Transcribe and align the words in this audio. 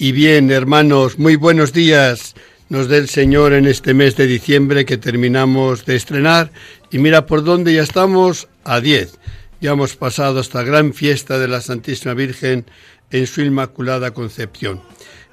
Y 0.00 0.12
bien, 0.12 0.50
hermanos, 0.50 1.18
muy 1.18 1.36
buenos 1.36 1.74
días. 1.74 2.34
Nos 2.70 2.88
dé 2.88 2.96
el 2.96 3.06
Señor 3.06 3.52
en 3.52 3.66
este 3.66 3.92
mes 3.92 4.16
de 4.16 4.26
diciembre 4.26 4.86
que 4.86 4.96
terminamos 4.96 5.84
de 5.84 5.94
estrenar. 5.94 6.52
Y 6.90 6.96
mira 6.96 7.26
por 7.26 7.44
dónde 7.44 7.74
ya 7.74 7.82
estamos 7.82 8.48
a 8.64 8.80
10. 8.80 9.18
Ya 9.60 9.72
hemos 9.72 9.96
pasado 9.96 10.40
esta 10.40 10.62
gran 10.62 10.94
fiesta 10.94 11.38
de 11.38 11.48
la 11.48 11.60
Santísima 11.60 12.14
Virgen 12.14 12.64
en 13.10 13.26
su 13.26 13.42
Inmaculada 13.42 14.12
Concepción. 14.12 14.80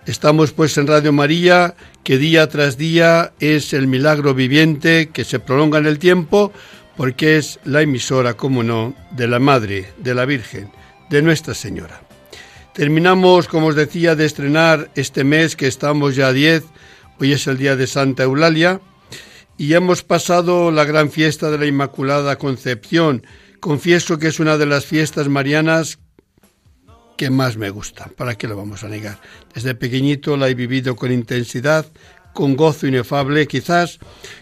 Estamos 0.06 0.52
pues 0.52 0.78
en 0.78 0.88
Radio 0.88 1.14
María, 1.14 1.76
que 2.04 2.18
día 2.18 2.50
tras 2.50 2.78
día 2.78 3.32
es 3.40 3.72
el 3.72 3.88
milagro 3.88 4.34
viviente 4.34 5.12
que 5.14 5.24
se 5.24 5.40
prolonga 5.40 5.78
en 5.78 5.86
el 5.86 5.98
tiempo, 5.98 6.52
porque 6.98 7.38
es 7.38 7.62
la 7.64 7.84
emisora, 7.84 8.34
como 8.34 8.64
no, 8.64 8.96
de 9.12 9.30
la 9.30 9.40
Madre, 9.40 9.94
de 9.98 10.14
la 10.14 10.26
Virgen, 10.26 10.72
de 11.10 11.22
Nuestra 11.22 11.54
Señora. 11.54 12.07
Terminamos, 12.78 13.48
como 13.48 13.74
os 13.74 13.76
decía, 13.76 14.16
de 14.16 14.26
estrenar 14.26 14.92
este 14.94 15.24
mes 15.24 15.56
que 15.56 15.66
estamos 15.66 16.16
ya 16.16 16.28
a 16.28 16.32
10. 16.32 16.64
Hoy 17.20 17.34
es 17.34 17.48
el 17.48 17.58
día 17.58 17.76
de 17.76 17.88
Santa 17.88 18.22
Eulalia 18.22 18.82
y 19.58 19.74
hemos 19.74 20.04
pasado 20.04 20.70
la 20.70 20.86
gran 20.86 21.10
fiesta 21.10 21.50
de 21.50 21.58
la 21.58 21.66
Inmaculada 21.66 22.36
Concepción. 22.36 23.26
Confieso 23.62 24.20
que 24.20 24.28
es 24.28 24.40
una 24.40 24.60
de 24.60 24.68
las 24.68 24.86
fiestas 24.86 25.28
marianas 25.28 25.98
que 27.18 27.32
más 27.32 27.58
me 27.58 27.72
gusta. 27.72 28.12
¿Para 28.16 28.36
qué 28.36 28.48
lo 28.48 28.56
vamos 28.56 28.84
a 28.84 28.90
negar? 28.90 29.20
Desde 29.56 29.74
pequeñito 29.74 30.38
la 30.38 30.48
he 30.48 30.54
vivido 30.54 30.96
con 30.96 31.12
intensidad, 31.12 31.88
con 32.34 32.56
gozo 32.56 32.86
inefable, 32.86 33.48
quizás 33.48 33.98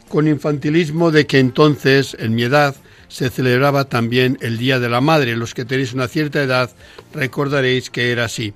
con 0.10 0.28
infantilismo 0.28 1.10
de 1.10 1.26
que 1.26 1.40
entonces, 1.40 2.18
en 2.20 2.36
mi 2.36 2.44
edad, 2.44 2.76
se 3.16 3.30
celebraba 3.30 3.86
también 3.86 4.38
el 4.42 4.58
Día 4.58 4.78
de 4.78 4.90
la 4.90 5.00
Madre. 5.00 5.38
Los 5.38 5.54
que 5.54 5.64
tenéis 5.64 5.94
una 5.94 6.10
cierta 6.10 6.44
edad 6.44 6.70
recordaréis 7.14 7.90
que 7.90 8.12
era 8.12 8.26
así. 8.26 8.54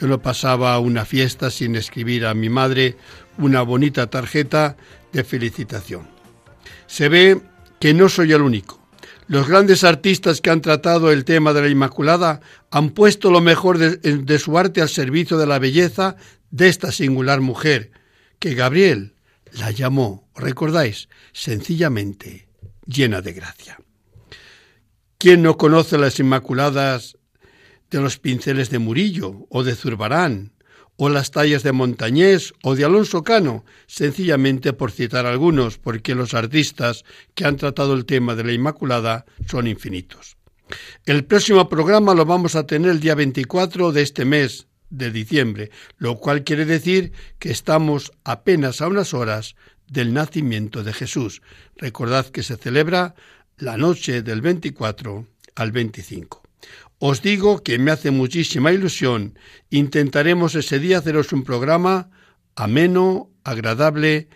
Yo 0.00 0.08
no 0.08 0.20
pasaba 0.20 0.76
una 0.80 1.04
fiesta 1.04 1.48
sin 1.48 1.76
escribir 1.76 2.26
a 2.26 2.34
mi 2.34 2.48
madre 2.48 2.96
una 3.38 3.62
bonita 3.62 4.08
tarjeta 4.08 4.76
de 5.12 5.22
felicitación. 5.22 6.08
Se 6.88 7.08
ve 7.08 7.40
que 7.78 7.94
no 7.94 8.08
soy 8.08 8.32
el 8.32 8.42
único. 8.42 8.84
Los 9.28 9.46
grandes 9.46 9.84
artistas 9.84 10.40
que 10.40 10.50
han 10.50 10.60
tratado 10.60 11.12
el 11.12 11.24
tema 11.24 11.52
de 11.52 11.60
la 11.60 11.68
Inmaculada 11.68 12.40
han 12.72 12.90
puesto 12.90 13.30
lo 13.30 13.40
mejor 13.40 13.78
de, 13.78 14.38
su 14.40 14.58
arte 14.58 14.82
al 14.82 14.88
servicio 14.88 15.38
de 15.38 15.46
la 15.46 15.60
belleza 15.60 16.16
de 16.50 16.68
esta 16.68 16.90
singular 16.90 17.40
mujer, 17.40 17.92
que 18.40 18.54
Gabriel 18.54 19.14
la 19.52 19.70
llamó, 19.70 20.28
recordáis, 20.34 21.08
sencillamente 21.32 22.48
llena 22.86 23.20
de 23.20 23.34
gracia. 23.34 23.78
¿Quién 25.20 25.42
no 25.42 25.58
conoce 25.58 25.98
las 25.98 26.18
Inmaculadas 26.18 27.18
de 27.90 28.00
los 28.00 28.18
pinceles 28.18 28.70
de 28.70 28.78
Murillo 28.78 29.46
o 29.50 29.62
de 29.62 29.74
Zurbarán, 29.74 30.54
o 30.96 31.10
las 31.10 31.30
tallas 31.30 31.62
de 31.62 31.72
Montañés 31.72 32.54
o 32.62 32.74
de 32.74 32.86
Alonso 32.86 33.22
Cano, 33.22 33.66
sencillamente 33.86 34.72
por 34.72 34.92
citar 34.92 35.26
algunos, 35.26 35.76
porque 35.76 36.14
los 36.14 36.32
artistas 36.32 37.04
que 37.34 37.44
han 37.44 37.58
tratado 37.58 37.92
el 37.92 38.06
tema 38.06 38.34
de 38.34 38.44
la 38.44 38.52
Inmaculada 38.52 39.26
son 39.46 39.66
infinitos. 39.66 40.38
El 41.04 41.26
próximo 41.26 41.68
programa 41.68 42.14
lo 42.14 42.24
vamos 42.24 42.56
a 42.56 42.66
tener 42.66 42.90
el 42.90 43.00
día 43.00 43.14
24 43.14 43.92
de 43.92 44.00
este 44.00 44.24
mes 44.24 44.68
de 44.88 45.10
diciembre, 45.10 45.70
lo 45.98 46.16
cual 46.16 46.44
quiere 46.44 46.64
decir 46.64 47.12
que 47.38 47.50
estamos 47.50 48.10
apenas 48.24 48.80
a 48.80 48.88
unas 48.88 49.12
horas 49.12 49.54
del 49.86 50.14
nacimiento 50.14 50.82
de 50.82 50.94
Jesús. 50.94 51.42
Recordad 51.76 52.26
que 52.26 52.42
se 52.42 52.56
celebra 52.56 53.14
la 53.60 53.76
noche 53.76 54.22
del 54.22 54.40
24 54.40 55.26
al 55.54 55.72
25. 55.72 56.42
Os 56.98 57.22
digo 57.22 57.62
que 57.62 57.78
me 57.78 57.90
hace 57.90 58.10
muchísima 58.10 58.72
ilusión. 58.72 59.38
Intentaremos 59.70 60.54
ese 60.54 60.78
día 60.78 60.98
haceros 60.98 61.32
un 61.32 61.44
programa 61.44 62.10
ameno, 62.56 63.30
agradable 63.44 64.28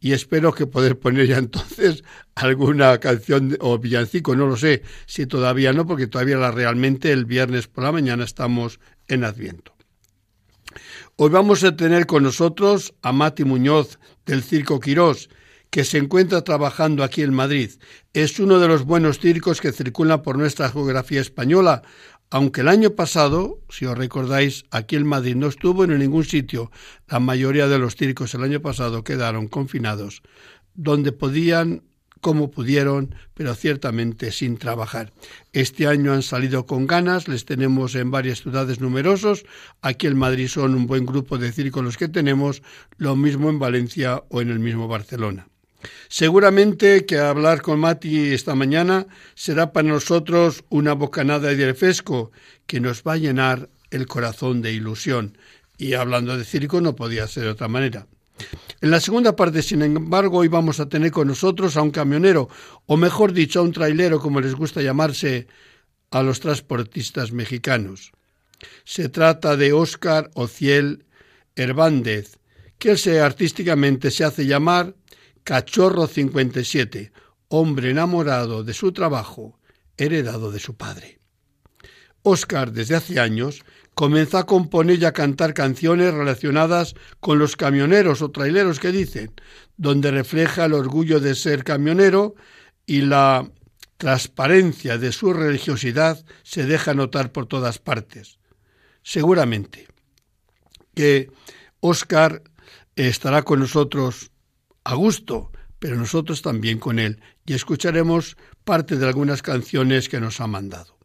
y 0.00 0.12
espero 0.12 0.54
que 0.54 0.66
poder 0.66 0.98
poner 0.98 1.26
ya 1.26 1.38
entonces 1.38 2.04
alguna 2.34 2.98
canción 2.98 3.56
o 3.60 3.78
villancico, 3.78 4.34
no 4.34 4.46
lo 4.46 4.56
sé, 4.56 4.82
si 5.06 5.26
todavía 5.26 5.72
no, 5.72 5.86
porque 5.86 6.06
todavía 6.06 6.38
la 6.38 6.50
realmente 6.50 7.12
el 7.12 7.26
viernes 7.26 7.68
por 7.68 7.84
la 7.84 7.92
mañana 7.92 8.24
estamos 8.24 8.80
en 9.08 9.24
Adviento. 9.24 9.74
Hoy 11.16 11.28
vamos 11.28 11.64
a 11.64 11.76
tener 11.76 12.06
con 12.06 12.22
nosotros 12.22 12.94
a 13.02 13.12
Mati 13.12 13.44
Muñoz 13.44 13.98
del 14.24 14.42
Circo 14.42 14.80
Quirós, 14.80 15.28
que 15.70 15.84
se 15.84 15.98
encuentra 15.98 16.42
trabajando 16.42 17.04
aquí 17.04 17.22
en 17.22 17.32
Madrid. 17.32 17.70
Es 18.12 18.38
uno 18.40 18.58
de 18.58 18.68
los 18.68 18.84
buenos 18.84 19.20
circos 19.20 19.60
que 19.60 19.72
circulan 19.72 20.22
por 20.22 20.36
nuestra 20.36 20.68
geografía 20.68 21.20
española, 21.20 21.82
aunque 22.28 22.60
el 22.60 22.68
año 22.68 22.90
pasado, 22.90 23.60
si 23.68 23.86
os 23.86 23.96
recordáis, 23.96 24.64
aquí 24.70 24.96
en 24.96 25.06
Madrid 25.06 25.34
no 25.34 25.48
estuvo 25.48 25.84
en 25.84 25.98
ningún 25.98 26.24
sitio. 26.24 26.70
La 27.08 27.18
mayoría 27.18 27.66
de 27.68 27.78
los 27.78 27.96
circos 27.96 28.34
el 28.34 28.44
año 28.44 28.60
pasado 28.60 29.02
quedaron 29.02 29.48
confinados, 29.48 30.22
donde 30.74 31.12
podían 31.12 31.82
como 32.20 32.50
pudieron, 32.50 33.14
pero 33.34 33.54
ciertamente 33.54 34.30
sin 34.30 34.58
trabajar. 34.58 35.12
Este 35.52 35.86
año 35.86 36.12
han 36.12 36.22
salido 36.22 36.66
con 36.66 36.86
ganas, 36.86 37.28
les 37.28 37.46
tenemos 37.46 37.94
en 37.94 38.10
varias 38.10 38.42
ciudades 38.42 38.80
numerosos, 38.80 39.44
aquí 39.80 40.06
en 40.06 40.18
Madrid 40.18 40.48
son 40.48 40.74
un 40.74 40.86
buen 40.86 41.06
grupo 41.06 41.38
de 41.38 41.50
circos 41.50 41.82
los 41.82 41.96
que 41.96 42.08
tenemos, 42.08 42.62
lo 42.98 43.16
mismo 43.16 43.48
en 43.48 43.58
Valencia 43.58 44.22
o 44.28 44.42
en 44.42 44.50
el 44.50 44.58
mismo 44.58 44.86
Barcelona. 44.86 45.48
Seguramente 46.08 47.06
que 47.06 47.18
hablar 47.18 47.62
con 47.62 47.80
Mati 47.80 48.32
esta 48.32 48.54
mañana 48.54 49.06
será 49.34 49.72
para 49.72 49.88
nosotros 49.88 50.64
una 50.68 50.92
bocanada 50.92 51.54
de 51.54 51.66
refresco 51.66 52.32
que 52.66 52.80
nos 52.80 53.02
va 53.02 53.14
a 53.14 53.18
llenar 53.18 53.68
el 53.90 54.06
corazón 54.06 54.62
de 54.62 54.72
ilusión. 54.72 55.38
Y 55.78 55.94
hablando 55.94 56.36
de 56.36 56.44
circo 56.44 56.80
no 56.80 56.94
podía 56.94 57.26
ser 57.26 57.44
de 57.44 57.50
otra 57.50 57.68
manera. 57.68 58.06
En 58.80 58.90
la 58.90 59.00
segunda 59.00 59.36
parte, 59.36 59.62
sin 59.62 59.82
embargo, 59.82 60.38
hoy 60.38 60.48
vamos 60.48 60.80
a 60.80 60.88
tener 60.88 61.10
con 61.10 61.28
nosotros 61.28 61.76
a 61.76 61.82
un 61.82 61.90
camionero, 61.90 62.48
o 62.86 62.96
mejor 62.96 63.32
dicho, 63.32 63.60
a 63.60 63.62
un 63.62 63.72
trailero, 63.72 64.20
como 64.20 64.40
les 64.40 64.54
gusta 64.54 64.80
llamarse 64.80 65.46
a 66.10 66.22
los 66.22 66.40
transportistas 66.40 67.32
mexicanos. 67.32 68.12
Se 68.84 69.08
trata 69.08 69.56
de 69.56 69.72
Óscar 69.72 70.30
Ociel 70.34 71.04
Hervández, 71.56 72.38
que 72.78 72.96
se 72.96 73.20
artísticamente 73.20 74.10
se 74.10 74.24
hace 74.24 74.46
llamar 74.46 74.94
Cachorro 75.50 76.06
57, 76.06 77.10
hombre 77.48 77.90
enamorado 77.90 78.62
de 78.62 78.72
su 78.72 78.92
trabajo, 78.92 79.58
heredado 79.96 80.52
de 80.52 80.60
su 80.60 80.76
padre. 80.76 81.18
Oscar, 82.22 82.70
desde 82.70 82.94
hace 82.94 83.18
años, 83.18 83.64
comenzó 83.96 84.38
a 84.38 84.46
componer 84.46 85.02
y 85.02 85.06
a 85.06 85.12
cantar 85.12 85.52
canciones 85.52 86.14
relacionadas 86.14 86.94
con 87.18 87.40
los 87.40 87.56
camioneros 87.56 88.22
o 88.22 88.30
traileros 88.30 88.78
que 88.78 88.92
dicen, 88.92 89.32
donde 89.76 90.12
refleja 90.12 90.66
el 90.66 90.72
orgullo 90.72 91.18
de 91.18 91.34
ser 91.34 91.64
camionero 91.64 92.36
y 92.86 93.00
la 93.00 93.50
transparencia 93.96 94.98
de 94.98 95.10
su 95.10 95.32
religiosidad 95.32 96.24
se 96.44 96.64
deja 96.64 96.94
notar 96.94 97.32
por 97.32 97.46
todas 97.46 97.80
partes. 97.80 98.38
Seguramente 99.02 99.88
que 100.94 101.28
Oscar 101.80 102.40
estará 102.94 103.42
con 103.42 103.58
nosotros 103.58 104.30
a 104.84 104.94
gusto, 104.94 105.52
pero 105.78 105.96
nosotros 105.96 106.42
también 106.42 106.78
con 106.78 106.98
él, 106.98 107.20
y 107.46 107.54
escucharemos 107.54 108.36
parte 108.64 108.96
de 108.96 109.06
algunas 109.06 109.42
canciones 109.42 110.08
que 110.08 110.20
nos 110.20 110.40
ha 110.40 110.46
mandado. 110.46 110.98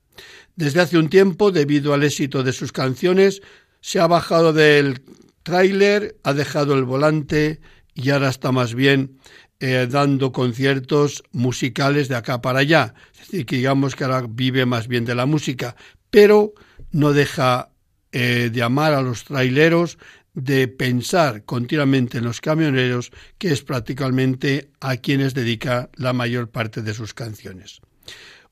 Desde 0.56 0.81
hace 0.81 0.98
un 0.98 1.10
tiempo, 1.10 1.51
debido 1.51 1.94
al 1.94 2.04
éxito 2.04 2.44
de 2.44 2.54
sus 2.54 2.72
canciones, 2.72 3.42
se 3.81 4.00
ha 4.00 4.07
bajado 4.07 4.54
del 4.54 5.01
tráiler, 5.44 6.18
ha 6.24 6.33
dejado 6.33 6.74
el 6.75 6.86
volante 6.86 7.60
y 7.94 8.10
ahora 8.10 8.30
está 8.30 8.51
más 8.51 8.74
bien 8.74 9.19
eh, 9.60 9.88
dando 9.89 10.31
conciertos 10.31 11.24
musicales 11.31 12.07
de 12.07 12.16
acá 12.16 12.42
para 12.42 12.60
allá. 12.60 12.94
Es 13.13 13.19
decir, 13.19 13.45
que 13.45 13.57
digamos 13.57 13.95
que 13.95 14.04
ahora 14.04 14.25
vive 14.27 14.66
más 14.66 14.88
bien 14.88 15.06
de 15.06 15.16
la 15.16 15.25
música, 15.25 15.75
pero 16.10 16.54
no 16.92 17.13
deja 17.13 17.69
eh, 18.12 18.50
de 18.51 18.63
amar 18.63 18.94
a 18.94 19.01
los 19.01 19.24
traileros, 19.24 19.98
de 20.36 20.68
pensar 20.68 21.44
continuamente 21.46 22.20
en 22.20 22.26
los 22.26 22.42
camioneros, 22.42 23.12
que 23.38 23.52
es 23.52 23.64
prácticamente 23.64 24.70
a 24.80 24.98
quienes 24.98 25.34
dedica 25.34 25.90
la 25.96 26.14
mayor 26.14 26.50
parte 26.50 26.82
de 26.82 26.94
sus 26.94 27.14
canciones. 27.14 27.82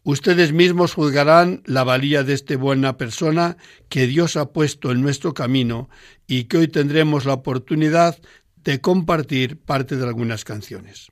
Ustedes 0.05 0.51
mismos 0.51 0.93
juzgarán 0.93 1.61
la 1.65 1.83
valía 1.83 2.23
de 2.23 2.33
esta 2.33 2.57
buena 2.57 2.97
persona 2.97 3.57
que 3.87 4.07
Dios 4.07 4.35
ha 4.35 4.51
puesto 4.51 4.91
en 4.91 5.01
nuestro 5.01 5.33
camino 5.33 5.89
y 6.27 6.45
que 6.45 6.57
hoy 6.57 6.67
tendremos 6.67 7.25
la 7.25 7.33
oportunidad 7.33 8.19
de 8.63 8.81
compartir 8.81 9.57
parte 9.57 9.95
de 9.95 10.05
algunas 10.05 10.43
canciones. 10.43 11.11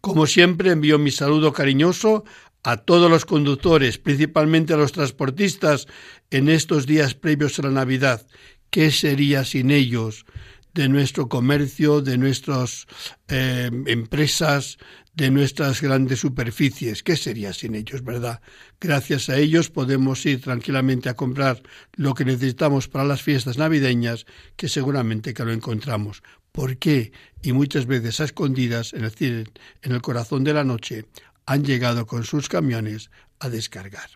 Como 0.00 0.26
siempre, 0.26 0.70
envío 0.70 0.98
mi 0.98 1.10
saludo 1.10 1.52
cariñoso 1.52 2.24
a 2.62 2.78
todos 2.78 3.10
los 3.10 3.26
conductores, 3.26 3.98
principalmente 3.98 4.72
a 4.72 4.78
los 4.78 4.92
transportistas, 4.92 5.86
en 6.30 6.48
estos 6.48 6.86
días 6.86 7.14
previos 7.14 7.58
a 7.58 7.62
la 7.62 7.70
Navidad. 7.70 8.26
¿Qué 8.74 8.90
sería 8.90 9.44
sin 9.44 9.70
ellos? 9.70 10.26
de 10.74 10.88
nuestro 10.88 11.28
comercio, 11.28 12.00
de 12.00 12.18
nuestras 12.18 12.86
eh, 13.28 13.70
empresas, 13.86 14.78
de 15.14 15.30
nuestras 15.30 15.80
grandes 15.80 16.18
superficies. 16.18 17.04
¿Qué 17.04 17.16
sería 17.16 17.52
sin 17.52 17.76
ellos, 17.76 18.02
verdad? 18.02 18.40
Gracias 18.80 19.28
a 19.28 19.36
ellos 19.36 19.70
podemos 19.70 20.26
ir 20.26 20.40
tranquilamente 20.40 21.08
a 21.08 21.14
comprar 21.14 21.62
lo 21.92 22.14
que 22.14 22.24
necesitamos 22.24 22.88
para 22.88 23.04
las 23.04 23.22
fiestas 23.22 23.58
navideñas, 23.58 24.26
que 24.56 24.66
seguramente 24.68 25.34
que 25.34 25.44
lo 25.44 25.52
encontramos. 25.52 26.24
¿Por 26.50 26.76
qué? 26.76 27.12
Y 27.42 27.52
muchas 27.52 27.86
veces 27.86 28.18
a 28.18 28.24
escondidas, 28.24 28.92
en 28.92 29.04
el, 29.04 29.52
en 29.82 29.92
el 29.92 30.02
corazón 30.02 30.42
de 30.42 30.54
la 30.54 30.64
noche, 30.64 31.04
han 31.46 31.62
llegado 31.62 32.06
con 32.06 32.24
sus 32.24 32.48
camiones 32.48 33.12
a 33.38 33.48
descargar. 33.48 34.10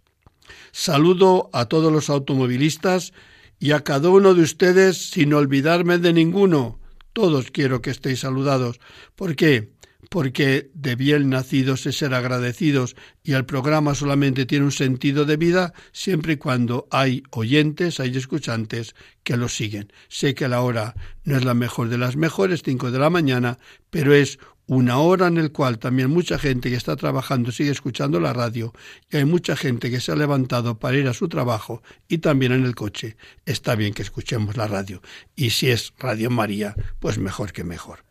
Saludo 0.73 1.49
a 1.53 1.67
todos 1.67 1.93
los 1.93 2.11
automovilistas 2.11 3.13
y 3.59 3.73
a 3.73 3.81
cada 3.81 4.09
uno 4.09 4.35
de 4.35 4.43
ustedes 4.43 5.11
sin 5.11 5.35
olvidarme 5.35 5.99
de 5.99 6.13
ninguno. 6.13 6.79
Todos 7.13 7.51
quiero 7.51 7.83
que 7.83 7.91
estéis 7.91 8.21
saludados. 8.21 8.81
¿Por 9.17 9.35
qué? 9.35 9.73
Porque 10.11 10.71
de 10.75 10.95
bien 10.95 11.29
nacidos 11.29 11.85
es 11.87 11.99
ser 11.99 12.15
agradecidos 12.15 12.95
y 13.23 13.33
el 13.33 13.45
programa 13.45 13.95
solamente 13.95 14.47
tiene 14.47 14.65
un 14.65 14.73
sentido 14.73 15.25
de 15.25 15.37
vida 15.37 15.75
siempre 15.93 16.35
y 16.35 16.37
cuando 16.37 16.87
hay 16.91 17.25
oyentes, 17.31 18.01
hay 18.01 18.17
escuchantes 18.17 18.95
que 19.25 19.37
lo 19.37 19.49
siguen. 19.49 19.93
Sé 20.09 20.35
que 20.35 20.49
la 20.49 20.63
hora 20.63 20.95
no 21.25 21.37
es 21.37 21.45
la 21.45 21.55
mejor 21.55 21.89
de 21.89 21.99
las 21.99 22.17
mejores, 22.17 22.63
cinco 22.65 22.91
de 22.91 23.01
la 23.01 23.11
mañana, 23.11 23.59
pero 23.91 24.15
es 24.15 24.39
una 24.69 24.99
hora 24.99 25.27
en 25.27 25.39
el 25.39 25.51
cual 25.51 25.79
también 25.79 26.11
mucha 26.11 26.39
gente 26.39 26.69
que 26.69 26.77
está 26.77 26.95
trabajando 26.95 27.51
sigue 27.51 27.71
escuchando 27.71 28.21
la 28.21 28.35
radio 28.35 28.75
y 29.11 29.17
hay 29.17 29.25
mucha 29.25 29.57
gente 29.57 29.91
que 29.91 30.01
se 30.01 30.13
ha 30.13 30.17
levantado 30.17 30.79
para 30.79 30.99
ir 30.99 31.09
a 31.09 31.15
su 31.15 31.29
trabajo 31.29 31.83
y 32.07 32.19
también 32.19 32.53
en 32.53 32.65
el 32.65 32.75
coche. 32.75 33.17
Está 33.47 33.75
bien 33.75 33.95
que 33.95 34.03
escuchemos 34.03 34.59
la 34.59 34.69
radio 34.69 35.01
y 35.35 35.51
si 35.51 35.71
es 35.71 35.95
Radio 35.99 36.31
María, 36.31 36.77
pues 37.01 37.19
mejor 37.19 37.53
que 37.53 37.65
mejor. 37.65 38.05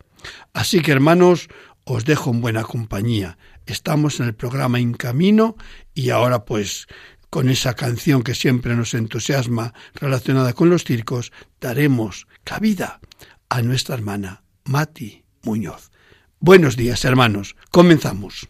Así 0.52 0.82
que 0.82 0.90
hermanos, 0.90 1.48
os 1.84 2.04
dejo 2.04 2.32
en 2.32 2.40
buena 2.40 2.64
compañía. 2.64 3.38
Estamos 3.64 4.18
en 4.18 4.26
el 4.26 4.34
programa 4.34 4.80
En 4.80 4.94
Camino 4.94 5.56
y 5.94 6.10
ahora 6.10 6.44
pues 6.44 6.88
con 7.30 7.50
esa 7.50 7.74
canción 7.74 8.22
que 8.22 8.34
siempre 8.34 8.74
nos 8.74 8.94
entusiasma 8.94 9.74
relacionada 9.94 10.54
con 10.54 10.70
los 10.70 10.82
circos, 10.82 11.30
daremos 11.60 12.26
cabida 12.42 13.00
a 13.48 13.62
nuestra 13.62 13.94
hermana 13.94 14.42
Mati 14.64 15.24
Muñoz. 15.42 15.92
Buenos 16.40 16.76
días, 16.76 17.04
hermanos. 17.04 17.56
Comenzamos. 17.70 18.48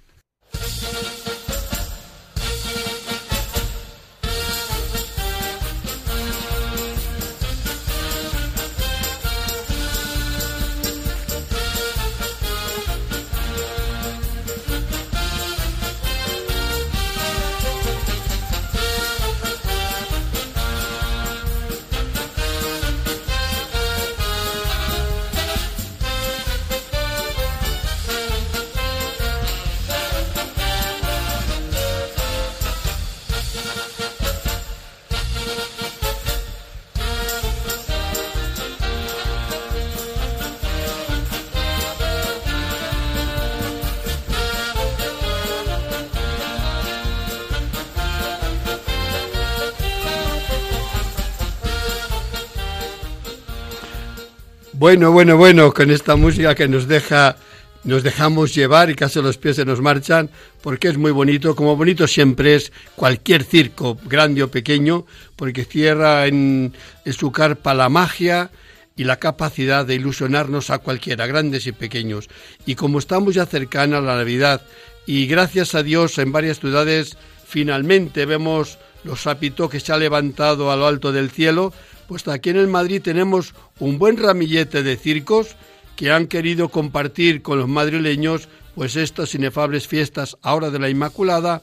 Bueno, 54.88 55.12
bueno, 55.12 55.36
bueno, 55.36 55.74
con 55.74 55.90
esta 55.90 56.16
música 56.16 56.54
que 56.54 56.66
nos 56.66 56.88
deja, 56.88 57.36
nos 57.84 58.02
dejamos 58.02 58.54
llevar 58.54 58.88
y 58.88 58.94
casi 58.94 59.20
los 59.20 59.36
pies 59.36 59.56
se 59.56 59.66
nos 59.66 59.82
marchan, 59.82 60.30
porque 60.62 60.88
es 60.88 60.96
muy 60.96 61.10
bonito, 61.10 61.54
como 61.54 61.76
bonito 61.76 62.06
siempre 62.06 62.54
es 62.54 62.72
cualquier 62.96 63.44
circo, 63.44 63.98
grande 64.06 64.42
o 64.42 64.50
pequeño, 64.50 65.04
porque 65.36 65.66
cierra 65.66 66.26
en, 66.26 66.72
en 67.04 67.12
su 67.12 67.30
carpa 67.32 67.74
la 67.74 67.90
magia 67.90 68.50
y 68.96 69.04
la 69.04 69.18
capacidad 69.18 69.84
de 69.84 69.96
ilusionarnos 69.96 70.70
a 70.70 70.78
cualquiera, 70.78 71.26
grandes 71.26 71.66
y 71.66 71.72
pequeños. 71.72 72.30
Y 72.64 72.74
como 72.74 72.98
estamos 72.98 73.34
ya 73.34 73.44
cercana 73.44 73.98
a 73.98 74.00
la 74.00 74.16
Navidad, 74.16 74.62
y 75.04 75.26
gracias 75.26 75.74
a 75.74 75.82
Dios 75.82 76.16
en 76.16 76.32
varias 76.32 76.60
ciudades 76.60 77.18
finalmente 77.46 78.24
vemos 78.24 78.78
los 79.04 79.20
sapito 79.20 79.68
que 79.68 79.80
se 79.80 79.92
ha 79.92 79.98
levantado 79.98 80.72
a 80.72 80.76
lo 80.76 80.86
alto 80.86 81.12
del 81.12 81.30
cielo, 81.30 81.74
pues 82.08 82.26
aquí 82.26 82.50
en 82.50 82.56
el 82.56 82.66
Madrid 82.66 83.02
tenemos 83.02 83.54
un 83.78 83.98
buen 83.98 84.16
ramillete 84.16 84.82
de 84.82 84.96
circos 84.96 85.54
que 85.94 86.10
han 86.10 86.26
querido 86.26 86.70
compartir 86.70 87.42
con 87.42 87.58
los 87.58 87.68
madrileños 87.68 88.48
pues 88.74 88.96
estas 88.96 89.34
inefables 89.34 89.86
fiestas 89.86 90.36
ahora 90.42 90.70
de 90.70 90.78
la 90.78 90.88
Inmaculada 90.88 91.62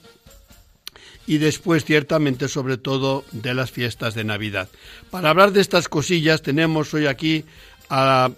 y 1.26 1.40
después 1.40 1.84
ciertamente 1.84 2.48
sobre 2.48 2.78
todo 2.78 3.26
de 3.32 3.56
las 3.56 3.72
fiestas 3.72 4.14
de 4.14 4.24
Navidad. 4.24 4.70
Para 5.10 5.32
hablar 5.32 5.52
de 5.52 5.62
estas 5.62 5.90
cosillas 5.90 6.44
tenemos 6.44 6.94
hoy 6.94 7.08
aquí 7.08 7.44
a 7.90 8.30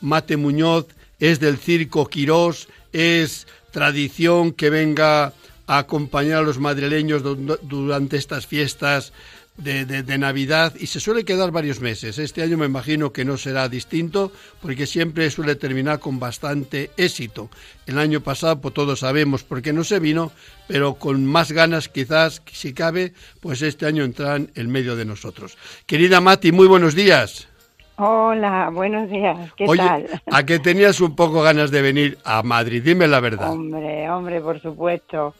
Mate 0.00 0.36
Muñoz, 0.36 0.86
es 1.18 1.40
del 1.40 1.58
Circo 1.58 2.06
Quirós, 2.06 2.68
es 2.92 3.48
tradición 3.72 4.52
que 4.52 4.70
venga 4.70 5.32
a 5.66 5.78
acompañar 5.78 6.38
a 6.38 6.42
los 6.42 6.58
madrileños 6.58 7.22
durante 7.62 8.16
estas 8.16 8.46
fiestas 8.46 9.12
de, 9.58 10.18
Navidad 10.18 10.72
y 10.78 10.86
se 10.86 11.00
suele 11.00 11.24
quedar 11.24 11.50
varios 11.50 11.80
meses. 11.80 12.18
Este 12.18 12.42
año 12.42 12.56
me 12.56 12.66
imagino 12.66 13.12
que 13.12 13.24
no 13.24 13.36
será 13.36 13.68
distinto 13.68 14.32
porque 14.62 14.86
siempre 14.86 15.30
suele 15.30 15.56
terminar 15.56 15.98
con 15.98 16.18
bastante 16.18 16.90
éxito. 16.96 17.50
El 17.86 17.98
año 17.98 18.20
pasado, 18.20 18.60
pues 18.60 18.74
todos 18.74 19.00
sabemos 19.00 19.42
por 19.42 19.60
qué 19.60 19.72
no 19.72 19.84
se 19.84 19.98
vino, 19.98 20.32
pero 20.66 20.94
con 20.94 21.24
más 21.26 21.52
ganas 21.52 21.88
quizás, 21.88 22.42
si 22.52 22.72
cabe, 22.72 23.12
pues 23.40 23.62
este 23.62 23.86
año 23.86 24.04
entran 24.04 24.50
en 24.54 24.70
medio 24.70 24.96
de 24.96 25.04
nosotros. 25.04 25.58
Querida 25.86 26.20
Mati, 26.20 26.52
muy 26.52 26.66
buenos 26.66 26.94
días. 26.94 27.48
Hola, 27.96 28.70
buenos 28.72 29.10
días. 29.10 29.52
¿Qué 29.56 29.66
tal? 29.76 30.06
¿A 30.30 30.46
que 30.46 30.60
tenías 30.60 31.00
un 31.00 31.16
poco 31.16 31.42
ganas 31.42 31.72
de 31.72 31.82
venir 31.82 32.18
a 32.24 32.44
Madrid? 32.44 32.80
Dime 32.84 33.08
la 33.08 33.18
verdad. 33.18 33.50
Hombre, 33.50 34.08
hombre, 34.08 34.40
por 34.40 34.60
supuesto 34.62 35.34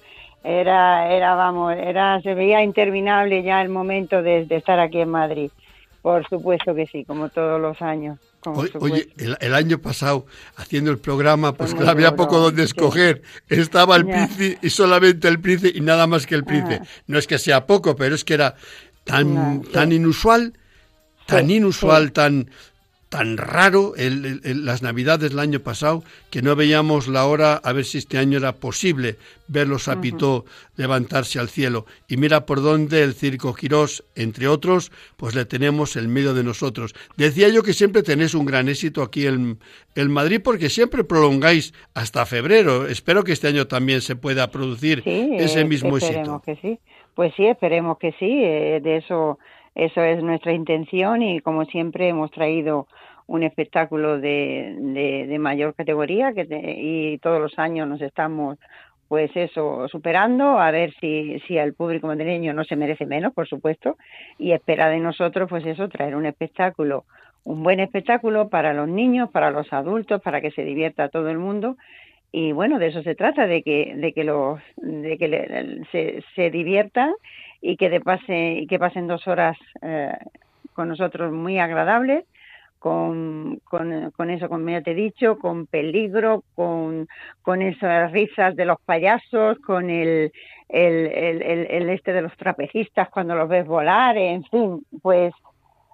era, 0.44 1.12
era, 1.12 1.34
vamos, 1.34 1.74
era, 1.76 2.20
se 2.22 2.34
veía 2.34 2.62
interminable 2.62 3.42
ya 3.42 3.60
el 3.60 3.68
momento 3.68 4.22
de, 4.22 4.46
estar 4.50 4.78
aquí 4.78 5.00
en 5.00 5.10
Madrid. 5.10 5.50
Por 6.02 6.26
supuesto 6.28 6.74
que 6.74 6.86
sí, 6.86 7.04
como 7.04 7.28
todos 7.28 7.60
los 7.60 7.82
años. 7.82 8.18
oye, 8.80 9.08
el, 9.16 9.54
año 9.54 9.78
pasado, 9.78 10.26
haciendo 10.56 10.90
el 10.90 10.98
programa, 10.98 11.52
pues 11.52 11.74
había 11.74 12.14
poco 12.14 12.38
donde 12.38 12.62
escoger. 12.62 13.22
Estaba 13.48 13.96
el 13.96 14.06
príncipe 14.06 14.58
y 14.62 14.70
solamente 14.70 15.28
el 15.28 15.40
príncipe 15.40 15.76
y 15.76 15.80
nada 15.80 16.06
más 16.06 16.26
que 16.26 16.36
el 16.36 16.44
príncipe. 16.44 16.80
Ah. 16.82 16.86
No 17.08 17.18
es 17.18 17.26
que 17.26 17.38
sea 17.38 17.66
poco, 17.66 17.96
pero 17.96 18.14
es 18.14 18.24
que 18.24 18.34
era 18.34 18.54
tan, 19.04 19.62
tan 19.62 19.90
inusual, 19.92 20.54
tan 21.26 21.50
inusual, 21.50 22.12
tan 22.12 22.48
tan 23.08 23.38
raro 23.38 23.94
el, 23.96 24.40
las 24.66 24.82
navidades 24.82 25.30
del 25.30 25.38
año 25.38 25.60
pasado 25.60 26.02
que 26.30 26.42
no 26.42 26.54
veíamos 26.56 27.08
la 27.08 27.24
hora 27.26 27.54
a 27.54 27.72
ver 27.72 27.84
si 27.84 27.98
este 27.98 28.18
año 28.18 28.38
era 28.38 28.52
posible 28.52 29.16
verlos 29.46 29.88
a 29.88 30.00
Pitó 30.00 30.44
levantarse 30.76 31.38
al 31.38 31.48
cielo. 31.48 31.86
Y 32.06 32.18
mira 32.18 32.44
por 32.44 32.60
dónde 32.62 33.02
el 33.02 33.14
Circo 33.14 33.54
Quirós, 33.54 34.04
entre 34.14 34.46
otros, 34.46 34.92
pues 35.16 35.34
le 35.34 35.46
tenemos 35.46 35.96
en 35.96 36.12
medio 36.12 36.34
de 36.34 36.44
nosotros. 36.44 36.94
Decía 37.16 37.48
yo 37.48 37.62
que 37.62 37.72
siempre 37.72 38.02
tenéis 38.02 38.34
un 38.34 38.44
gran 38.44 38.68
éxito 38.68 39.02
aquí 39.02 39.26
en, 39.26 39.58
el 39.94 40.08
Madrid 40.10 40.40
porque 40.44 40.68
siempre 40.68 41.02
prolongáis 41.02 41.74
hasta 41.94 42.26
febrero. 42.26 42.86
Espero 42.86 43.24
que 43.24 43.32
este 43.32 43.48
año 43.48 43.66
también 43.66 44.00
se 44.00 44.16
pueda 44.16 44.50
producir 44.50 45.02
ese 45.04 45.64
mismo 45.64 45.96
éxito. 45.96 46.42
Que 46.44 46.56
sí. 46.56 46.78
Pues 47.14 47.32
sí, 47.36 47.46
esperemos 47.46 47.98
que 47.98 48.12
sí. 48.12 48.44
Eh, 48.44 48.80
de 48.80 48.98
eso 48.98 49.40
eso 49.78 50.02
es 50.02 50.22
nuestra 50.24 50.52
intención 50.52 51.22
y 51.22 51.40
como 51.40 51.64
siempre 51.64 52.08
hemos 52.08 52.32
traído 52.32 52.88
un 53.28 53.44
espectáculo 53.44 54.18
de, 54.18 54.74
de, 55.28 55.38
mayor 55.38 55.74
categoría 55.74 56.32
que 56.32 56.46
y 56.50 57.18
todos 57.18 57.40
los 57.40 57.56
años 57.58 57.86
nos 57.86 58.00
estamos 58.00 58.58
pues 59.06 59.30
eso, 59.36 59.88
superando, 59.88 60.58
a 60.58 60.70
ver 60.70 60.92
si, 61.00 61.40
si 61.46 61.56
el 61.56 61.74
público 61.74 62.08
madrileño 62.08 62.52
no 62.52 62.64
se 62.64 62.76
merece 62.76 63.06
menos, 63.06 63.32
por 63.32 63.48
supuesto, 63.48 63.96
y 64.36 64.52
espera 64.52 64.90
de 64.90 64.98
nosotros, 64.98 65.48
pues 65.48 65.64
eso, 65.64 65.88
traer 65.88 66.14
un 66.14 66.26
espectáculo, 66.26 67.04
un 67.44 67.62
buen 67.62 67.80
espectáculo 67.80 68.48
para 68.50 68.74
los 68.74 68.86
niños, 68.88 69.30
para 69.30 69.50
los 69.50 69.72
adultos, 69.72 70.20
para 70.20 70.42
que 70.42 70.50
se 70.50 70.62
divierta 70.62 71.08
todo 71.08 71.30
el 71.30 71.38
mundo. 71.38 71.76
Y 72.32 72.52
bueno, 72.52 72.78
de 72.78 72.88
eso 72.88 73.02
se 73.02 73.14
trata, 73.14 73.46
de 73.46 73.62
que, 73.62 73.94
de 73.96 74.12
que, 74.12 74.24
los, 74.24 74.60
de 74.76 75.16
que 75.16 75.86
se, 75.90 76.22
se 76.34 76.50
diviertan 76.50 77.14
y 77.60 77.76
que, 77.76 77.90
de 77.90 78.00
pase, 78.00 78.52
y 78.60 78.66
que 78.66 78.78
pasen 78.78 79.06
dos 79.06 79.26
horas 79.26 79.56
eh, 79.82 80.16
con 80.74 80.88
nosotros 80.88 81.32
muy 81.32 81.58
agradables 81.58 82.24
con, 82.78 83.60
con, 83.64 84.10
con, 84.12 84.30
eso, 84.30 84.48
como 84.48 84.68
ya 84.70 84.82
te 84.82 84.92
he 84.92 84.94
dicho, 84.94 85.38
con 85.38 85.66
peligro, 85.66 86.44
con, 86.54 87.08
con 87.42 87.62
esas 87.62 88.12
risas 88.12 88.54
de 88.56 88.64
los 88.64 88.80
payasos, 88.84 89.58
con 89.58 89.90
el, 89.90 90.32
el, 90.68 91.06
el, 91.06 91.42
el, 91.42 91.90
este 91.90 92.12
de 92.12 92.22
los 92.22 92.36
trapecistas 92.36 93.08
cuando 93.10 93.34
los 93.34 93.48
ves 93.48 93.66
volar, 93.66 94.16
en 94.16 94.44
fin, 94.44 94.84
pues 95.02 95.32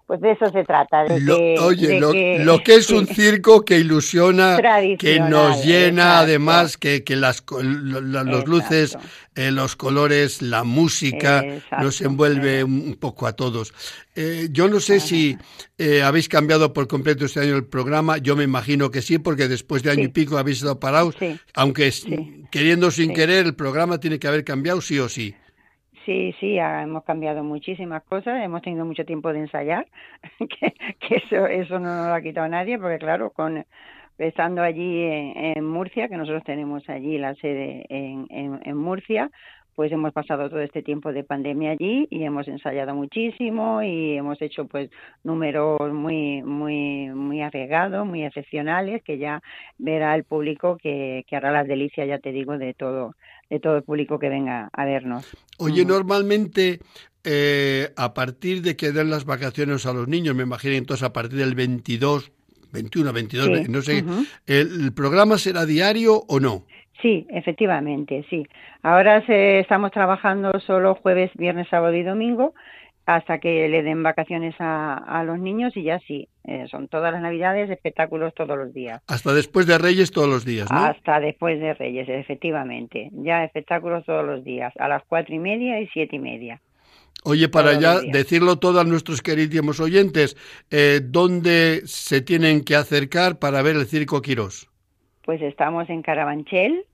pues 0.07 0.21
de 0.21 0.33
eso 0.33 0.51
se 0.51 0.65
trata. 0.65 1.05
De 1.05 1.21
lo, 1.21 1.37
que, 1.37 1.59
oye, 1.59 2.01
lo, 2.01 2.13
que, 2.13 2.39
lo, 2.41 2.63
que, 2.63 2.75
es 2.75 2.91
un 2.91 3.07
circo 3.15 3.65
que 3.65 3.79
ilusiona, 3.79 4.59
que 4.99 5.19
nos 5.19 5.65
llena, 5.65 6.03
exacto. 6.03 6.25
además, 6.25 6.77
que, 6.77 7.05
que 7.05 7.17
las, 7.17 7.43
los 7.49 8.47
luces, 8.47 8.99
eh, 9.35 9.51
los 9.51 9.77
colores, 9.77 10.43
la 10.43 10.63
música, 10.63 11.41
exacto. 11.41 11.85
nos 11.85 12.01
envuelve 12.03 12.65
un 12.65 12.97
poco 13.01 13.27
a 13.27 13.33
todos. 13.33 13.73
Eh, 14.15 14.49
yo 14.51 14.69
no 14.69 14.79
sé 14.79 15.01
si 15.01 15.39
eh, 15.79 16.03
habéis 16.03 16.29
cambiado 16.29 16.73
por 16.73 16.87
completo 16.87 17.25
este 17.25 17.41
año 17.41 17.57
el 17.57 17.65
programa, 17.65 18.19
yo 18.19 18.37
me 18.37 18.45
imagino 18.45 18.91
que 18.91 19.01
sí, 19.01 19.19
porque 19.19 19.49
después 19.49 19.83
de 19.83 19.91
año 19.91 20.03
sí. 20.03 20.09
y 20.09 20.09
pico 20.09 20.37
habéis 20.37 20.59
estado 20.59 20.79
parados, 20.79 21.17
sí. 21.19 21.39
aunque 21.55 21.93
queriendo 22.51 22.91
sin 22.91 23.15
querer, 23.15 23.47
el 23.47 23.55
programa 23.55 23.99
tiene 23.99 24.19
que 24.19 24.29
haber 24.29 24.45
cambiado 24.45 24.81
sí 24.81 24.99
o 24.99 25.09
sí. 25.09 25.35
Sí, 26.05 26.35
sí, 26.39 26.59
hemos 26.59 27.05
cambiado 27.05 27.43
muchísimas 27.43 28.03
cosas, 28.05 28.43
hemos 28.43 28.61
tenido 28.63 28.85
mucho 28.85 29.05
tiempo 29.07 29.33
de 29.33 29.41
ensayar, 29.41 29.87
que, 30.39 30.75
que 31.01 31.17
eso, 31.17 31.47
eso 31.47 31.79
no 31.79 31.97
nos 31.97 32.09
lo 32.09 32.15
ha 32.15 32.21
quitado 32.21 32.47
nadie, 32.49 32.79
porque 32.79 32.99
claro, 32.99 33.31
con 33.31 33.65
estando 34.19 34.63
allí 34.63 35.03
en, 35.03 35.65
Murcia, 35.65 36.09
que 36.09 36.17
nosotros 36.17 36.45
tenemos 36.45 36.89
allí 36.89 37.19
la 37.19 37.35
sede 37.37 37.85
en, 37.89 38.27
en, 38.31 38.61
en 38.65 38.77
Murcia, 38.77 39.31
pues 39.75 39.91
hemos 39.93 40.13
pasado 40.13 40.49
todo 40.49 40.61
este 40.61 40.83
tiempo 40.83 41.13
de 41.13 41.25
pandemia 41.25 41.73
allí 41.73 42.07
y 42.11 42.23
hemos 42.25 42.47
ensayado 42.49 42.95
muchísimo 42.95 43.83
y 43.83 44.17
hemos 44.17 44.41
hecho 44.41 44.67
pues 44.67 44.91
números 45.25 45.93
muy 45.93 46.43
muy 46.43 47.09
muy 47.09 47.43
arriesgados, 47.43 48.07
muy 48.07 48.25
excepcionales 48.25 49.03
que 49.03 49.19
ya 49.19 49.43
verá 49.79 50.15
el 50.15 50.25
público 50.25 50.77
que, 50.77 51.25
que 51.27 51.37
hará 51.37 51.51
las 51.51 51.67
delicias, 51.67 52.07
ya 52.07 52.19
te 52.19 52.31
digo, 52.33 52.57
de 52.59 52.75
todo 52.75 53.15
de 53.55 53.61
todo 53.61 53.77
el 53.77 53.83
público 53.83 54.19
que 54.19 54.29
venga 54.29 54.69
a 54.73 54.85
vernos. 54.85 55.25
Oye, 55.59 55.83
uh 55.83 55.85
-huh. 55.85 55.89
normalmente 55.89 56.81
eh, 57.25 57.89
a 57.97 58.13
partir 58.13 58.63
de 58.63 58.77
que 58.77 58.93
den 58.93 59.11
las 59.11 59.25
vacaciones 59.25 59.87
a 59.87 59.93
los 59.93 60.07
niños, 60.09 60.35
me 60.35 60.43
imagino 60.43 60.75
entonces 60.75 61.05
a 61.05 61.13
partir 61.13 61.39
del 61.39 61.55
22, 61.55 62.33
21, 62.73 63.13
22, 63.13 63.47
sí. 63.47 63.73
no 63.73 63.81
sé, 63.83 64.03
uh 64.03 64.07
-huh. 64.07 64.27
¿el, 64.47 64.85
¿el 64.85 64.93
programa 64.93 65.39
será 65.39 65.65
diario 65.65 66.25
o 66.29 66.41
no? 66.41 66.65
Sí, 67.01 67.27
efectivamente, 67.31 68.25
sí. 68.31 68.47
Ahora 68.83 69.25
se, 69.27 69.61
estamos 69.61 69.91
trabajando 69.91 70.59
solo 70.61 70.95
jueves, 70.95 71.31
viernes, 71.35 71.69
sábado 71.69 71.95
y 71.95 72.03
domingo 72.03 72.55
hasta 73.07 73.39
que 73.39 73.69
le 73.69 73.83
den 73.83 74.03
vacaciones 74.03 74.55
a, 74.59 74.95
a 74.95 75.25
los 75.25 75.39
niños 75.39 75.77
y 75.77 75.83
ya 75.83 75.99
sí, 76.01 76.29
eh, 76.45 76.67
son 76.71 76.89
todas 76.89 77.13
las 77.13 77.23
navidades, 77.23 77.71
espectáculos 77.71 78.35
todos 78.35 78.57
los 78.57 78.73
días. 78.73 79.03
Hasta 79.07 79.33
después 79.33 79.67
de 79.67 79.79
Reyes 79.79 80.11
todos 80.11 80.29
los 80.29 80.45
días, 80.45 80.71
¿no? 80.71 80.85
Hasta 80.85 81.21
después 81.21 81.61
de 81.61 81.75
Reyes, 81.75 82.09
efectivamente. 82.09 83.11
Ya 83.13 83.45
espectáculos 83.45 84.05
todos 84.05 84.25
los 84.25 84.45
días, 84.45 84.73
a 84.79 84.89
las 84.89 85.03
cuatro 85.07 85.35
y 85.35 85.39
media 85.39 85.81
y 85.81 85.87
siete 85.89 86.17
y 86.17 86.19
media. 86.19 86.61
Oye, 87.27 87.49
para 87.49 87.79
ya 87.81 88.01
decirlo 88.01 88.57
todo 88.57 88.81
a 88.81 88.85
nuestros 88.85 89.23
queridísimos 89.23 89.81
oyentes, 89.81 90.37
eh, 90.71 91.01
¿dónde 91.03 91.81
se 91.87 92.21
tienen 92.21 92.63
que 92.63 92.77
acercar 92.77 93.39
para 93.39 93.63
ver 93.63 93.77
el 93.77 93.87
Circo 93.87 94.21
Quirós? 94.21 94.69
Pues 95.25 95.41
estamos 95.41 95.89
en 95.89 96.03
Carabanchel, 96.03 96.85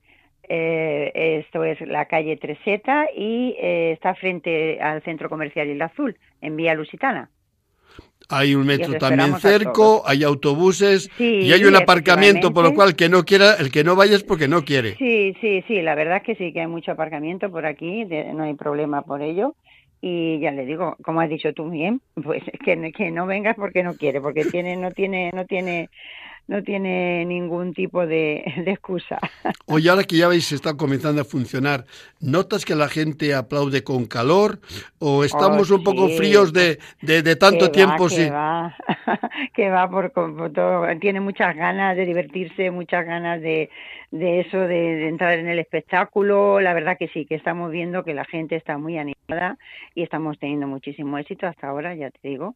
eh, 0.53 1.39
esto 1.39 1.63
es 1.63 1.79
la 1.79 2.05
calle 2.09 2.35
Treseta 2.35 3.05
y 3.15 3.55
eh, 3.57 3.93
está 3.93 4.15
frente 4.15 4.81
al 4.81 5.01
Centro 5.01 5.29
Comercial 5.29 5.69
Isla 5.69 5.85
Azul, 5.85 6.17
en 6.41 6.57
Vía 6.57 6.73
Lusitana. 6.73 7.29
Hay 8.27 8.53
un 8.53 8.65
metro 8.65 8.97
también 8.97 9.39
cerco, 9.39 10.03
hay 10.05 10.23
autobuses 10.23 11.09
sí, 11.15 11.39
y 11.43 11.53
hay 11.53 11.63
un 11.63 11.77
aparcamiento, 11.77 12.53
por 12.53 12.65
lo 12.65 12.73
cual 12.73 12.97
que 12.97 13.07
no 13.07 13.23
quiera, 13.23 13.53
el 13.59 13.71
que 13.71 13.85
no 13.85 13.95
vaya 13.95 14.17
es 14.17 14.23
porque 14.23 14.49
no 14.49 14.63
quiere. 14.63 14.95
Sí, 14.97 15.33
sí, 15.39 15.63
sí, 15.69 15.81
la 15.81 15.95
verdad 15.95 16.17
es 16.17 16.23
que 16.23 16.35
sí, 16.35 16.51
que 16.51 16.59
hay 16.59 16.67
mucho 16.67 16.91
aparcamiento 16.91 17.49
por 17.49 17.65
aquí, 17.65 18.03
de, 18.03 18.33
no 18.33 18.43
hay 18.43 18.53
problema 18.53 19.03
por 19.03 19.21
ello. 19.21 19.55
Y 20.01 20.39
ya 20.39 20.51
le 20.51 20.65
digo, 20.65 20.97
como 21.01 21.21
has 21.21 21.29
dicho 21.29 21.53
tú 21.53 21.69
bien, 21.69 22.01
pues 22.23 22.43
que, 22.65 22.91
que 22.91 23.11
no 23.11 23.25
vengas 23.25 23.55
porque 23.55 23.83
no 23.83 23.95
quiere, 23.95 24.19
porque 24.19 24.43
tiene, 24.43 24.75
no 24.75 24.91
tiene, 24.91 25.31
no 25.33 25.45
tiene 25.45 25.89
no 26.47 26.63
tiene 26.63 27.25
ningún 27.25 27.73
tipo 27.73 28.05
de, 28.05 28.43
de, 28.65 28.71
excusa. 28.71 29.19
Oye, 29.67 29.89
ahora 29.89 30.03
que 30.03 30.17
ya 30.17 30.27
veis 30.27 30.51
está 30.51 30.75
comenzando 30.75 31.21
a 31.21 31.25
funcionar, 31.25 31.85
¿notas 32.19 32.65
que 32.65 32.75
la 32.75 32.89
gente 32.89 33.33
aplaude 33.33 33.83
con 33.83 34.05
calor 34.05 34.59
o 34.99 35.23
estamos 35.23 35.71
oh, 35.71 35.75
un 35.75 35.83
poco 35.83 36.09
fríos 36.09 36.51
de, 36.51 36.79
de, 37.01 37.21
de 37.21 37.35
tanto 37.35 37.67
que 37.67 37.71
tiempo? 37.71 38.03
Va, 38.03 38.09
sí? 38.09 38.23
Que 38.25 38.31
va, 38.31 38.77
que 39.55 39.69
va 39.69 39.89
por, 39.89 40.11
por, 40.11 40.51
todo, 40.51 40.85
tiene 40.99 41.19
muchas 41.19 41.55
ganas 41.55 41.95
de 41.95 42.05
divertirse, 42.05 42.71
muchas 42.71 43.05
ganas 43.05 43.41
de, 43.41 43.69
de 44.11 44.41
eso, 44.41 44.57
de, 44.57 44.67
de, 44.67 45.07
entrar 45.07 45.39
en 45.39 45.47
el 45.47 45.59
espectáculo. 45.59 46.59
La 46.59 46.73
verdad 46.73 46.97
que 46.97 47.07
sí, 47.09 47.25
que 47.25 47.35
estamos 47.35 47.71
viendo 47.71 48.03
que 48.03 48.13
la 48.13 48.25
gente 48.25 48.55
está 48.55 48.77
muy 48.77 48.97
animada 48.97 49.57
y 49.95 50.03
estamos 50.03 50.37
teniendo 50.39 50.67
muchísimo 50.67 51.17
éxito 51.17 51.47
hasta 51.47 51.67
ahora, 51.67 51.95
ya 51.95 52.09
te 52.11 52.27
digo 52.27 52.55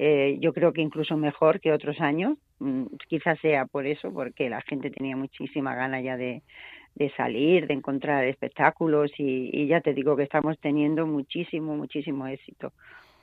eh, 0.00 0.38
yo 0.40 0.52
creo 0.52 0.72
que 0.72 0.80
incluso 0.80 1.16
mejor 1.16 1.60
que 1.60 1.72
otros 1.72 2.00
años, 2.00 2.38
mm, 2.60 2.84
quizás 3.08 3.36
sea 3.40 3.66
por 3.66 3.84
eso, 3.84 4.12
porque 4.12 4.48
la 4.48 4.62
gente 4.62 4.90
tenía 4.90 5.16
muchísima 5.16 5.74
gana 5.74 6.00
ya 6.00 6.16
de, 6.16 6.42
de 6.94 7.10
salir, 7.16 7.66
de 7.66 7.74
encontrar 7.74 8.24
espectáculos 8.24 9.10
y, 9.18 9.50
y, 9.52 9.66
ya 9.66 9.80
te 9.80 9.94
digo 9.94 10.16
que 10.16 10.22
estamos 10.22 10.56
teniendo 10.60 11.04
muchísimo, 11.04 11.76
muchísimo 11.76 12.28
éxito. 12.28 12.72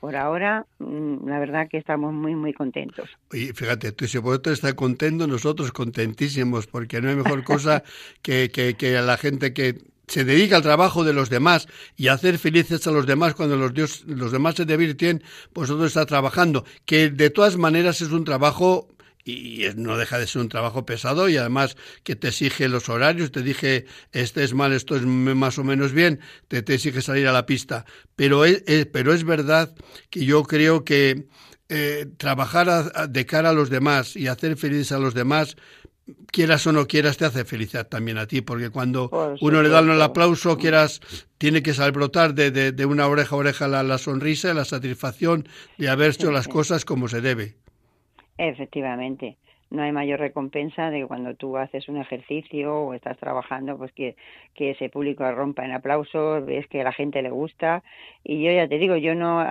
Por 0.00 0.16
ahora, 0.16 0.66
mm, 0.78 1.26
la 1.26 1.38
verdad 1.38 1.66
que 1.66 1.78
estamos 1.78 2.12
muy, 2.12 2.34
muy 2.34 2.52
contentos. 2.52 3.08
Y 3.32 3.46
fíjate, 3.54 3.92
tú 3.92 4.06
si 4.06 4.18
vosotros 4.18 4.56
está 4.58 4.76
contento, 4.76 5.26
nosotros 5.26 5.72
contentísimos, 5.72 6.66
porque 6.66 7.00
no 7.00 7.08
hay 7.08 7.16
mejor 7.16 7.42
cosa 7.42 7.84
que, 8.22 8.50
que, 8.50 8.74
que 8.74 8.98
a 8.98 9.02
la 9.02 9.16
gente 9.16 9.54
que 9.54 9.76
se 10.06 10.24
dedica 10.24 10.56
al 10.56 10.62
trabajo 10.62 11.04
de 11.04 11.12
los 11.12 11.30
demás 11.30 11.66
y 11.96 12.08
a 12.08 12.14
hacer 12.14 12.38
felices 12.38 12.86
a 12.86 12.90
los 12.90 13.06
demás 13.06 13.34
cuando 13.34 13.56
los, 13.56 13.74
dios, 13.74 14.04
los 14.06 14.32
demás 14.32 14.54
se 14.54 14.64
divierten, 14.64 15.22
pues 15.52 15.70
otro 15.70 15.86
está 15.86 16.06
trabajando, 16.06 16.64
que 16.84 17.10
de 17.10 17.30
todas 17.30 17.56
maneras 17.56 18.00
es 18.00 18.10
un 18.10 18.24
trabajo 18.24 18.88
y 19.24 19.64
no 19.74 19.96
deja 19.96 20.20
de 20.20 20.28
ser 20.28 20.40
un 20.40 20.48
trabajo 20.48 20.86
pesado 20.86 21.28
y 21.28 21.36
además 21.36 21.76
que 22.04 22.14
te 22.14 22.28
exige 22.28 22.68
los 22.68 22.88
horarios, 22.88 23.32
te 23.32 23.42
dije 23.42 23.86
este 24.12 24.44
es 24.44 24.54
mal, 24.54 24.72
esto 24.72 24.94
es 24.94 25.02
más 25.02 25.58
o 25.58 25.64
menos 25.64 25.92
bien, 25.92 26.20
te, 26.46 26.58
exige 26.58 27.02
salir 27.02 27.26
a 27.26 27.32
la 27.32 27.44
pista. 27.44 27.84
Pero 28.14 28.44
es, 28.44 28.62
es, 28.68 28.86
pero 28.86 29.12
es 29.12 29.24
verdad 29.24 29.74
que 30.10 30.24
yo 30.24 30.44
creo 30.44 30.84
que 30.84 31.26
eh, 31.68 32.06
trabajar 32.16 33.08
de 33.10 33.26
cara 33.26 33.50
a 33.50 33.52
los 33.52 33.68
demás 33.68 34.14
y 34.14 34.28
hacer 34.28 34.56
felices 34.56 34.92
a 34.92 35.00
los 35.00 35.14
demás 35.14 35.56
quieras 36.30 36.66
o 36.66 36.72
no 36.72 36.86
quieras, 36.86 37.16
te 37.16 37.24
hace 37.24 37.44
felicidad 37.44 37.88
también 37.88 38.18
a 38.18 38.26
ti, 38.26 38.40
porque 38.40 38.70
cuando 38.70 39.10
uno 39.40 39.62
le 39.62 39.68
da 39.68 39.80
el 39.80 40.02
aplauso, 40.02 40.56
quieras, 40.56 41.00
tiene 41.38 41.62
que 41.62 41.72
salir 41.72 41.92
brotar 41.92 42.34
de, 42.34 42.50
de, 42.50 42.72
de, 42.72 42.86
una 42.86 43.06
oreja 43.06 43.34
a 43.34 43.38
oreja 43.38 43.68
la, 43.68 43.82
la 43.82 43.98
sonrisa, 43.98 44.54
la 44.54 44.64
satisfacción 44.64 45.48
de 45.78 45.88
haber 45.88 46.10
hecho 46.10 46.28
sí, 46.28 46.32
las 46.32 46.44
sí. 46.44 46.50
cosas 46.50 46.84
como 46.84 47.08
se 47.08 47.20
debe. 47.20 47.54
Efectivamente 48.38 49.38
no 49.70 49.82
hay 49.82 49.92
mayor 49.92 50.20
recompensa 50.20 50.90
de 50.90 51.06
cuando 51.06 51.34
tú 51.34 51.56
haces 51.56 51.88
un 51.88 51.96
ejercicio 51.96 52.72
o 52.72 52.94
estás 52.94 53.18
trabajando, 53.18 53.76
pues 53.76 53.92
que, 53.92 54.16
que 54.54 54.70
ese 54.70 54.88
público 54.88 55.30
rompa 55.32 55.64
en 55.64 55.72
aplausos, 55.72 56.46
ves 56.46 56.66
que 56.68 56.80
a 56.80 56.84
la 56.84 56.92
gente 56.92 57.20
le 57.22 57.30
gusta. 57.30 57.82
Y 58.22 58.42
yo 58.44 58.52
ya 58.52 58.68
te 58.68 58.78
digo, 58.78 58.96
yo 58.96 59.14
no 59.14 59.42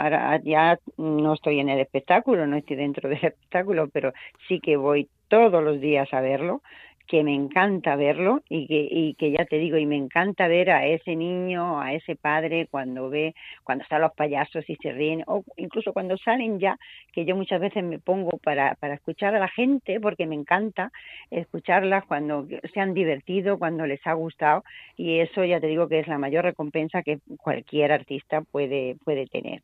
ya 0.43 0.79
no 0.97 1.33
estoy 1.33 1.59
en 1.59 1.69
el 1.69 1.79
espectáculo, 1.79 2.47
no 2.47 2.55
estoy 2.55 2.77
dentro 2.77 3.09
del 3.09 3.23
espectáculo, 3.23 3.89
pero 3.89 4.13
sí 4.47 4.59
que 4.59 4.77
voy 4.77 5.09
todos 5.27 5.63
los 5.63 5.79
días 5.79 6.13
a 6.13 6.21
verlo 6.21 6.61
que 7.07 7.23
me 7.23 7.35
encanta 7.35 7.95
verlo 7.95 8.41
y 8.49 8.67
que, 8.67 8.87
y 8.89 9.13
que 9.15 9.31
ya 9.31 9.45
te 9.45 9.57
digo, 9.57 9.77
y 9.77 9.85
me 9.85 9.95
encanta 9.95 10.47
ver 10.47 10.71
a 10.71 10.85
ese 10.87 11.15
niño, 11.15 11.79
a 11.79 11.93
ese 11.93 12.15
padre 12.15 12.67
cuando 12.69 13.09
ve, 13.09 13.35
cuando 13.63 13.83
están 13.83 14.01
los 14.01 14.13
payasos 14.13 14.67
y 14.67 14.75
se 14.77 14.91
ríen, 14.91 15.23
o 15.27 15.43
incluso 15.57 15.93
cuando 15.93 16.17
salen 16.17 16.59
ya, 16.59 16.77
que 17.13 17.25
yo 17.25 17.35
muchas 17.35 17.61
veces 17.61 17.83
me 17.83 17.99
pongo 17.99 18.37
para, 18.39 18.75
para 18.75 18.95
escuchar 18.95 19.35
a 19.35 19.39
la 19.39 19.49
gente, 19.49 19.99
porque 19.99 20.25
me 20.25 20.35
encanta 20.35 20.91
escucharlas 21.29 22.05
cuando 22.05 22.47
se 22.73 22.79
han 22.79 22.93
divertido, 22.93 23.59
cuando 23.59 23.85
les 23.85 24.05
ha 24.07 24.13
gustado, 24.13 24.63
y 24.97 25.19
eso 25.19 25.45
ya 25.45 25.59
te 25.59 25.67
digo 25.67 25.87
que 25.87 25.99
es 25.99 26.07
la 26.07 26.17
mayor 26.17 26.45
recompensa 26.45 27.03
que 27.03 27.19
cualquier 27.37 27.91
artista 27.91 28.41
puede, 28.41 28.95
puede 29.03 29.27
tener 29.27 29.61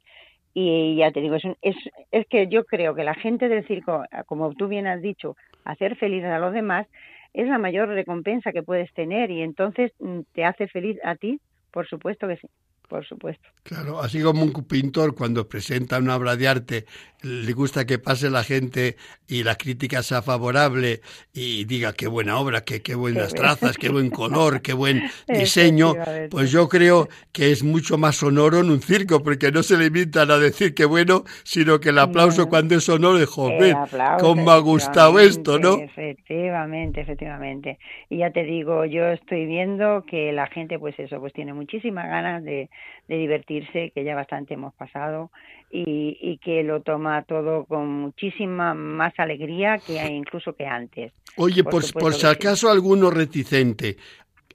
y 0.53 0.97
ya 0.97 1.11
te 1.11 1.21
digo, 1.21 1.35
es, 1.35 1.45
un, 1.45 1.57
es, 1.61 1.75
es 2.11 2.27
que 2.27 2.47
yo 2.47 2.65
creo 2.65 2.95
que 2.95 3.03
la 3.03 3.13
gente 3.13 3.47
del 3.49 3.65
circo, 3.67 4.03
como 4.25 4.53
tú 4.53 4.67
bien 4.67 4.87
has 4.87 5.01
dicho, 5.01 5.35
hacer 5.63 5.95
felices 5.95 6.29
a 6.29 6.39
los 6.39 6.53
demás, 6.53 6.87
es 7.33 7.47
la 7.47 7.57
mayor 7.57 7.87
recompensa 7.89 8.51
que 8.51 8.63
puedes 8.63 8.91
tener 8.93 9.31
y 9.31 9.41
entonces 9.41 9.91
mm, 9.99 10.21
te 10.33 10.43
hace 10.43 10.67
feliz 10.67 10.97
a 11.03 11.15
ti, 11.15 11.39
por 11.71 11.87
supuesto 11.87 12.27
que 12.27 12.37
sí 12.37 12.47
por 12.91 13.05
supuesto. 13.05 13.47
Claro, 13.63 14.01
así 14.01 14.21
como 14.21 14.43
un 14.43 14.51
pintor 14.65 15.15
cuando 15.15 15.47
presenta 15.47 15.97
una 15.97 16.17
obra 16.17 16.35
de 16.35 16.47
arte 16.49 16.85
le 17.23 17.53
gusta 17.53 17.85
que 17.85 17.99
pase 17.99 18.29
la 18.29 18.43
gente 18.43 18.95
y 19.27 19.43
la 19.43 19.55
crítica 19.55 20.01
sea 20.01 20.21
favorable 20.21 21.01
y 21.33 21.65
diga 21.65 21.93
qué 21.93 22.07
buena 22.07 22.37
obra, 22.37 22.61
qué, 22.61 22.81
qué 22.81 22.95
buenas 22.95 23.33
trazas, 23.33 23.77
qué 23.77 23.89
buen 23.89 24.09
color, 24.09 24.61
qué 24.61 24.73
buen 24.73 25.03
diseño, 25.27 25.93
pues 26.29 26.51
yo 26.51 26.67
creo 26.67 27.07
que 27.31 27.51
es 27.51 27.63
mucho 27.63 27.97
más 27.97 28.17
sonoro 28.17 28.59
en 28.59 28.71
un 28.71 28.81
circo 28.81 29.21
porque 29.21 29.51
no 29.51 29.61
se 29.63 29.77
limitan 29.77 30.31
a 30.31 30.37
decir 30.37 30.73
qué 30.73 30.85
bueno, 30.85 31.23
sino 31.43 31.79
que 31.79 31.89
el 31.89 31.99
aplauso 31.99 32.49
cuando 32.49 32.75
es 32.75 32.85
sonoro 32.85 33.19
es 33.19 33.29
joven, 33.29 33.77
cómo 34.19 34.51
ha 34.51 34.59
gustado 34.59 35.19
esto, 35.19 35.59
¿no? 35.59 35.77
Efectivamente, 35.77 37.01
efectivamente. 37.01 37.77
Y 38.09 38.17
ya 38.17 38.31
te 38.31 38.43
digo, 38.43 38.85
yo 38.85 39.05
estoy 39.07 39.45
viendo 39.45 40.03
que 40.05 40.31
la 40.31 40.47
gente 40.47 40.79
pues 40.79 40.97
eso, 40.97 41.19
pues 41.19 41.33
tiene 41.33 41.53
muchísimas 41.53 42.07
ganas 42.07 42.43
de 42.43 42.69
de 43.07 43.17
divertirse, 43.17 43.91
que 43.93 44.03
ya 44.03 44.15
bastante 44.15 44.53
hemos 44.53 44.73
pasado, 44.73 45.31
y, 45.69 46.17
y, 46.21 46.37
que 46.37 46.63
lo 46.63 46.81
toma 46.81 47.23
todo 47.23 47.65
con 47.65 47.87
muchísima 47.87 48.73
más 48.73 49.13
alegría 49.17 49.77
que 49.77 50.05
incluso 50.07 50.53
que 50.53 50.65
antes. 50.65 51.13
Oye, 51.37 51.63
por, 51.63 51.83
por, 51.93 52.13
si 52.13 52.27
acaso 52.27 52.69
alguno 52.69 53.09
reticente, 53.09 53.97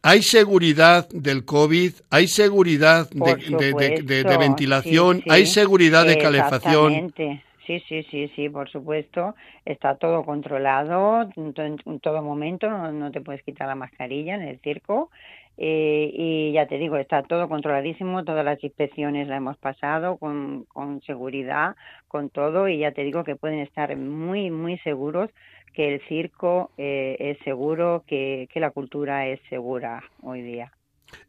¿Hay 0.02 0.22
seguridad 0.22 1.08
del 1.08 1.44
COVID? 1.44 1.92
¿Hay 2.10 2.28
seguridad 2.28 3.10
de, 3.10 4.02
de, 4.04 4.36
ventilación? 4.38 5.20
¿Hay 5.28 5.46
seguridad 5.46 6.06
de 6.06 6.16
calefacción? 6.16 7.12
Sí, 7.66 7.82
sí, 7.88 8.04
sí, 8.04 8.30
sí, 8.36 8.48
por 8.48 8.70
supuesto. 8.70 9.34
Está 9.64 9.96
todo 9.96 10.24
controlado 10.24 11.28
en, 11.34 12.00
todo 12.00 12.22
momento. 12.22 12.70
No, 12.70 12.92
no, 12.92 13.10
te 13.10 13.20
puedes 13.20 13.42
quitar 13.42 13.66
la 13.66 13.74
mascarilla 13.74 14.36
en 14.36 14.42
el 14.42 14.60
circo. 14.60 15.10
Eh, 15.58 16.10
y 16.12 16.52
ya 16.52 16.66
te 16.66 16.78
digo, 16.78 16.96
está 16.96 17.22
todo 17.22 17.48
controladísimo, 17.48 18.24
todas 18.24 18.44
las 18.44 18.62
inspecciones 18.62 19.26
las 19.28 19.38
hemos 19.38 19.56
pasado 19.56 20.18
con, 20.18 20.64
con 20.64 21.00
seguridad, 21.02 21.76
con 22.08 22.28
todo, 22.30 22.68
y 22.68 22.78
ya 22.78 22.92
te 22.92 23.04
digo 23.04 23.24
que 23.24 23.36
pueden 23.36 23.60
estar 23.60 23.96
muy, 23.96 24.50
muy 24.50 24.78
seguros 24.78 25.30
que 25.72 25.94
el 25.94 26.00
circo 26.08 26.70
eh, 26.78 27.16
es 27.18 27.38
seguro, 27.44 28.04
que, 28.06 28.48
que 28.52 28.60
la 28.60 28.70
cultura 28.70 29.26
es 29.28 29.40
segura 29.48 30.02
hoy 30.22 30.42
día. 30.42 30.72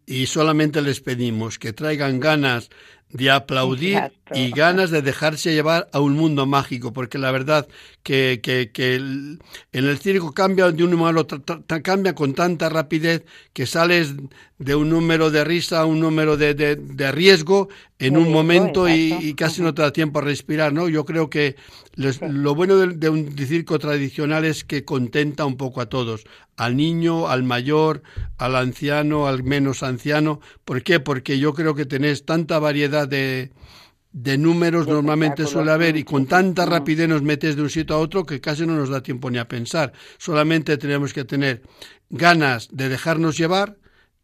Y 0.05 0.25
solamente 0.25 0.81
les 0.81 1.01
pedimos 1.01 1.59
que 1.59 1.73
traigan 1.73 2.19
ganas 2.19 2.69
de 3.09 3.31
aplaudir 3.31 4.11
y 4.33 4.51
ganas 4.51 4.91
de 4.91 5.01
dejarse 5.01 5.53
llevar 5.53 5.87
a 5.93 5.99
un 5.99 6.13
mundo 6.13 6.45
mágico, 6.45 6.91
porque 6.91 7.17
la 7.17 7.31
verdad 7.31 7.67
que, 8.03 8.39
que, 8.43 8.71
que 8.71 8.95
en 8.95 9.39
el 9.71 9.97
circo 9.99 10.33
cambia 10.33 10.71
de 10.71 10.83
un 10.83 10.93
otro, 11.17 11.41
cambia 11.83 12.13
con 12.13 12.33
tanta 12.33 12.69
rapidez 12.69 13.23
que 13.53 13.65
sales 13.65 14.13
de 14.59 14.75
un 14.75 14.89
número 14.89 15.29
de 15.29 15.43
risa 15.43 15.81
a 15.81 15.85
un 15.85 15.99
número 15.99 16.35
de, 16.35 16.55
de, 16.55 17.11
riesgo 17.11 17.69
en 17.99 18.17
un 18.17 18.31
momento 18.31 18.89
y, 18.89 19.35
casi 19.35 19.61
no 19.61 19.73
te 19.73 19.83
da 19.83 19.93
tiempo 19.93 20.19
a 20.19 20.23
respirar, 20.23 20.73
¿no? 20.73 20.89
Yo 20.89 21.05
creo 21.05 21.29
que 21.29 21.55
lo 21.95 22.55
bueno 22.55 22.77
de, 22.77 23.09
un 23.09 23.37
circo 23.37 23.77
tradicional 23.77 24.45
es 24.45 24.63
que 24.63 24.83
contenta 24.83 25.45
un 25.45 25.57
poco 25.57 25.81
a 25.81 25.89
todos, 25.89 26.23
al 26.55 26.75
niño, 26.75 27.27
al 27.27 27.43
mayor, 27.43 28.01
al 28.37 28.55
anciano, 28.55 29.27
al 29.27 29.43
menos 29.43 29.83
anciano. 29.83 30.39
¿Por 30.65 30.81
qué? 30.81 30.99
Porque 30.99 31.37
yo 31.37 31.53
creo 31.53 31.75
que 31.75 31.85
tenés 31.85 32.25
tanta 32.25 32.57
variedad 32.57 33.07
de, 33.07 33.51
de 34.11 34.37
números 34.39 34.87
normalmente 34.87 35.45
suele 35.45 35.71
haber 35.71 35.97
y 35.97 36.03
con 36.03 36.25
tanta 36.25 36.65
rapidez 36.65 37.07
nos 37.07 37.21
metes 37.21 37.55
de 37.55 37.61
un 37.61 37.69
sitio 37.69 37.95
a 37.95 37.99
otro 37.99 38.25
que 38.25 38.41
casi 38.41 38.65
no 38.65 38.75
nos 38.75 38.89
da 38.89 39.03
tiempo 39.03 39.29
ni 39.29 39.37
a 39.37 39.47
pensar. 39.47 39.93
Solamente 40.17 40.77
tenemos 40.77 41.13
que 41.13 41.25
tener 41.25 41.61
ganas 42.09 42.69
de 42.71 42.89
dejarnos 42.89 43.37
llevar 43.37 43.77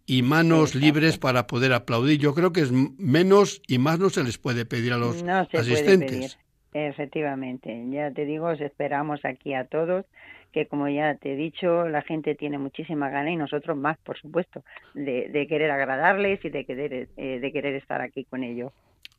y 0.05 0.21
manos 0.21 0.75
libres 0.75 1.17
para 1.17 1.47
poder 1.47 1.73
aplaudir. 1.73 2.19
Yo 2.19 2.33
creo 2.33 2.51
que 2.51 2.61
es 2.61 2.71
menos 2.71 3.61
y 3.67 3.77
más 3.77 3.99
no 3.99 4.09
se 4.09 4.23
les 4.23 4.37
puede 4.37 4.65
pedir 4.65 4.93
a 4.93 4.97
los 4.97 5.23
asistentes. 5.23 6.37
Efectivamente, 6.73 7.85
ya 7.91 8.11
te 8.11 8.25
digo, 8.25 8.47
os 8.47 8.59
esperamos 8.59 9.23
aquí 9.25 9.53
a 9.53 9.65
todos, 9.65 10.05
que 10.51 10.65
como 10.65 10.89
ya 10.89 11.15
te 11.15 11.33
he 11.33 11.35
dicho, 11.35 11.87
la 11.87 12.01
gente 12.01 12.33
tiene 12.33 12.57
muchísima 12.57 13.09
gana 13.09 13.31
y 13.31 13.35
nosotros 13.35 13.77
más, 13.77 13.97
por 13.99 14.17
supuesto, 14.17 14.63
de, 14.95 15.45
querer 15.47 15.69
agradarles 15.69 16.43
y 16.43 16.49
de 16.49 16.65
querer, 16.65 17.09
eh, 17.15 17.39
de 17.39 17.51
querer 17.51 17.75
estar 17.75 18.01
aquí 18.01 18.25
con 18.25 18.43
ellos. 18.43 18.71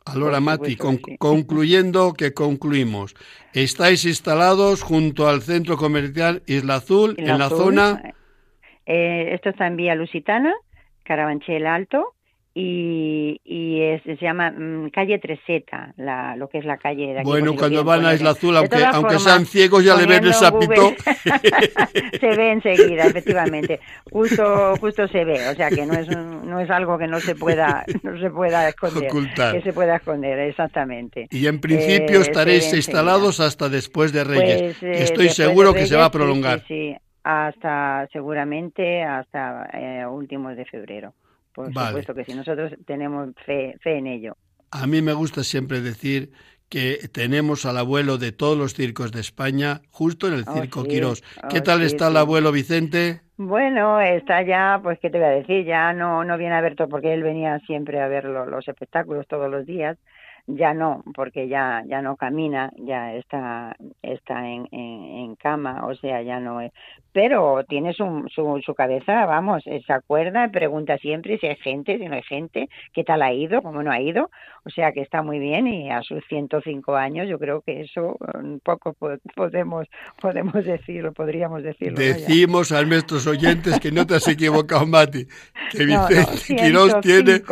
Ahora, 0.07 0.41
Mati, 0.41 0.77
concluyendo 1.19 2.13
que 2.13 2.35
concluimos. 2.35 3.15
Estáis 3.55 4.05
instalados 4.05 4.83
junto 4.83 5.29
al 5.29 5.41
centro 5.41 5.77
comercial 5.79 6.43
Isla 6.47 6.77
Azul, 6.77 7.15
en 7.17 7.39
la 7.39 7.49
zona... 7.49 8.15
Eh, 8.87 9.33
esto 9.35 9.49
está 9.49 9.67
en 9.67 9.77
Vía 9.77 9.95
Lusitana, 9.95 10.53
Carabanchel 11.05 11.67
Alto, 11.67 12.15
y, 12.57 13.41
y 13.45 13.81
se 14.05 14.17
llama 14.17 14.53
mm, 14.53 14.91
calle 14.91 15.19
Treseta, 15.19 15.93
la, 15.97 16.37
lo 16.37 16.49
que 16.49 16.59
es 16.59 16.65
la 16.65 16.77
calle 16.77 17.09
de 17.09 17.19
aquí. 17.19 17.29
Bueno, 17.29 17.57
cuando 17.57 17.83
van 17.83 18.07
a 18.07 18.15
Isla 18.15 18.31
Azul, 18.31 18.57
aunque, 18.57 18.85
aunque 18.85 19.19
sean 19.19 19.45
ciegos, 19.45 19.85
ya 19.85 19.97
le 19.97 20.07
ven 20.07 20.25
el 20.25 20.35
sapito. 20.35 20.95
se 22.21 22.37
ve 22.37 22.53
enseguida, 22.53 23.07
efectivamente. 23.07 23.81
Justo, 24.09 24.77
justo 24.77 25.09
se 25.09 25.25
ve, 25.25 25.49
o 25.49 25.55
sea 25.57 25.69
que 25.69 25.85
no 25.85 25.95
es, 25.95 26.09
no 26.09 26.61
es 26.61 26.71
algo 26.71 26.97
que 26.97 27.09
no 27.09 27.19
se 27.19 27.35
pueda, 27.35 27.85
no 28.05 28.21
se 28.21 28.31
pueda 28.31 28.69
esconder. 28.69 29.11
Que 29.11 29.63
se 29.63 29.73
pueda 29.73 29.97
esconder, 29.97 30.39
exactamente. 30.39 31.27
Y 31.33 31.49
en 31.49 31.61
principio 31.61 32.21
eh, 32.21 32.23
estaréis 32.23 32.73
instalados 32.73 33.41
hasta 33.41 33.69
después 33.69 34.13
de 34.13 34.23
Reyes. 34.23 34.77
Pues, 34.79 34.83
eh, 34.85 35.03
Estoy 35.03 35.31
seguro 35.31 35.75
que 35.75 35.87
se 35.87 35.97
va 35.97 36.05
a 36.05 36.11
prolongar. 36.13 36.63
sí, 36.69 36.95
hasta 37.25 38.07
seguramente 38.13 39.03
hasta 39.03 39.69
eh, 39.73 40.07
últimos 40.07 40.57
de 40.57 40.65
febrero. 40.67 41.15
Por 41.55 41.73
supuesto 41.73 42.15
que 42.15 42.25
sí, 42.25 42.35
nosotros 42.35 42.73
tenemos 42.87 43.31
fe, 43.47 43.77
fe 43.81 43.99
en 43.99 44.07
ello. 44.07 44.37
A 44.71 44.87
mí 44.87 45.03
me 45.03 45.13
gusta 45.13 45.45
siempre 45.45 45.81
decir 45.81 46.33
que 46.69 47.09
tenemos 47.13 47.67
al 47.67 47.79
abuelo 47.79 48.19
de 48.19 48.33
todos 48.33 48.59
los 48.59 48.75
circos 48.75 49.13
de 49.13 49.21
España 49.21 49.81
justo 49.91 50.27
en 50.27 50.35
el 50.35 50.45
oh, 50.47 50.53
Circo 50.55 50.85
Quirós. 50.85 51.23
¿Qué 51.49 51.59
oh, 51.59 51.63
tal 51.63 51.83
está 51.83 52.09
el 52.09 52.17
abuelo 52.17 52.51
Vicente? 52.53 53.21
Bueno, 53.37 54.01
está 54.01 54.43
ya, 54.43 54.81
pues 54.83 54.99
qué 55.01 55.11
te 55.11 55.19
voy 55.19 55.27
a 55.27 55.31
decir, 55.31 55.65
ya 55.65 55.93
no, 55.93 56.25
no 56.25 56.37
viene 56.39 56.55
a 56.55 56.61
ver 56.61 56.77
todo, 56.77 56.89
porque 56.89 57.13
él 57.13 57.23
venía 57.23 57.59
siempre 57.61 58.01
a 58.01 58.09
ver 58.09 58.25
los 58.25 58.67
espectáculos 58.69 59.27
todos 59.29 59.51
los 59.51 59.67
días, 59.67 59.99
ya 60.47 60.75
no, 60.75 61.03
porque 61.15 61.49
ya 61.49 61.83
ya 61.87 62.03
no 62.03 62.17
camina, 62.17 62.71
ya 62.77 63.15
está 63.15 63.77
está 64.03 64.47
en, 64.47 64.69
en, 64.73 65.37
cama, 65.37 65.87
o 65.87 65.95
sea, 65.95 66.23
ya 66.23 66.39
no 66.39 66.61
es. 66.61 66.73
Pero 67.13 67.65
tiene 67.69 67.93
su, 67.93 68.25
su, 68.35 68.61
su 68.65 68.75
cabeza, 68.75 69.25
vamos, 69.25 69.63
se 69.65 69.93
acuerda, 69.93 70.49
pregunta 70.49 70.99
siempre 70.99 71.39
si 71.39 71.47
hay 71.47 71.57
gente, 71.57 71.97
si 71.99 72.07
no 72.07 72.15
hay 72.15 72.23
gente, 72.23 72.69
qué 72.93 73.05
tal 73.05 73.23
ha 73.23 73.33
ido, 73.33 73.63
cómo 73.63 73.83
no 73.83 73.91
ha 73.91 74.01
ido, 74.01 74.31
o 74.65 74.71
sea 74.71 74.93
que 74.93 75.01
está 75.01 75.23
muy 75.23 75.39
bien 75.39 75.67
y 75.67 75.91
a 75.91 76.03
sus 76.03 76.25
105 76.29 76.95
años 76.97 77.29
yo 77.29 77.39
creo 77.39 77.63
que 77.63 77.83
eso 77.83 78.17
un 78.35 78.61
poco 78.61 78.97
podemos 79.35 79.87
podemos 80.21 80.65
decirlo, 80.65 81.13
podríamos 81.13 81.63
decirlo. 81.63 81.99
Decimos 81.99 82.73
a 82.73 82.83
nuestros 82.83 83.27
oyentes 83.27 83.79
que 83.81 83.93
no 83.93 84.07
te 84.07 84.17
has 84.17 84.29
equivocado, 84.29 84.87
Mati, 84.87 85.27
que 85.71 85.85
Vicente 85.85 86.55
Quirós 86.57 87.01
tiene 87.01 87.43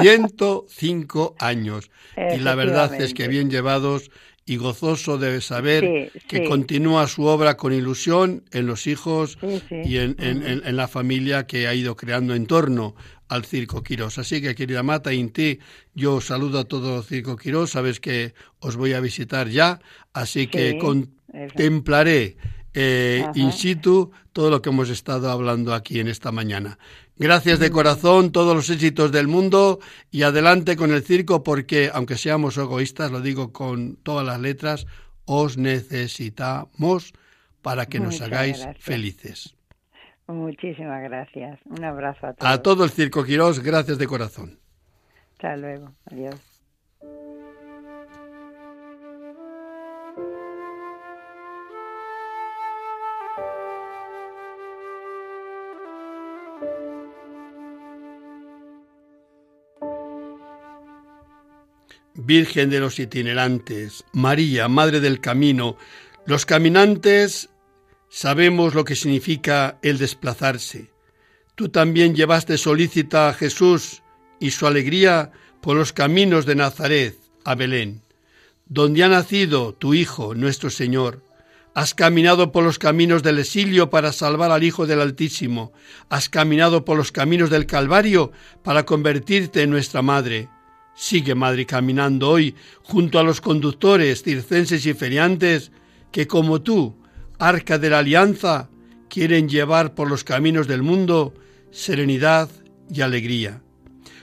105 0.00 1.36
años 1.40 1.90
y 2.36 2.40
la 2.40 2.54
verdad 2.54 2.94
es 3.00 3.14
que 3.14 3.28
bien 3.28 3.50
llevados 3.50 4.10
y 4.48 4.56
gozoso 4.58 5.18
de 5.18 5.40
saber 5.40 6.12
que 6.28 6.44
continúa 6.44 7.08
su 7.08 7.24
obra 7.24 7.56
con 7.56 7.72
ilusión 7.72 8.44
en 8.52 8.66
los 8.66 8.86
hijos 8.86 9.38
y 9.70 9.96
en, 9.96 10.14
en, 10.18 10.76
la 10.76 10.86
familia 10.86 11.48
que 11.48 11.66
ha 11.66 11.74
ido 11.74 11.96
creando 11.96 12.32
en 12.34 12.46
torno 12.46 12.94
al 13.28 13.44
Circo 13.44 13.82
Quirós. 13.82 14.18
Así 14.18 14.40
que, 14.40 14.54
querida 14.54 14.84
Mata, 14.84 15.12
Inti, 15.12 15.58
yo 15.94 16.20
saludo 16.20 16.60
a 16.60 16.64
todo 16.64 16.98
el 16.98 17.04
Circo 17.04 17.36
Quirós, 17.36 17.70
sabes 17.70 17.98
que 17.98 18.34
os 18.60 18.76
voy 18.76 18.92
a 18.92 19.00
visitar 19.00 19.48
ya, 19.48 19.80
así 20.12 20.46
que 20.46 20.78
contemplaré 20.78 22.36
eh, 22.78 23.24
in 23.34 23.52
situ 23.52 24.12
todo 24.32 24.50
lo 24.50 24.60
que 24.60 24.68
hemos 24.68 24.90
estado 24.90 25.30
hablando 25.30 25.72
aquí 25.74 25.98
en 25.98 26.08
esta 26.08 26.30
mañana. 26.30 26.78
Gracias 27.18 27.58
de 27.58 27.70
corazón, 27.70 28.30
todos 28.30 28.54
los 28.54 28.68
éxitos 28.68 29.10
del 29.10 29.26
mundo 29.26 29.80
y 30.10 30.22
adelante 30.22 30.76
con 30.76 30.92
el 30.92 31.02
circo 31.02 31.42
porque, 31.42 31.90
aunque 31.92 32.16
seamos 32.16 32.58
egoístas, 32.58 33.10
lo 33.10 33.22
digo 33.22 33.52
con 33.52 33.96
todas 33.96 34.26
las 34.26 34.38
letras, 34.38 34.86
os 35.24 35.56
necesitamos 35.56 37.14
para 37.62 37.86
que 37.86 38.00
nos 38.00 38.20
hagáis 38.20 38.66
felices. 38.78 39.56
Muchísimas 40.26 41.02
gracias. 41.02 41.58
Un 41.64 41.84
abrazo 41.84 42.26
a 42.26 42.32
todos. 42.34 42.52
A 42.52 42.62
todo 42.62 42.84
el 42.84 42.90
Circo 42.90 43.24
Quirós, 43.24 43.60
gracias 43.60 43.96
de 43.98 44.06
corazón. 44.06 44.58
Hasta 45.32 45.56
luego. 45.56 45.92
Adiós. 46.10 46.55
Virgen 62.26 62.70
de 62.70 62.80
los 62.80 62.98
itinerantes, 62.98 64.04
María, 64.12 64.68
Madre 64.68 65.00
del 65.00 65.20
Camino, 65.20 65.76
los 66.26 66.44
caminantes 66.44 67.48
Sabemos 68.08 68.74
lo 68.74 68.84
que 68.84 68.96
significa 68.96 69.78
el 69.82 69.98
desplazarse. 69.98 70.90
Tú 71.54 71.68
también 71.68 72.14
llevaste 72.14 72.56
solícita 72.56 73.28
a 73.28 73.34
Jesús 73.34 74.02
y 74.40 74.52
su 74.52 74.66
alegría 74.66 75.32
por 75.60 75.76
los 75.76 75.92
caminos 75.92 76.46
de 76.46 76.54
Nazaret 76.54 77.18
a 77.44 77.54
Belén, 77.54 78.00
donde 78.66 79.04
ha 79.04 79.08
nacido 79.08 79.74
tu 79.74 79.92
Hijo, 79.94 80.34
nuestro 80.34 80.70
Señor. 80.70 81.24
Has 81.74 81.94
caminado 81.94 82.52
por 82.52 82.64
los 82.64 82.78
caminos 82.78 83.22
del 83.22 83.38
exilio 83.38 83.90
para 83.90 84.12
salvar 84.12 84.50
al 84.50 84.62
Hijo 84.62 84.86
del 84.86 85.02
Altísimo. 85.02 85.74
Has 86.08 86.30
caminado 86.30 86.86
por 86.86 86.96
los 86.96 87.12
caminos 87.12 87.50
del 87.50 87.66
Calvario 87.66 88.32
para 88.62 88.86
convertirte 88.86 89.62
en 89.62 89.70
nuestra 89.70 90.00
Madre. 90.00 90.48
Sigue, 90.96 91.34
Madre, 91.34 91.66
caminando 91.66 92.30
hoy 92.30 92.54
junto 92.82 93.18
a 93.18 93.22
los 93.22 93.42
conductores 93.42 94.22
circenses 94.22 94.86
y 94.86 94.94
feriantes 94.94 95.70
que, 96.10 96.26
como 96.26 96.62
tú, 96.62 96.96
arca 97.38 97.78
de 97.78 97.90
la 97.90 97.98
alianza, 97.98 98.70
quieren 99.10 99.46
llevar 99.46 99.94
por 99.94 100.08
los 100.08 100.24
caminos 100.24 100.66
del 100.66 100.82
mundo 100.82 101.34
serenidad 101.70 102.48
y 102.90 103.02
alegría. 103.02 103.62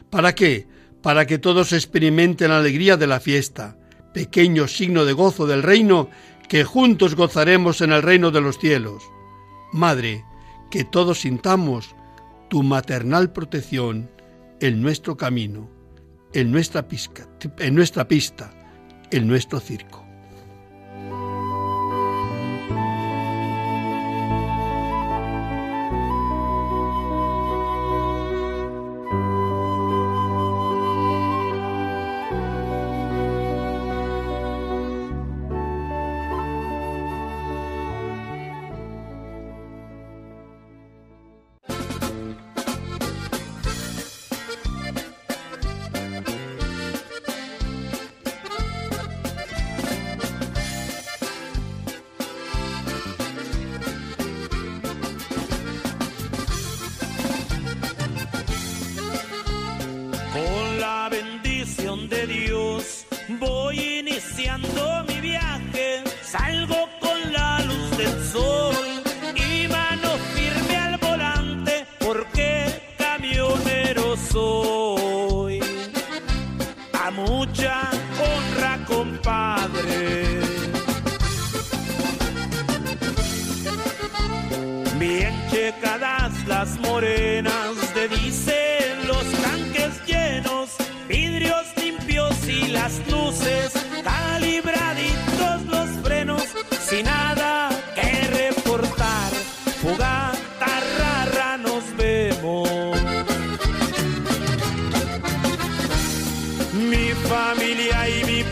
¿Para 0.09 0.33
qué? 0.33 0.67
Para 1.03 1.27
que 1.27 1.38
todos 1.38 1.73
experimenten 1.73 2.49
la 2.49 2.57
alegría 2.57 2.97
de 2.97 3.05
la 3.05 3.19
fiesta, 3.19 3.77
pequeño 4.12 4.67
signo 4.67 5.05
de 5.05 5.13
gozo 5.13 5.45
del 5.45 5.62
reino 5.62 6.09
que 6.49 6.63
juntos 6.63 7.13
gozaremos 7.15 7.81
en 7.81 7.91
el 7.91 8.01
reino 8.01 8.31
de 8.31 8.41
los 8.41 8.57
cielos. 8.57 9.03
Madre, 9.71 10.25
que 10.71 10.86
todos 10.86 11.21
sintamos 11.21 11.95
tu 12.49 12.63
maternal 12.63 13.31
protección 13.31 14.09
en 14.59 14.81
nuestro 14.81 15.17
camino 15.17 15.72
en 16.34 16.52
nuestra, 16.52 16.88
pista, 16.88 17.28
en 17.60 17.76
nuestra 17.76 18.08
pista, 18.08 18.52
en 19.12 19.28
nuestro 19.28 19.60
circo. 19.60 20.02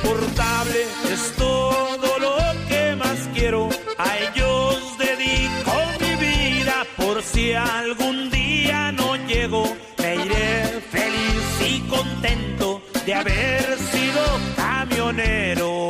insoportable 0.02 0.86
es 1.12 1.34
todo 1.36 2.20
lo 2.20 2.38
que 2.68 2.96
más 2.96 3.30
quiero. 3.34 3.70
A 3.98 4.18
ellos 4.18 4.98
dedico 4.98 5.74
mi 6.00 6.16
vida 6.16 6.86
por 6.98 7.22
si 7.22 7.54
algún 7.54 8.30
día 8.30 8.92
no 8.92 9.16
llego. 9.28 9.64
Me 10.00 10.16
iré 10.16 10.82
feliz 10.92 11.70
y 11.70 11.80
contento 11.90 12.82
de 13.06 13.14
haber 13.14 13.78
sido 13.78 14.24
camionero. 14.56 15.88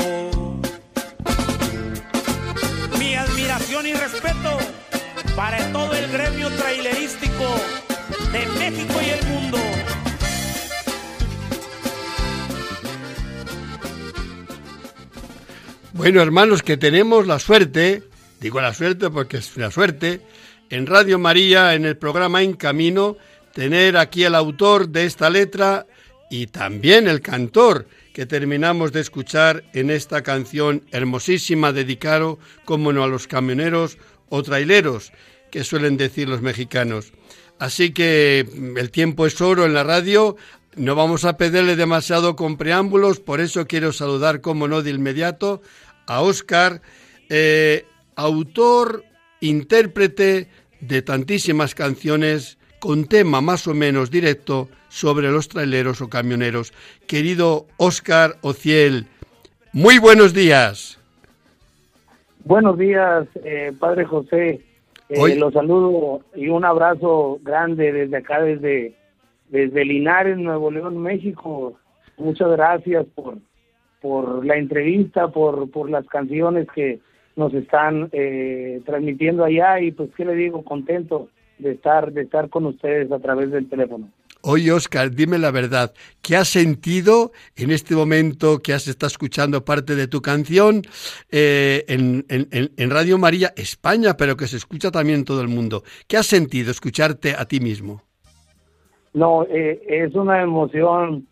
Mi 3.00 3.16
admiración 3.16 3.88
y 3.88 3.94
respeto 3.94 4.58
para 5.36 5.58
todo 5.72 5.94
el 5.94 6.12
gremio 6.12 6.50
trailerístico 6.52 7.46
de 8.32 8.46
México 8.60 8.94
y 9.02 9.10
el 9.10 9.28
mundo. 9.28 9.41
Bueno, 16.02 16.24
hermanos, 16.24 16.64
que 16.64 16.78
tenemos 16.78 17.28
la 17.28 17.38
suerte, 17.38 18.02
digo 18.40 18.60
la 18.60 18.74
suerte 18.74 19.12
porque 19.12 19.38
es 19.38 19.56
la 19.56 19.70
suerte, 19.70 20.20
en 20.72 20.88
Radio 20.88 21.20
María, 21.20 21.76
en 21.76 21.86
el 21.86 21.96
programa 21.96 22.42
En 22.42 22.54
Camino, 22.54 23.18
tener 23.54 23.98
aquí 23.98 24.24
el 24.24 24.34
autor 24.34 24.90
de 24.90 25.06
esta 25.06 25.30
letra 25.30 25.86
y 26.32 26.48
también 26.48 27.08
el 27.08 27.22
cantor 27.22 27.86
que 28.16 28.26
terminamos 28.26 28.92
de 28.94 29.02
escuchar 29.02 29.64
en 29.74 29.92
esta 29.92 30.24
canción 30.24 30.82
hermosísima 30.90 31.72
dedicado, 31.72 32.40
como 32.66 32.92
no, 32.92 33.04
a 33.04 33.08
los 33.08 33.28
camioneros 33.28 34.00
o 34.30 34.42
traileros, 34.42 35.12
que 35.52 35.64
suelen 35.64 35.98
decir 35.98 36.28
los 36.28 36.42
mexicanos. 36.42 37.14
Así 37.60 37.92
que 37.92 38.50
mm, 38.52 38.80
el 38.80 38.90
tiempo 38.90 39.28
es 39.28 39.40
oro 39.40 39.68
en 39.68 39.76
la 39.76 39.84
radio, 39.84 40.36
no 40.76 40.96
vamos 40.96 41.26
a 41.26 41.38
pedirle 41.38 41.76
demasiado 41.76 42.36
con 42.36 42.58
preámbulos, 42.58 43.20
por 43.20 43.40
eso 43.40 43.68
quiero 43.68 43.94
saludar, 43.94 44.42
como 44.42 44.68
no, 44.68 44.82
de 44.82 44.90
inmediato 44.90 45.62
a 46.08 46.22
Oscar, 46.22 46.82
eh, 47.30 47.86
autor, 48.16 49.04
intérprete 49.40 50.48
de 50.80 51.02
tantísimas 51.02 51.76
canciones 51.76 52.58
con 52.80 53.06
tema 53.06 53.42
más 53.42 53.68
o 53.68 53.74
menos 53.74 54.10
directo 54.12 54.68
sobre 54.90 55.32
los 55.32 55.48
traileros 55.48 56.02
o 56.02 56.10
camioneros. 56.10 56.74
Querido 57.08 57.68
Oscar 57.78 58.38
Ociel, 58.42 59.06
muy 59.74 60.00
buenos 60.00 60.34
días. 60.34 61.00
Buenos 62.44 62.78
días, 62.78 63.28
eh, 63.44 63.72
Padre 63.80 64.06
José. 64.06 64.62
Eh, 65.10 65.36
los 65.36 65.54
saludo 65.54 66.22
y 66.36 66.48
un 66.48 66.66
abrazo 66.66 67.40
grande 67.44 67.92
desde 67.92 68.18
acá, 68.18 68.42
desde, 68.42 68.96
desde 69.50 69.86
Linares, 69.86 70.38
Nuevo 70.38 70.72
León, 70.72 70.98
México. 70.98 71.78
Muchas 72.18 72.50
gracias 72.52 73.06
por, 73.14 73.38
por 74.02 74.46
la 74.46 74.58
entrevista, 74.58 75.30
por, 75.30 75.70
por 75.70 75.90
las 75.90 76.06
canciones 76.08 76.68
que 76.74 77.00
nos 77.36 77.54
están 77.54 78.10
eh, 78.12 78.82
transmitiendo 78.86 79.46
allá 79.46 79.80
y 79.80 79.92
pues 79.92 80.10
qué 80.16 80.26
le 80.26 80.36
digo, 80.36 80.64
contento 80.64 81.30
de 81.60 81.74
estar, 81.74 82.12
de 82.12 82.24
estar 82.24 82.50
con 82.50 82.66
ustedes 82.66 83.12
a 83.12 83.20
través 83.20 83.52
del 83.52 83.70
teléfono. 83.70 84.10
Oye, 84.44 84.72
Oscar, 84.72 85.12
dime 85.12 85.38
la 85.38 85.52
verdad. 85.52 85.94
¿Qué 86.24 86.36
has 86.36 86.48
sentido 86.48 87.32
en 87.56 87.70
este 87.70 87.96
momento 87.96 88.60
que 88.60 88.74
has 88.74 88.88
estado 88.88 89.08
escuchando 89.08 89.64
parte 89.64 89.96
de 89.96 90.08
tu 90.08 90.22
canción 90.22 90.82
eh, 91.32 91.86
en, 91.88 92.26
en, 92.28 92.90
Radio 92.90 93.20
María 93.20 93.54
España, 93.56 94.18
pero 94.18 94.36
que 94.36 94.48
se 94.48 94.58
escucha 94.58 94.90
también 94.90 95.20
en 95.20 95.26
todo 95.26 95.42
el 95.42 95.48
mundo? 95.48 95.84
¿Qué 96.08 96.18
has 96.18 96.26
sentido 96.26 96.72
escucharte 96.72 97.36
a 97.38 97.46
ti 97.46 97.60
mismo? 97.60 98.02
No, 99.14 99.44
eh, 99.44 99.80
es 99.88 100.16
una 100.16 100.42
emoción 100.42 101.28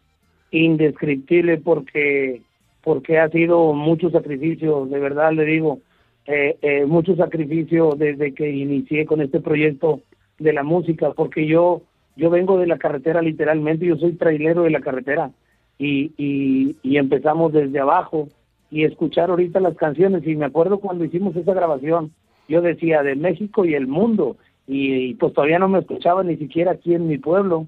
indescriptible 0.51 1.57
porque 1.57 2.43
porque 2.89 3.19
ha 3.19 3.29
sido 3.29 3.71
mucho 3.73 4.09
sacrificio, 4.09 4.87
de 4.87 4.97
verdad 4.97 5.31
le 5.31 5.45
digo, 5.45 5.77
eh, 6.25 6.57
eh, 6.63 6.85
mucho 6.87 7.15
sacrificio 7.15 7.91
desde 7.95 8.33
que 8.33 8.49
inicié 8.49 9.05
con 9.05 9.21
este 9.21 9.41
proyecto 9.41 10.01
de 10.39 10.53
la 10.53 10.63
música, 10.63 11.11
porque 11.11 11.45
yo 11.45 11.83
yo 12.15 12.31
vengo 12.31 12.57
de 12.57 12.65
la 12.65 12.79
carretera 12.79 13.21
literalmente, 13.21 13.85
yo 13.85 13.95
soy 13.97 14.13
trailero 14.13 14.63
de 14.63 14.71
la 14.71 14.81
carretera 14.81 15.29
y, 15.77 16.13
y, 16.17 16.97
empezamos 16.97 17.53
desde 17.53 17.79
abajo 17.79 18.27
y 18.71 18.85
escuchar 18.85 19.29
ahorita 19.29 19.59
las 19.59 19.77
canciones 19.77 20.25
y 20.25 20.35
me 20.35 20.45
acuerdo 20.45 20.79
cuando 20.79 21.05
hicimos 21.05 21.35
esa 21.35 21.53
grabación, 21.53 22.11
yo 22.47 22.59
decía 22.63 23.03
de 23.03 23.15
México 23.15 23.65
y 23.65 23.75
el 23.75 23.85
mundo 23.85 24.35
y, 24.65 25.13
pues 25.13 25.31
todavía 25.33 25.59
no 25.59 25.69
me 25.69 25.77
escuchaba 25.77 26.23
ni 26.23 26.37
siquiera 26.37 26.71
aquí 26.71 26.95
en 26.95 27.07
mi 27.07 27.19
pueblo 27.19 27.67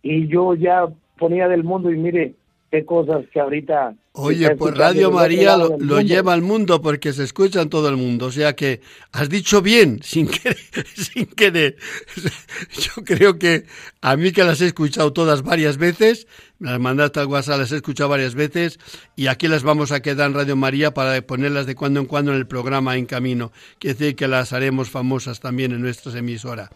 y 0.00 0.28
yo 0.28 0.54
ya 0.54 0.86
ponía 1.18 1.48
del 1.48 1.64
mundo 1.64 1.90
y 1.90 1.96
mire, 1.96 2.34
qué 2.70 2.84
cosas 2.84 3.24
que 3.32 3.40
ahorita... 3.40 3.94
Oye, 4.12 4.56
pues 4.56 4.76
Radio 4.76 5.12
María 5.12 5.56
lo, 5.56 6.00
lleva 6.00 6.32
al 6.32 6.42
mundo 6.42 6.82
porque 6.82 7.12
se 7.12 7.22
escucha 7.22 7.62
en 7.62 7.68
todo 7.68 7.88
el 7.88 7.96
mundo. 7.96 8.26
O 8.26 8.32
sea 8.32 8.56
que 8.56 8.80
has 9.12 9.28
dicho 9.28 9.62
bien, 9.62 10.00
sin 10.02 10.26
querer, 10.26 10.58
sin 10.94 11.26
querer. 11.26 11.76
Yo 12.76 13.04
creo 13.04 13.38
que 13.38 13.66
a 14.00 14.16
mí 14.16 14.32
que 14.32 14.42
las 14.42 14.60
he 14.60 14.66
escuchado 14.66 15.12
todas 15.12 15.42
varias 15.42 15.76
veces, 15.76 16.26
las 16.58 16.80
mandaste 16.80 17.20
al 17.20 17.26
WhatsApp, 17.26 17.60
las 17.60 17.72
he 17.72 17.76
escuchado 17.76 18.10
varias 18.10 18.34
veces 18.34 18.80
y 19.14 19.28
aquí 19.28 19.46
las 19.46 19.62
vamos 19.62 19.92
a 19.92 20.00
quedar 20.00 20.28
en 20.28 20.34
Radio 20.34 20.56
María 20.56 20.92
para 20.92 21.22
ponerlas 21.22 21.66
de 21.66 21.76
cuando 21.76 22.00
en 22.00 22.06
cuando 22.06 22.32
en 22.32 22.38
el 22.38 22.48
programa 22.48 22.96
En 22.96 23.06
Camino. 23.06 23.52
Quiere 23.78 23.94
decir 23.96 24.16
que 24.16 24.26
las 24.26 24.52
haremos 24.52 24.90
famosas 24.90 25.38
también 25.38 25.70
en 25.70 25.82
nuestras 25.82 26.16
emisoras. 26.16 26.70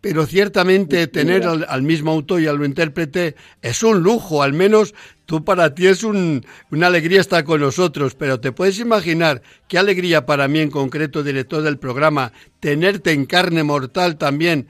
Pero 0.00 0.24
ciertamente 0.24 1.06
tener 1.06 1.44
al, 1.44 1.82
mismo 1.82 2.12
autor 2.12 2.40
y 2.40 2.46
al 2.46 2.64
intérprete 2.64 3.36
es 3.60 3.82
un 3.82 4.02
lujo, 4.02 4.42
al 4.42 4.54
menos 4.54 4.94
tú 5.28 5.44
para 5.44 5.74
ti 5.74 5.86
es 5.86 6.04
un, 6.04 6.40
una 6.72 6.86
alegría 6.86 7.20
estar 7.20 7.44
con 7.44 7.60
nosotros, 7.60 8.14
pero 8.14 8.40
te 8.40 8.50
puedes 8.50 8.80
imaginar 8.80 9.42
qué 9.68 9.76
alegría 9.76 10.24
para 10.24 10.48
mí 10.48 10.60
en 10.60 10.70
concreto, 10.70 11.22
director 11.22 11.62
del 11.62 11.78
programa, 11.78 12.32
tenerte 12.60 13.12
en 13.12 13.26
carne 13.26 13.62
mortal 13.62 14.16
también 14.16 14.68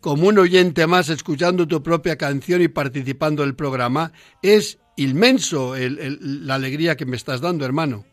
como 0.00 0.28
un 0.28 0.38
oyente 0.38 0.86
más 0.86 1.08
escuchando 1.08 1.66
tu 1.66 1.82
propia 1.82 2.16
canción 2.16 2.62
y 2.62 2.68
participando 2.68 3.42
del 3.42 3.56
programa, 3.56 4.12
es 4.42 4.78
inmenso 4.96 5.74
la 5.76 6.54
alegría 6.54 6.94
que 6.94 7.04
me 7.04 7.16
estás 7.16 7.40
dando, 7.40 7.64
hermano. 7.64 8.04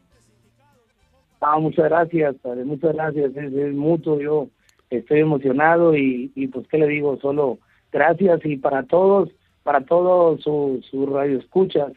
Ah, 1.39 1.59
muchas 1.59 1.85
gracias, 1.85 2.35
padre, 2.41 2.65
muchas 2.65 2.95
gracias, 2.95 3.37
es, 3.37 3.73
mutuo, 3.75 4.19
yo 4.19 4.47
estoy 4.89 5.19
emocionado 5.19 5.95
y, 5.95 6.49
pues 6.51 6.67
qué 6.69 6.79
le 6.79 6.87
digo, 6.87 7.19
solo 7.21 7.59
gracias 7.91 8.39
y 8.45 8.57
para 8.57 8.81
todos, 8.81 9.29
para 9.67 9.81
todos 9.81 10.41
sus 10.43 10.85
su 10.85 11.05
radioescuchas 11.07 11.91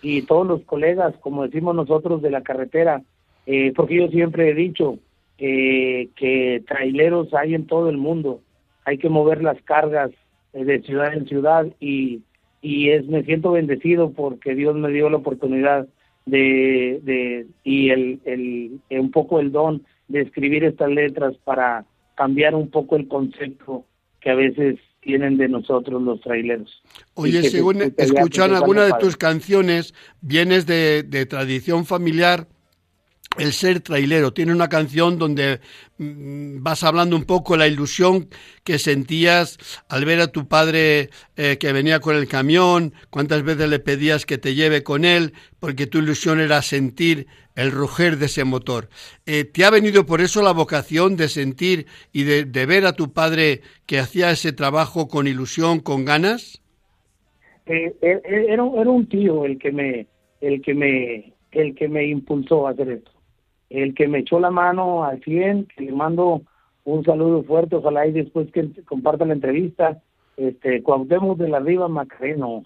y 0.00 0.22
todos 0.22 0.46
los 0.46 0.62
colegas, 0.62 1.12
como 1.18 1.42
decimos 1.42 1.74
nosotros 1.74 2.22
de 2.22 2.30
la 2.30 2.42
carretera, 2.42 3.02
eh, 3.46 3.72
porque 3.74 3.96
yo 3.96 4.06
siempre 4.06 4.48
he 4.48 4.54
dicho 4.54 5.00
eh, 5.36 6.10
que 6.14 6.62
traileros 6.68 7.34
hay 7.34 7.56
en 7.56 7.66
todo 7.66 7.90
el 7.90 7.96
mundo, 7.96 8.42
hay 8.84 8.98
que 8.98 9.08
mover 9.08 9.42
las 9.42 9.60
cargas 9.62 10.12
eh, 10.52 10.64
de 10.64 10.82
ciudad 10.82 11.14
en 11.14 11.26
ciudad 11.26 11.66
y, 11.80 12.22
y 12.62 12.90
es 12.90 13.08
me 13.08 13.24
siento 13.24 13.50
bendecido 13.50 14.12
porque 14.12 14.54
Dios 14.54 14.76
me 14.76 14.92
dio 14.92 15.10
la 15.10 15.16
oportunidad 15.16 15.88
de, 16.26 17.00
de 17.02 17.46
y 17.64 17.90
el, 17.90 18.20
el, 18.24 19.00
un 19.00 19.10
poco 19.10 19.40
el 19.40 19.50
don 19.50 19.82
de 20.06 20.20
escribir 20.20 20.62
estas 20.62 20.90
letras 20.90 21.34
para 21.42 21.86
cambiar 22.14 22.54
un 22.54 22.70
poco 22.70 22.94
el 22.94 23.08
concepto 23.08 23.84
que 24.20 24.30
a 24.30 24.36
veces 24.36 24.78
tienen 25.06 25.38
de 25.38 25.48
nosotros 25.48 26.02
los 26.02 26.20
traileros. 26.20 26.82
Oye, 27.14 27.42
según 27.48 27.94
escuchan 27.96 28.54
alguna 28.54 28.84
de 28.84 28.92
tus 29.00 29.16
canciones, 29.16 29.94
vienes 30.20 30.66
de, 30.66 31.04
de 31.04 31.24
tradición 31.24 31.86
familiar 31.86 32.48
el 33.38 33.52
ser 33.52 33.80
trailero. 33.80 34.32
Tiene 34.32 34.52
una 34.52 34.68
canción 34.68 35.18
donde 35.18 35.60
mm, 35.98 36.62
vas 36.62 36.82
hablando 36.84 37.16
un 37.16 37.24
poco 37.24 37.56
la 37.56 37.66
ilusión 37.66 38.28
que 38.64 38.78
sentías 38.78 39.58
al 39.88 40.04
ver 40.04 40.20
a 40.20 40.32
tu 40.32 40.48
padre 40.48 41.10
eh, 41.36 41.56
que 41.58 41.72
venía 41.72 42.00
con 42.00 42.16
el 42.16 42.28
camión, 42.28 42.92
cuántas 43.10 43.42
veces 43.42 43.68
le 43.68 43.78
pedías 43.78 44.26
que 44.26 44.38
te 44.38 44.54
lleve 44.54 44.82
con 44.82 45.04
él, 45.04 45.32
porque 45.60 45.86
tu 45.86 45.98
ilusión 45.98 46.40
era 46.40 46.62
sentir 46.62 47.26
el 47.54 47.72
ruger 47.72 48.18
de 48.18 48.26
ese 48.26 48.44
motor. 48.44 48.88
Eh, 49.24 49.44
¿Te 49.44 49.64
ha 49.64 49.70
venido 49.70 50.04
por 50.06 50.20
eso 50.20 50.42
la 50.42 50.52
vocación 50.52 51.16
de 51.16 51.28
sentir 51.28 51.86
y 52.12 52.24
de, 52.24 52.66
ver 52.66 52.86
a 52.86 52.92
tu 52.92 53.12
padre 53.12 53.62
que 53.86 53.98
hacía 53.98 54.30
ese 54.30 54.52
trabajo 54.52 55.08
con 55.08 55.26
ilusión, 55.26 55.80
con 55.80 56.04
ganas? 56.04 56.62
Eh, 57.66 57.94
era, 58.00 58.64
era 58.76 58.90
un 58.90 59.08
tío 59.08 59.44
el 59.44 59.58
que 59.58 59.72
me 59.72 60.06
el 60.40 60.62
que 60.62 60.74
me 60.74 61.32
el 61.50 61.74
que 61.74 61.88
me 61.88 62.06
impulsó 62.06 62.68
a 62.68 62.70
hacer 62.70 62.90
esto 62.90 63.15
el 63.70 63.94
que 63.94 64.08
me 64.08 64.18
echó 64.18 64.38
la 64.40 64.50
mano 64.50 65.04
al 65.04 65.22
100, 65.22 65.66
que 65.66 65.84
le 65.84 65.92
mando 65.92 66.42
un 66.84 67.04
saludo 67.04 67.42
fuerte, 67.42 67.76
ojalá 67.76 68.06
y 68.06 68.12
después 68.12 68.50
que 68.52 68.68
comparta 68.84 69.24
la 69.24 69.34
entrevista, 69.34 70.02
este, 70.36 70.82
Cuauhtémoc 70.82 71.38
de 71.38 71.48
la 71.48 71.60
Riva 71.60 71.88
Macareno, 71.88 72.64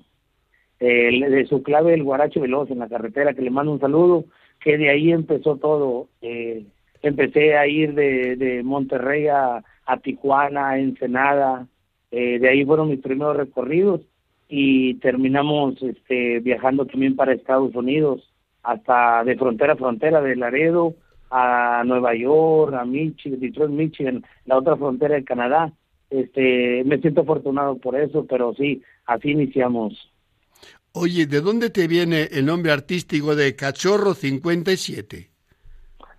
de 0.78 1.46
su 1.46 1.62
clave 1.62 1.92
el 1.92 2.04
Guaracho 2.04 2.40
Veloz 2.40 2.70
en 2.70 2.78
la 2.78 2.88
carretera, 2.88 3.34
que 3.34 3.42
le 3.42 3.50
mando 3.50 3.72
un 3.72 3.80
saludo, 3.80 4.24
que 4.60 4.78
de 4.78 4.90
ahí 4.90 5.12
empezó 5.12 5.56
todo, 5.56 6.08
eh, 6.22 6.64
empecé 7.02 7.56
a 7.56 7.66
ir 7.66 7.94
de, 7.94 8.36
de 8.36 8.62
Monterrey 8.62 9.28
a, 9.28 9.62
a 9.86 9.96
Tijuana, 9.98 10.70
a 10.70 10.78
Ensenada, 10.78 11.66
eh, 12.10 12.38
de 12.38 12.48
ahí 12.48 12.64
fueron 12.64 12.88
mis 12.88 13.00
primeros 13.00 13.36
recorridos 13.36 14.00
y 14.48 14.94
terminamos 14.94 15.80
este, 15.82 16.40
viajando 16.40 16.86
también 16.86 17.14
para 17.14 17.32
Estados 17.32 17.74
Unidos, 17.74 18.29
hasta 18.62 19.24
de 19.24 19.36
frontera 19.36 19.74
a 19.74 19.76
frontera, 19.76 20.20
de 20.20 20.36
Laredo 20.36 20.94
a 21.30 21.82
Nueva 21.86 22.14
York, 22.14 22.74
a 22.74 22.84
Michigan, 22.84 23.40
Detroit, 23.40 23.70
Michigan, 23.70 24.24
la 24.46 24.58
otra 24.58 24.76
frontera 24.76 25.14
de 25.14 25.24
Canadá. 25.24 25.72
Este, 26.10 26.82
me 26.84 26.98
siento 26.98 27.20
afortunado 27.20 27.78
por 27.78 27.94
eso, 27.94 28.26
pero 28.28 28.52
sí, 28.54 28.82
así 29.06 29.30
iniciamos. 29.30 30.10
Oye, 30.92 31.26
¿de 31.26 31.40
dónde 31.40 31.70
te 31.70 31.86
viene 31.86 32.28
el 32.32 32.46
nombre 32.46 32.72
artístico 32.72 33.36
de 33.36 33.54
Cachorro 33.54 34.14
57? 34.14 35.30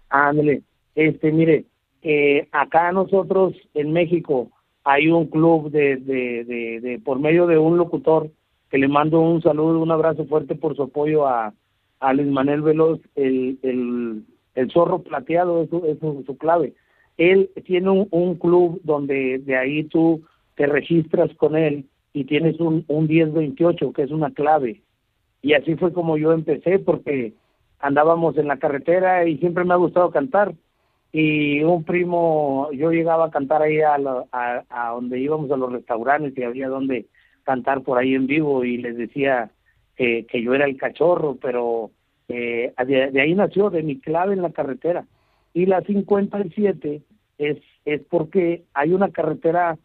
Ándale, 0.09 0.61
este, 0.95 1.31
mire, 1.31 1.65
eh, 2.01 2.47
acá 2.53 2.93
nosotros 2.93 3.53
en 3.73 3.91
México 3.91 4.49
hay 4.85 5.09
un 5.09 5.27
club 5.27 5.71
de, 5.71 5.97
de, 5.97 6.45
de, 6.45 6.79
de, 6.79 6.99
por 6.99 7.19
medio 7.19 7.47
de 7.47 7.57
un 7.57 7.77
locutor 7.77 8.31
que 8.69 8.77
le 8.77 8.87
mando 8.87 9.19
un 9.19 9.41
saludo, 9.41 9.79
un 9.79 9.91
abrazo 9.91 10.25
fuerte 10.25 10.55
por 10.55 10.77
su 10.77 10.83
apoyo 10.83 11.27
a, 11.27 11.53
a 12.01 12.13
Luis 12.13 12.27
Manuel 12.27 12.63
Veloz, 12.63 12.99
el, 13.15 13.57
el, 13.61 14.23
el 14.55 14.71
zorro 14.71 15.03
plateado 15.03 15.63
es, 15.63 15.69
su, 15.69 15.85
es 15.85 15.97
su, 15.99 16.37
clave. 16.37 16.73
Él 17.17 17.49
tiene 17.65 17.89
un, 17.89 18.07
un, 18.11 18.35
club 18.35 18.81
donde 18.83 19.39
de 19.39 19.55
ahí 19.55 19.83
tú 19.83 20.23
te 20.55 20.65
registras 20.65 21.33
con 21.35 21.55
él 21.55 21.85
y 22.11 22.25
tienes 22.25 22.59
un, 22.59 22.83
un 22.87 23.07
1028 23.07 23.93
que 23.93 24.03
es 24.03 24.11
una 24.11 24.31
clave. 24.31 24.81
Y 25.43 25.53
así 25.53 25.75
fue 25.75 25.93
como 25.93 26.17
yo 26.17 26.33
empecé 26.33 26.79
porque 26.79 27.33
andábamos 27.79 28.35
en 28.37 28.47
la 28.47 28.57
carretera 28.57 29.27
y 29.27 29.37
siempre 29.37 29.63
me 29.63 29.73
ha 29.73 29.77
gustado 29.77 30.11
cantar. 30.11 30.53
Y 31.13 31.61
un 31.63 31.83
primo, 31.83 32.69
yo 32.73 32.91
llegaba 32.91 33.25
a 33.25 33.31
cantar 33.31 33.61
ahí 33.61 33.81
a, 33.81 33.95
a, 34.31 34.63
a 34.69 34.89
donde 34.91 35.19
íbamos 35.19 35.51
a 35.51 35.57
los 35.57 35.71
restaurantes 35.71 36.35
y 36.37 36.43
había 36.43 36.67
donde 36.67 37.05
cantar 37.43 37.81
por 37.81 37.97
ahí 37.97 38.15
en 38.15 38.27
vivo 38.27 38.63
y 38.63 38.77
les 38.77 38.97
decía, 38.97 39.51
que, 40.27 40.41
yo 40.41 40.53
era 40.53 40.65
el 40.65 40.77
cachorro, 40.77 41.37
pero 41.41 41.91
eh, 42.27 42.73
de, 42.85 43.21
ahí 43.21 43.35
nació, 43.35 43.69
de 43.69 43.83
mi 43.83 43.99
clave 43.99 44.33
en 44.33 44.41
la 44.41 44.51
carretera. 44.51 45.05
Y 45.53 45.65
la 45.65 45.81
57 45.81 47.01
es, 47.37 47.57
es 47.85 48.01
porque 48.09 48.63
hay 48.73 48.93
una 48.93 49.09
carretera 49.11 49.77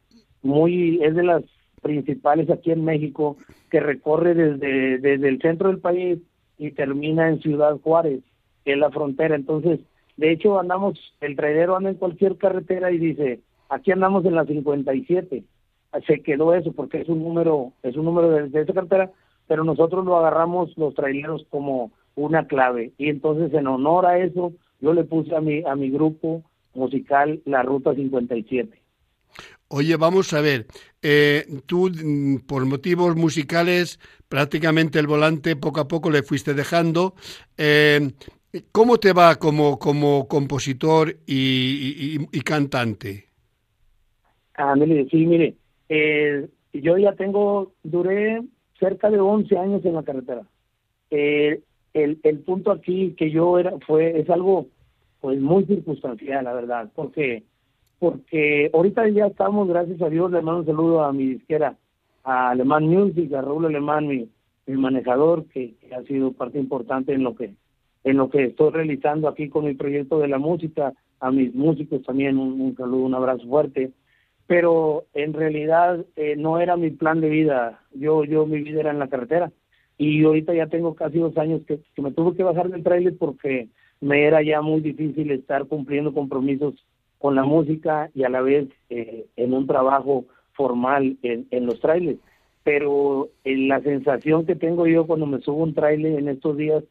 muy, 0.43 1.03
es 1.03 1.15
de 1.15 1.23
las 1.23 1.43
principales 1.83 2.49
aquí 2.51 2.71
en 2.71 2.85
México, 2.85 3.37
que 3.71 3.81
recorre 3.81 4.35
desde, 4.35 4.99
desde 4.99 5.29
el 5.29 5.41
centro 5.41 5.69
del 5.69 5.81
país 5.81 6.19
y 6.59 6.71
termina 6.71 7.29
en 7.29 7.41
Ciudad 7.41 7.79
Juárez, 7.81 8.21
que 8.65 8.73
es 8.73 8.79
la 8.79 8.91
frontera. 8.91 9.37
Entonces, 9.37 9.81
de 10.17 10.33
hecho, 10.33 10.59
andamos, 10.59 10.99
el 11.21 11.37
traidero 11.37 11.77
anda 11.77 11.91
en 11.91 11.97
cualquier 11.97 12.37
carretera 12.37 12.91
y 12.91 12.99
dice, 12.99 13.41
aquí 13.69 13.93
andamos 13.93 14.25
en 14.25 14.35
la 14.35 14.47
57. 14.47 15.45
Se 16.07 16.23
quedó 16.23 16.55
eso 16.55 16.73
porque 16.73 17.03
es 17.03 17.09
un 17.09 17.23
número, 17.23 17.73
es 17.83 17.97
un 17.97 18.05
número 18.05 18.31
de, 18.31 18.49
de 18.49 18.63
esa 18.63 18.73
carretera, 18.73 19.11
pero 19.47 19.65
nosotros 19.65 20.05
lo 20.05 20.17
agarramos 20.17 20.77
los 20.77 20.95
traileros 20.95 21.47
como 21.51 21.93
una 22.15 22.47
clave 22.47 22.93
y 22.99 23.09
entonces 23.09 23.53
en 23.53 23.67
honor 23.67 24.07
a 24.07 24.19
eso 24.19 24.53
yo 24.81 24.93
le 24.93 25.05
puse 25.05 25.35
a 25.35 25.41
mi 25.41 25.63
a 25.65 25.75
mi 25.75 25.91
grupo 25.91 26.43
musical 26.75 27.41
la 27.45 27.63
Ruta 27.63 27.95
57. 27.95 28.83
Oye, 29.69 29.97
vamos 29.97 30.33
a 30.33 30.41
ver, 30.41 30.67
eh, 31.03 31.45
tú 31.67 31.91
mm, 31.91 32.47
por 32.47 32.65
motivos 32.67 33.17
musicales 33.17 33.99
prácticamente 34.29 34.99
el 35.01 35.09
volante 35.09 35.57
poco 35.57 35.81
a 35.81 35.89
poco 35.89 36.11
le 36.11 36.23
fuiste 36.23 36.55
dejando. 36.55 37.15
Eh, 37.59 38.13
¿Cómo 38.73 38.99
te 38.99 39.13
va 39.13 39.35
como, 39.37 39.79
como 39.79 40.29
compositor 40.29 41.17
y, 41.27 42.19
y, 42.33 42.41
cantante? 42.41 43.27
Ah, 44.55 44.75
mire, 44.77 45.07
sí, 45.11 45.27
mire, 45.27 45.57
eh, 45.89 46.49
yo 46.73 46.97
ya 46.97 47.13
tengo, 47.15 47.75
duré 47.83 48.41
cerca 48.79 49.11
de 49.11 49.19
11 49.19 49.59
años 49.59 49.85
en 49.85 49.95
la 49.95 50.03
carretera. 50.03 50.43
Eh, 51.11 51.61
el, 51.95 52.19
el 52.23 52.39
punto 52.41 52.71
aquí 52.71 53.15
que 53.17 53.31
yo 53.31 53.59
era 53.59 53.73
fue 53.87 54.21
es 54.21 54.29
algo 54.31 54.67
pues 55.21 55.41
muy 55.41 55.65
circunstancial, 55.65 56.45
la 56.45 56.53
verdad, 56.53 56.91
porque 56.95 57.45
porque 57.99 58.71
ahorita 58.75 59.09
ya 59.09 59.27
estamos, 59.27 59.69
gracias 59.69 60.03
a 60.03 60.11
Dios, 60.11 60.31
le 60.31 60.43
mando 60.43 60.61
un 60.61 60.67
saludo 60.67 61.03
a 61.03 61.13
mi 61.13 61.27
disquera, 61.27 61.77
a 62.25 62.51
Alemán 62.51 62.85
Music, 62.85 63.33
a 63.33 63.41
Raúl 63.41 63.67
Alemán, 63.67 64.07
mi, 64.07 64.29
mi 64.67 64.77
manejador, 64.77 65.47
que, 65.47 65.75
ha 65.97 66.03
sido 66.03 66.33
parte 66.33 66.59
importante 66.59 67.15
en 67.15 67.23
lo 67.23 67.35
que 67.35 67.55
en 68.05 68.19
lo 68.19 68.31
que 68.31 68.45
estoy 68.45 68.71
realizando 68.71 69.27
aquí 69.27 69.49
con 69.49 69.65
mi 69.65 69.75
proyecto 69.75 70.21
de 70.21 70.29
la 70.29 70.39
música, 70.39 70.93
a 71.19 71.33
mis 71.33 71.53
músicos 71.53 72.05
también 72.05 72.39
un, 72.39 72.61
un 72.61 72.77
saludo, 72.77 73.05
un 73.05 73.15
abrazo 73.15 73.45
fuerte, 73.49 73.91
pero 74.47 75.05
en 75.15 75.33
realidad 75.33 76.05
eh, 76.17 76.37
no 76.37 76.61
era 76.61 76.77
mi 76.77 76.91
plan 76.91 77.21
de 77.21 77.29
vida. 77.29 77.81
Yo, 77.93 78.25
yo, 78.25 78.47
mi 78.47 78.61
vida 78.61 78.81
era 78.81 78.91
en 78.91 78.99
la 78.99 79.09
carretera. 79.09 79.51
y 79.99 80.25
ahorita 80.25 80.55
ya 80.55 80.67
tengo 80.67 80.95
casi 80.95 81.19
dos 81.19 81.37
años 81.39 81.63
que, 81.67 81.81
me 82.01 82.13
tuve 82.13 82.37
que 82.37 82.43
bajar 82.43 82.69
del 82.69 82.83
trailer 82.83 83.17
porque 83.19 83.69
me 84.01 84.25
era 84.25 84.43
ya 84.43 84.61
muy 84.61 84.81
difícil 84.81 85.31
estar 85.31 85.67
cumpliendo 85.67 86.13
compromisos 86.13 86.75
con 87.19 87.35
la 87.35 87.45
música 87.45 88.11
y 88.15 88.25
a 88.25 88.29
la 88.29 88.43
vez 88.43 88.69
eh, 88.91 89.27
en 89.37 89.55
un 89.55 89.67
trabajo 89.67 90.27
formal 90.53 91.17
en, 91.23 91.47
en 91.51 91.67
los 91.67 91.81
trailers. 91.81 92.19
Pero 92.63 93.29
eh, 93.45 93.57
la 93.57 93.81
sensación 93.81 94.45
que 94.45 94.55
tengo 94.55 94.87
yo 94.87 95.07
cuando 95.07 95.27
me 95.27 95.41
subo 95.41 95.63
un 95.63 95.75
trailer 95.75 96.19
en 96.19 96.29
estos 96.29 96.57
días 96.57 96.85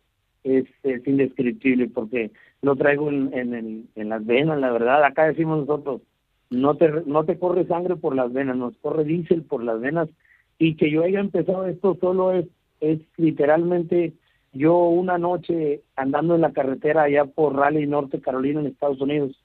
es, 0.44 0.66
indescriptible 1.06 1.88
porque 1.90 2.32
lo 2.62 2.76
traigo 2.76 3.10
en, 3.10 3.34
en, 3.34 3.88
en, 3.96 4.10
las 4.10 4.26
venas, 4.26 4.60
la 4.60 4.72
verdad. 4.72 5.04
Acá 5.04 5.26
decimos 5.26 5.60
nosotros, 5.60 6.02
no 6.50 6.76
te, 6.76 6.90
no 7.06 7.26
te 7.26 7.40
corre 7.40 7.66
sangre 7.66 7.96
por 7.96 8.16
las 8.16 8.32
venas, 8.32 8.58
nos 8.58 8.78
corre 8.78 9.04
diésel 9.04 9.44
por 9.44 9.64
las 9.64 9.80
venas. 9.80 10.10
Y 10.58 10.76
que 10.76 10.90
yo 10.90 11.04
haya 11.04 11.20
empezado 11.20 11.66
esto 11.66 11.98
solo 12.00 12.32
es 12.32 12.46
es 12.80 13.00
literalmente 13.18 14.14
yo 14.54 14.78
una 14.78 15.18
noche 15.18 15.82
andando 15.96 16.36
en 16.36 16.42
la 16.42 16.54
carretera 16.54 17.04
allá 17.04 17.26
por 17.26 17.56
Raleigh, 17.56 17.88
Norte 17.88 18.22
Carolina, 18.22 18.62
en 18.62 18.68
Estados 18.68 19.02
Unidos, 19.02 19.38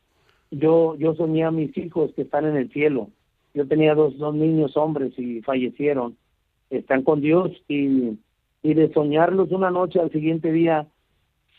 yo, 0.50 0.96
yo 0.96 1.14
soñé 1.14 1.44
a 1.44 1.50
mis 1.50 1.76
hijos 1.76 2.12
que 2.14 2.22
están 2.22 2.44
en 2.44 2.56
el 2.56 2.70
cielo. 2.70 3.08
Yo 3.54 3.66
tenía 3.66 3.94
dos, 3.94 4.16
dos 4.18 4.34
niños 4.34 4.76
hombres 4.76 5.16
y 5.18 5.42
fallecieron. 5.42 6.16
Están 6.70 7.02
con 7.02 7.20
Dios 7.20 7.50
y, 7.66 8.18
y 8.62 8.74
de 8.74 8.92
soñarlos 8.92 9.50
una 9.50 9.70
noche 9.70 9.98
al 9.98 10.12
siguiente 10.12 10.52
día, 10.52 10.86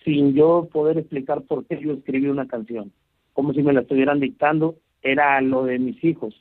sin 0.05 0.33
yo 0.33 0.69
poder 0.71 0.97
explicar 0.97 1.41
por 1.41 1.65
qué 1.65 1.79
yo 1.81 1.93
escribí 1.93 2.27
una 2.27 2.47
canción, 2.47 2.91
como 3.33 3.53
si 3.53 3.61
me 3.61 3.73
la 3.73 3.81
estuvieran 3.81 4.19
dictando, 4.19 4.75
era 5.01 5.39
lo 5.41 5.63
de 5.65 5.79
mis 5.79 6.03
hijos. 6.03 6.35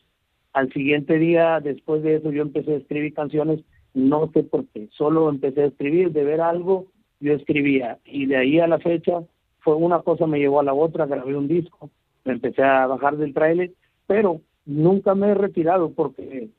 Al 0.53 0.73
siguiente 0.73 1.19
día, 1.19 1.61
después 1.61 2.03
de 2.03 2.17
eso, 2.17 2.33
yo 2.33 2.43
empecé 2.43 2.75
a 2.75 2.79
escribir 2.79 3.15
canciones 3.15 3.61
no 3.95 4.31
sé 4.33 4.45
por 4.45 4.67
qué, 4.69 4.89
solo 4.93 5.29
empecé 5.29 5.63
a 5.63 5.67
escribir, 5.67 6.13
de 6.13 6.25
ver 6.25 6.41
algo, 6.41 6.87
yo 7.19 7.35
escribía 7.35 7.99
y 8.05 8.27
de 8.27 8.37
ahí 8.37 8.61
a 8.61 8.67
la 8.67 8.79
fecha 8.79 9.23
fue 9.59 9.75
una 9.75 10.01
cosa 10.01 10.27
me 10.27 10.39
llevó 10.39 10.61
a 10.61 10.65
la 10.65 10.75
otra, 10.75 11.07
grabé 11.07 11.37
un 11.37 11.49
disco, 11.49 11.91
me 12.25 12.33
empecé 12.33 12.63
a 12.63 12.87
bajar 12.87 13.17
del 13.17 13.35
trailer, 13.35 13.73
pero 14.07 14.41
nunca 14.65 15.15
me 15.15 15.29
he 15.31 15.35
retirado 15.35 15.93
porque 15.93 16.51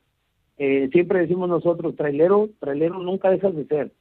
eh, 0.58 0.88
siempre 0.92 1.20
decimos 1.20 1.48
nosotros, 1.48 1.96
trailero, 1.96 2.50
trailero 2.60 2.98
nunca 2.98 3.30
dejas 3.30 3.54
de 3.56 3.66
ser, 3.66 3.92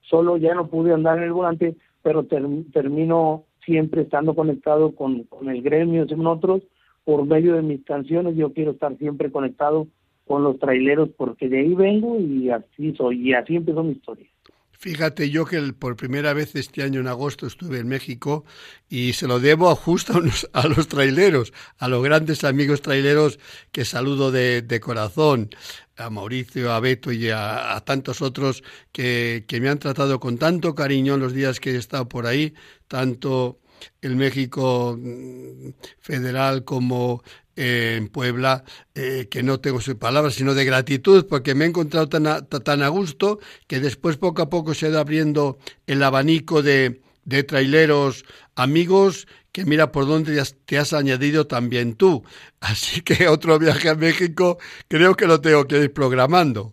solo 0.00 0.38
ya 0.38 0.54
no 0.54 0.68
pude 0.68 0.92
andar 0.92 1.18
en 1.18 1.24
el 1.24 1.32
volante, 1.32 1.76
pero 2.02 2.24
termino 2.24 3.44
siempre 3.64 4.02
estando 4.02 4.34
conectado 4.34 4.94
con, 4.94 5.24
con 5.24 5.50
el 5.50 5.62
gremio, 5.62 6.06
con 6.06 6.26
otros, 6.26 6.62
por 7.08 7.24
medio 7.24 7.54
de 7.54 7.62
mis 7.62 7.82
canciones, 7.86 8.36
yo 8.36 8.52
quiero 8.52 8.72
estar 8.72 8.94
siempre 8.98 9.32
conectado 9.32 9.88
con 10.26 10.44
los 10.44 10.58
traileros 10.58 11.08
porque 11.16 11.48
de 11.48 11.60
ahí 11.60 11.74
vengo 11.74 12.20
y 12.20 12.50
así 12.50 12.94
soy 12.98 13.30
y 13.30 13.32
así 13.32 13.56
empezó 13.56 13.82
mi 13.82 13.92
historia. 13.92 14.26
Fíjate 14.72 15.30
yo 15.30 15.46
que 15.46 15.58
por 15.72 15.96
primera 15.96 16.34
vez 16.34 16.54
este 16.54 16.82
año 16.82 17.00
en 17.00 17.08
agosto 17.08 17.46
estuve 17.46 17.78
en 17.78 17.88
México 17.88 18.44
y 18.90 19.14
se 19.14 19.26
lo 19.26 19.40
debo 19.40 19.74
justo 19.74 20.20
a, 20.52 20.68
los 20.68 20.88
traileros, 20.88 21.54
a 21.78 21.88
los 21.88 22.04
grandes 22.04 22.44
amigos 22.44 22.82
traileros 22.82 23.38
que 23.72 23.86
saludo 23.86 24.30
de, 24.30 24.80
corazón, 24.82 25.48
a 25.96 26.10
Mauricio, 26.10 26.72
a 26.72 26.80
Beto 26.80 27.10
y 27.10 27.30
a, 27.30 27.82
tantos 27.86 28.20
otros 28.20 28.62
que, 28.92 29.46
que, 29.48 29.62
me 29.62 29.70
han 29.70 29.78
tratado 29.78 30.20
con 30.20 30.36
tanto 30.36 30.74
cariño 30.74 31.14
en 31.14 31.20
los 31.20 31.32
días 31.32 31.58
que 31.58 31.70
he 31.70 31.76
estado 31.76 32.06
por 32.06 32.26
ahí, 32.26 32.52
tanto 32.86 33.60
el 34.02 34.16
México 34.16 34.96
mm, 34.98 35.70
federal 35.98 36.64
como 36.64 37.22
en 37.56 38.08
Puebla, 38.08 38.62
eh, 38.94 39.26
que 39.28 39.42
no 39.42 39.58
tengo 39.58 39.80
sus 39.80 39.96
palabras, 39.96 40.34
sino 40.34 40.54
de 40.54 40.64
gratitud, 40.64 41.26
porque 41.26 41.56
me 41.56 41.64
he 41.64 41.68
encontrado 41.68 42.08
tan 42.08 42.26
a, 42.28 42.42
tan 42.42 42.82
a 42.82 42.88
gusto 42.88 43.40
que 43.66 43.80
después 43.80 44.16
poco 44.16 44.42
a 44.42 44.48
poco 44.48 44.74
se 44.74 44.86
ha 44.86 44.90
ido 44.90 45.00
abriendo 45.00 45.58
el 45.88 46.02
abanico 46.04 46.62
de, 46.62 47.02
de 47.24 47.42
traileros 47.42 48.24
amigos 48.54 49.26
que 49.52 49.64
mira 49.64 49.90
por 49.90 50.06
dónde 50.06 50.40
te 50.66 50.78
has 50.78 50.92
añadido 50.92 51.46
también 51.46 51.94
tú. 51.94 52.22
Así 52.60 53.00
que 53.00 53.26
otro 53.28 53.58
viaje 53.58 53.88
a 53.88 53.94
México 53.94 54.58
creo 54.86 55.14
que 55.14 55.26
lo 55.26 55.40
tengo 55.40 55.66
que 55.66 55.78
ir 55.78 55.92
programando. 55.92 56.72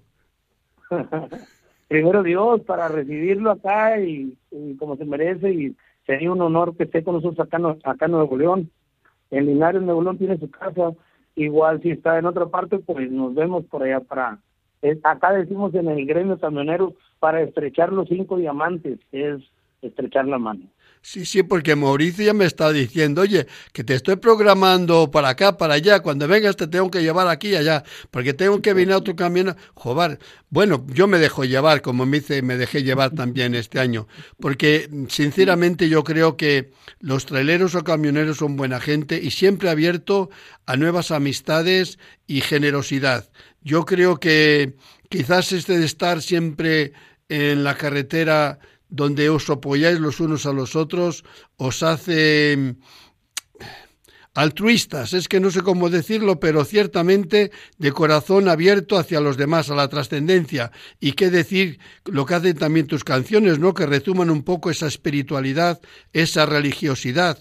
Primero 1.88 2.24
Dios 2.24 2.62
para 2.62 2.88
recibirlo 2.88 3.52
acá 3.52 4.00
y, 4.00 4.38
como 4.78 4.98
se 4.98 5.06
merece 5.06 5.52
y 5.52 5.76
sería 6.06 6.32
un 6.32 6.42
honor 6.42 6.76
que 6.76 6.84
esté 6.84 7.04
con 7.04 7.16
nosotros 7.16 7.48
acá, 7.48 7.58
acá 7.84 8.06
en 8.06 8.12
Nuevo 8.12 8.38
León 8.38 8.72
en 9.32 9.46
Linares, 9.46 9.82
Nuevo 9.82 10.04
León 10.04 10.18
tiene 10.18 10.38
su 10.38 10.50
casa, 10.50 10.94
igual 11.36 11.82
si 11.82 11.92
está 11.92 12.18
en 12.20 12.26
otra 12.26 12.46
parte, 12.48 12.80
pues 12.80 13.12
nos 13.12 13.34
vemos 13.34 13.66
por 13.66 13.84
allá 13.84 14.00
para, 14.00 14.40
acá 15.04 15.34
decimos 15.34 15.74
en 15.76 15.90
el 15.90 16.06
gremio 16.06 16.40
camionero, 16.40 16.94
para 17.20 17.42
estrechar 17.42 17.92
los 17.92 18.08
cinco 18.08 18.38
diamantes, 18.38 19.00
es 19.12 19.42
estrechar 19.82 20.28
la 20.28 20.38
mano. 20.38 20.62
Sí, 21.08 21.24
sí, 21.24 21.44
porque 21.44 21.76
Mauricio 21.76 22.26
ya 22.26 22.34
me 22.34 22.46
está 22.46 22.72
diciendo, 22.72 23.22
oye, 23.22 23.46
que 23.74 23.84
te 23.84 23.94
estoy 23.94 24.16
programando 24.16 25.12
para 25.12 25.30
acá, 25.30 25.56
para 25.56 25.76
allá, 25.76 26.00
cuando 26.00 26.28
vengas 26.28 26.56
te 26.56 26.66
tengo 26.66 26.90
que 26.90 27.04
llevar 27.04 27.28
aquí 27.28 27.50
y 27.50 27.56
allá, 27.56 27.84
porque 28.10 28.34
tengo 28.34 28.60
que 28.60 28.74
venir 28.74 28.92
a 28.92 28.98
otro 28.98 29.16
camino. 29.16 29.56
Joder, 29.76 30.18
bueno, 30.50 30.84
yo 30.90 31.06
me 31.06 31.20
dejo 31.20 31.46
llevar, 31.46 31.84
como 31.84 32.08
me 32.08 32.22
dice, 32.22 32.42
me 32.42 32.58
dejé 32.58 32.82
llevar 32.82 33.12
también 33.12 33.54
este 33.54 33.80
año, 33.80 34.08
porque 34.40 34.90
sinceramente 35.08 35.90
yo 35.90 36.04
creo 36.04 36.38
que 36.38 36.72
los 37.02 37.28
traileros 37.28 37.76
o 37.76 37.84
camioneros 37.84 38.38
son 38.38 38.56
buena 38.56 38.82
gente 38.82 39.22
y 39.22 39.30
siempre 39.30 39.70
abierto 39.70 40.32
a 40.66 40.76
nuevas 40.76 41.12
amistades 41.12 42.00
y 42.26 42.42
generosidad. 42.42 43.30
Yo 43.62 43.86
creo 43.86 44.20
que 44.20 44.74
quizás 45.10 45.52
este 45.52 45.78
de 45.78 45.86
estar 45.86 46.24
siempre 46.24 46.94
en 47.30 47.64
la 47.64 47.78
carretera 47.78 48.58
donde 48.90 49.30
os 49.30 49.50
apoyáis 49.50 50.00
los 50.00 50.20
unos 50.20 50.46
a 50.46 50.54
los 50.54 50.76
otros, 50.76 51.24
os 51.58 51.84
hace 51.84 52.76
altruistas, 54.36 55.14
es 55.14 55.30
que 55.30 55.40
no 55.40 55.50
sé 55.50 55.62
cómo 55.62 55.90
decirlo, 55.90 56.42
pero 56.42 56.66
ciertamente 56.66 57.52
de 57.78 57.92
corazón 57.94 58.50
abierto 58.50 58.98
hacia 58.98 59.22
los 59.22 59.38
demás, 59.38 59.70
a 59.70 59.76
la 59.76 59.88
trascendencia. 59.88 60.72
Y 61.00 61.14
qué 61.14 61.30
decir 61.30 61.80
lo 62.04 62.26
que 62.26 62.36
hacen 62.36 62.58
también 62.58 62.86
tus 62.86 63.06
canciones, 63.06 63.60
¿no? 63.60 63.74
Que 63.74 63.86
rezuman 63.86 64.30
un 64.30 64.44
poco 64.44 64.70
esa 64.70 64.88
espiritualidad, 64.88 65.80
esa 66.12 66.46
religiosidad 66.46 67.40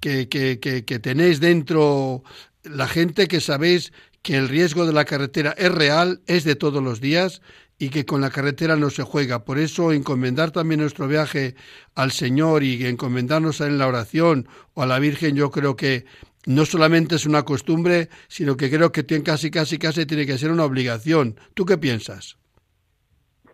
que, 0.00 0.28
que, 0.28 0.58
que, 0.58 0.84
que 0.84 0.98
tenéis 0.98 1.38
dentro 1.38 2.24
la 2.64 2.88
gente 2.88 3.28
que 3.28 3.40
sabéis 3.40 3.92
que 4.22 4.36
el 4.36 4.48
riesgo 4.48 4.84
de 4.84 4.92
la 4.92 5.04
carretera 5.04 5.54
es 5.56 5.72
real, 5.72 6.22
es 6.26 6.42
de 6.42 6.56
todos 6.56 6.82
los 6.82 7.00
días 7.00 7.40
y 7.82 7.90
que 7.90 8.06
con 8.06 8.20
la 8.20 8.30
carretera 8.30 8.76
no 8.76 8.90
se 8.90 9.02
juega. 9.02 9.44
Por 9.44 9.58
eso 9.58 9.90
encomendar 9.90 10.52
también 10.52 10.78
nuestro 10.78 11.08
viaje 11.08 11.56
al 11.96 12.12
Señor 12.12 12.62
y 12.62 12.86
encomendarnos 12.86 13.60
en 13.60 13.76
la 13.76 13.88
oración 13.88 14.46
o 14.74 14.84
a 14.84 14.86
la 14.86 15.00
Virgen, 15.00 15.34
yo 15.34 15.50
creo 15.50 15.74
que 15.74 16.04
no 16.46 16.64
solamente 16.64 17.16
es 17.16 17.26
una 17.26 17.42
costumbre, 17.42 18.06
sino 18.28 18.56
que 18.56 18.70
creo 18.70 18.92
que 18.92 19.02
tiene 19.02 19.24
casi, 19.24 19.50
casi, 19.50 19.78
casi 19.78 20.06
tiene 20.06 20.26
que 20.26 20.38
ser 20.38 20.52
una 20.52 20.64
obligación. 20.64 21.34
¿Tú 21.54 21.64
qué 21.64 21.76
piensas? 21.76 22.38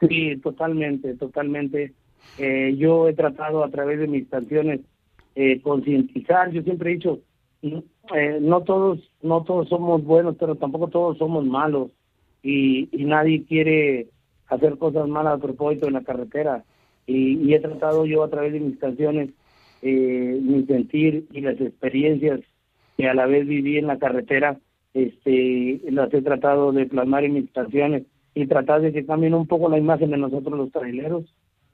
Sí, 0.07 0.37
totalmente, 0.43 1.15
totalmente. 1.15 1.95
Eh, 2.37 2.77
yo 2.77 3.09
he 3.09 3.15
tratado 3.15 3.65
a 3.65 3.71
través 3.71 3.99
de 3.99 4.09
mis 4.09 4.29
canciones 4.29 4.81
eh, 5.37 5.63
concientizar. 5.63 6.51
Yo 6.53 6.61
siempre 6.65 6.91
he 6.91 6.97
dicho, 6.97 7.21
eh, 7.63 8.39
no 8.43 8.61
todos, 8.61 8.99
no 9.23 9.43
todos 9.45 9.71
somos 9.71 10.05
buenos, 10.05 10.37
pero 10.39 10.57
tampoco 10.57 10.89
todos 10.89 11.17
somos 11.17 11.47
malos 11.47 11.91
y, 12.43 12.91
y 12.93 13.07
nadie 13.07 13.47
quiere 13.47 14.09
hacer 14.49 14.79
cosas 14.79 15.09
malas 15.09 15.35
a 15.35 15.43
propósito 15.43 15.87
en 15.87 15.95
la 15.95 16.03
carretera. 16.03 16.65
Y, 17.07 17.55
he 17.55 17.61
tratado 17.61 18.05
yo 18.05 18.23
a 18.23 18.29
través 18.29 18.53
de 18.53 18.61
mis 18.61 18.79
canciones 18.79 19.31
eh, 19.81 20.39
mi 20.43 20.65
sentir 20.67 21.27
y 21.33 21.41
las 21.41 21.61
experiencias 21.61 22.41
que 22.97 23.09
a 23.09 23.15
la 23.15 23.27
vez 23.27 23.47
viví 23.47 23.79
en 23.79 23.87
la 23.87 23.99
carretera, 23.99 24.59
este, 24.93 25.81
las 25.91 26.13
he 26.13 26.21
tratado 26.21 26.73
de 26.73 26.87
plasmar 26.87 27.25
en 27.25 27.35
mis 27.35 27.51
canciones 27.53 28.05
y 28.35 28.47
tratar 28.47 28.83
de 28.83 28.93
que 28.93 29.07
cambien 29.07 29.35
un 29.35 29.47
poco 29.47 29.69
la 29.69 29.79
imagen 29.79 30.11
de 30.11 30.17
nosotros 30.17 30.59
los 30.59 30.73
traileros 30.73 31.25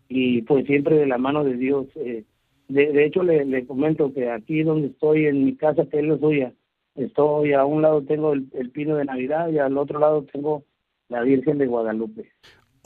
y 0.09 0.43
pues 0.43 0.67
siempre 0.67 0.97
de 0.97 1.07
la 1.07 1.19
mano 1.19 1.43
de 1.45 1.57
Dios. 1.57 1.87
Eh, 1.97 2.25
de, 2.69 2.93
de 2.93 3.05
hecho, 3.05 3.23
le, 3.23 3.45
le 3.45 3.67
comento 3.67 4.13
que 4.13 4.31
aquí 4.31 4.63
donde 4.63 4.89
estoy, 4.89 5.27
en 5.27 5.45
mi 5.45 5.57
casa, 5.57 5.87
que 5.87 5.99
es 5.99 6.05
la 6.05 6.19
suya, 6.19 6.53
estoy 6.95 7.53
a 7.53 7.65
un 7.65 7.83
lado 7.83 8.03
tengo 8.03 8.33
el, 8.33 8.49
el, 8.55 8.71
pino 8.71 8.97
de 8.97 9.05
Navidad 9.05 9.49
y 9.49 9.59
al 9.59 9.77
otro 9.77 9.99
lado 9.99 10.25
tengo 10.33 10.65
la 11.09 11.23
Virgen 11.23 11.59
de 11.59 11.67
Guadalupe. 11.67 12.31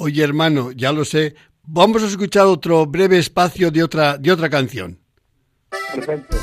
Oye, 0.00 0.22
hermano, 0.22 0.70
ya 0.70 0.92
lo 0.92 1.04
sé. 1.04 1.34
Vamos 1.64 2.04
a 2.04 2.06
escuchar 2.06 2.46
otro 2.46 2.86
breve 2.86 3.18
espacio 3.18 3.70
de 3.72 3.82
otra, 3.82 4.16
de 4.16 4.30
otra 4.30 4.48
canción. 4.48 5.00
Perfecto. 5.92 6.36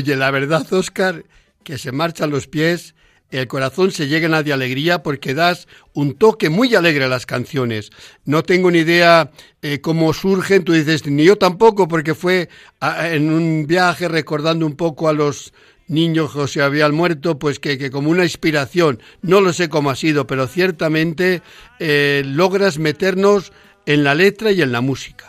Oye, 0.00 0.16
la 0.16 0.30
verdad, 0.30 0.66
Oscar, 0.72 1.24
que 1.62 1.76
se 1.76 1.92
marchan 1.92 2.30
los 2.30 2.46
pies, 2.46 2.94
el 3.30 3.46
corazón 3.48 3.90
se 3.90 4.08
llena 4.08 4.42
de 4.42 4.54
alegría 4.54 5.02
porque 5.02 5.34
das 5.34 5.68
un 5.92 6.14
toque 6.14 6.48
muy 6.48 6.74
alegre 6.74 7.04
a 7.04 7.08
las 7.08 7.26
canciones. 7.26 7.90
No 8.24 8.42
tengo 8.42 8.70
ni 8.70 8.78
idea 8.78 9.30
eh, 9.60 9.82
cómo 9.82 10.14
surgen, 10.14 10.64
tú 10.64 10.72
dices, 10.72 11.06
ni 11.06 11.24
yo 11.24 11.36
tampoco, 11.36 11.86
porque 11.86 12.14
fue 12.14 12.48
en 12.80 13.30
un 13.30 13.66
viaje 13.66 14.08
recordando 14.08 14.64
un 14.64 14.74
poco 14.74 15.06
a 15.06 15.12
los 15.12 15.52
niños 15.86 16.32
que 16.34 16.48
se 16.48 16.62
habían 16.62 16.94
muerto, 16.94 17.38
pues 17.38 17.58
que, 17.60 17.90
como 17.90 18.08
una 18.08 18.22
inspiración, 18.22 19.00
no 19.20 19.42
lo 19.42 19.52
sé 19.52 19.68
cómo 19.68 19.90
ha 19.90 19.96
sido, 19.96 20.26
pero 20.26 20.46
ciertamente 20.46 21.42
eh, 21.78 22.22
logras 22.24 22.78
meternos 22.78 23.52
en 23.84 24.02
la 24.02 24.14
letra 24.14 24.50
y 24.50 24.62
en 24.62 24.72
la 24.72 24.80
música. 24.80 25.26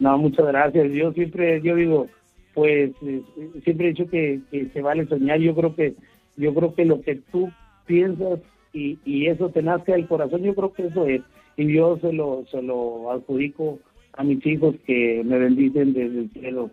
No, 0.00 0.18
muchas 0.18 0.44
gracias. 0.48 0.90
Yo 0.92 1.12
siempre, 1.12 1.62
yo 1.62 1.76
digo, 1.76 2.08
pues 2.54 2.92
eh, 3.02 3.22
siempre 3.64 3.86
he 3.86 3.92
dicho 3.92 4.08
que, 4.08 4.40
se 4.72 4.82
vale 4.82 5.06
soñar. 5.06 5.38
Yo 5.40 5.54
creo 5.54 5.74
que, 5.74 5.94
yo 6.36 6.54
creo 6.54 6.74
que 6.74 6.84
lo 6.84 7.00
que 7.02 7.16
tú 7.30 7.50
piensas 7.86 8.40
y, 8.72 8.98
y 9.04 9.26
eso 9.26 9.50
te 9.50 9.62
nace 9.62 9.92
al 9.92 10.06
corazón, 10.06 10.42
yo 10.42 10.54
creo 10.54 10.72
que 10.72 10.86
eso 10.86 11.06
es. 11.06 11.22
Y 11.56 11.72
yo 11.72 11.98
se 11.98 12.12
lo, 12.12 12.44
se 12.50 12.62
lo 12.62 13.10
adjudico 13.10 13.78
a 14.14 14.24
mis 14.24 14.44
hijos 14.46 14.74
que 14.86 15.22
me 15.24 15.38
bendicen 15.38 15.92
desde 15.92 16.20
el 16.20 16.30
cielo, 16.30 16.70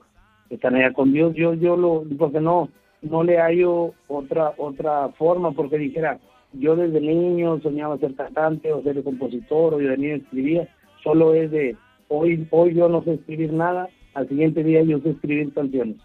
que 0.48 0.56
están 0.56 0.76
allá 0.76 0.94
con 0.94 1.12
Dios. 1.14 1.34
Yo, 1.36 1.54
yo 1.54 1.78
lo, 1.78 2.04
porque 2.18 2.40
no, 2.40 2.70
no 3.02 3.24
le 3.24 3.38
hallo 3.38 3.94
otra, 4.08 4.54
otra 4.58 5.10
forma, 5.10 5.52
porque 5.52 5.78
dijera, 5.78 6.20
yo 6.54 6.76
desde 6.76 7.00
niño 7.00 7.60
soñaba 7.62 7.98
ser 7.98 8.16
cantante 8.16 8.74
o 8.74 8.82
ser 8.84 9.04
compositor, 9.04 9.74
o 9.74 9.82
yo 9.82 9.90
de 9.90 9.98
niño 9.98 10.16
escribía, 10.16 10.68
solo 11.04 11.34
es 11.34 11.52
de, 11.52 11.76
hoy, 12.08 12.48
hoy 12.52 12.74
yo 12.74 12.90
no 12.90 13.04
sé 13.04 13.14
escribir 13.14 13.54
nada, 13.54 13.90
al 14.14 14.28
siguiente 14.28 14.64
día 14.64 14.84
yo 14.84 15.00
sé 15.00 15.12
escribir 15.12 15.54
canciones. 15.54 15.98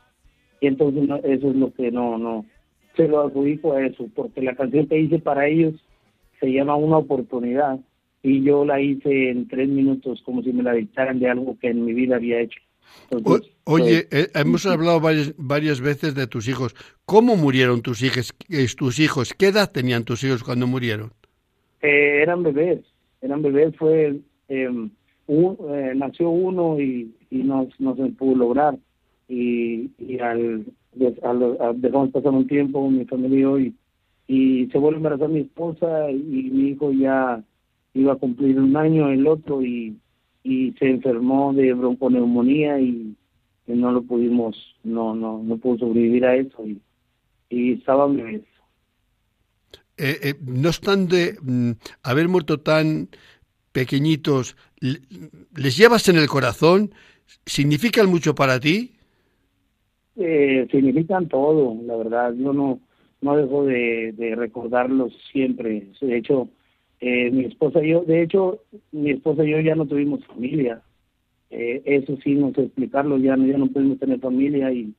Y 0.60 0.66
entonces 0.66 1.08
eso 1.24 1.50
es 1.50 1.56
lo 1.56 1.72
que 1.74 1.90
no, 1.90 2.18
no, 2.18 2.46
se 2.96 3.08
lo 3.08 3.20
adjudico 3.20 3.72
a 3.72 3.84
eso, 3.84 4.08
porque 4.14 4.42
la 4.42 4.54
canción 4.54 4.86
que 4.86 4.98
hice 4.98 5.18
para 5.18 5.46
ellos 5.46 5.74
se 6.40 6.52
llama 6.52 6.76
Una 6.76 6.98
oportunidad 6.98 7.78
y 8.22 8.42
yo 8.42 8.64
la 8.64 8.80
hice 8.80 9.30
en 9.30 9.48
tres 9.48 9.68
minutos 9.68 10.22
como 10.24 10.42
si 10.42 10.52
me 10.52 10.62
la 10.62 10.72
dictaran 10.72 11.18
de 11.18 11.28
algo 11.28 11.58
que 11.60 11.68
en 11.68 11.84
mi 11.84 11.92
vida 11.92 12.16
había 12.16 12.40
hecho. 12.40 12.58
oye, 13.64 14.06
pues, 14.10 14.24
eh, 14.24 14.30
hemos 14.34 14.64
hablado 14.66 15.00
varias, 15.00 15.34
varias 15.36 15.80
veces 15.80 16.14
de 16.14 16.26
tus 16.26 16.48
hijos. 16.48 16.74
¿Cómo 17.04 17.36
murieron 17.36 17.82
tus 17.82 18.02
hijos? 18.02 18.34
Tus 18.76 18.98
hijos? 18.98 19.34
¿Qué 19.34 19.48
edad 19.48 19.70
tenían 19.70 20.04
tus 20.04 20.24
hijos 20.24 20.42
cuando 20.42 20.66
murieron? 20.66 21.12
Eh, 21.82 22.22
eran 22.22 22.42
bebés, 22.42 22.80
eran 23.20 23.42
bebés. 23.42 23.76
Fue 23.76 24.16
em, 24.48 24.90
eh, 25.28 25.92
nació 25.94 26.30
uno 26.30 26.80
y, 26.80 27.14
no, 27.42 27.68
no 27.78 27.96
se 27.96 28.06
pudo 28.10 28.36
lograr. 28.36 28.78
Y, 29.28 29.90
y 29.98 30.18
al, 30.20 30.66
dejamos 30.92 32.10
pasar 32.10 32.32
un 32.32 32.46
tiempo 32.46 32.88
mi 32.90 33.04
familia 33.04 33.58
y 33.58 33.74
y 34.26 34.66
se 34.72 34.78
vuelve 34.78 34.96
a 34.96 34.98
embarazar 34.98 35.28
mi 35.28 35.40
esposa 35.40 36.10
y 36.10 36.14
mi 36.14 36.70
hijo 36.70 36.92
ya 36.92 37.42
iba 37.92 38.12
a 38.14 38.16
cumplir 38.16 38.58
un 38.58 38.76
año 38.76 39.08
el 39.10 39.26
otro 39.26 39.62
y, 39.62 39.96
y 40.42 40.72
se 40.78 40.90
enfermó 40.90 41.52
de 41.52 41.72
bronconeumonía 41.74 42.80
y, 42.80 43.16
no 43.66 43.92
lo 43.92 44.02
pudimos 44.02 44.54
no 44.82 45.14
no 45.14 45.42
no 45.42 45.56
pudo 45.56 45.78
sobrevivir 45.78 46.26
a 46.26 46.36
eso 46.36 46.66
y, 46.66 46.78
y 47.48 47.72
estaba 47.72 48.06
bebés 48.06 48.42
eh, 49.96 50.18
eh, 50.22 50.34
no 50.44 50.68
obstante 50.68 51.36
mm, 51.40 51.70
haber 52.02 52.28
muerto 52.28 52.60
tan 52.60 53.08
pequeñitos 53.72 54.58
les 54.80 55.76
llevas 55.78 56.10
en 56.10 56.16
el 56.16 56.26
corazón 56.26 56.94
significan 57.46 58.08
mucho 58.08 58.34
para 58.34 58.58
ti 58.60 58.92
eh, 60.16 60.66
significan 60.70 61.28
todo 61.28 61.76
la 61.84 61.96
verdad 61.96 62.34
yo 62.34 62.52
no 62.52 62.80
no 63.20 63.36
dejo 63.36 63.64
de, 63.64 64.34
recordarlos 64.36 65.12
siempre 65.32 65.88
de 66.00 66.16
hecho 66.16 66.50
eh, 67.06 67.30
mi 67.30 67.44
esposa 67.44 67.84
y 67.84 67.90
yo, 67.90 68.02
de 68.02 68.22
hecho, 68.22 68.60
mi 68.92 69.10
esposa 69.10 69.44
y 69.44 69.50
yo 69.50 69.60
ya 69.60 69.74
no 69.74 69.86
tuvimos 69.86 70.24
familia. 70.24 70.80
Eh, 71.50 71.82
eso 71.84 72.16
sí, 72.24 72.34
no 72.34 72.50
sé 72.54 72.62
explicarlo, 72.62 73.18
ya 73.18 73.36
no, 73.36 73.46
ya 73.46 73.58
no 73.58 73.66
pudimos 73.66 73.98
tener 73.98 74.20
familia 74.20 74.72
y, 74.72 74.94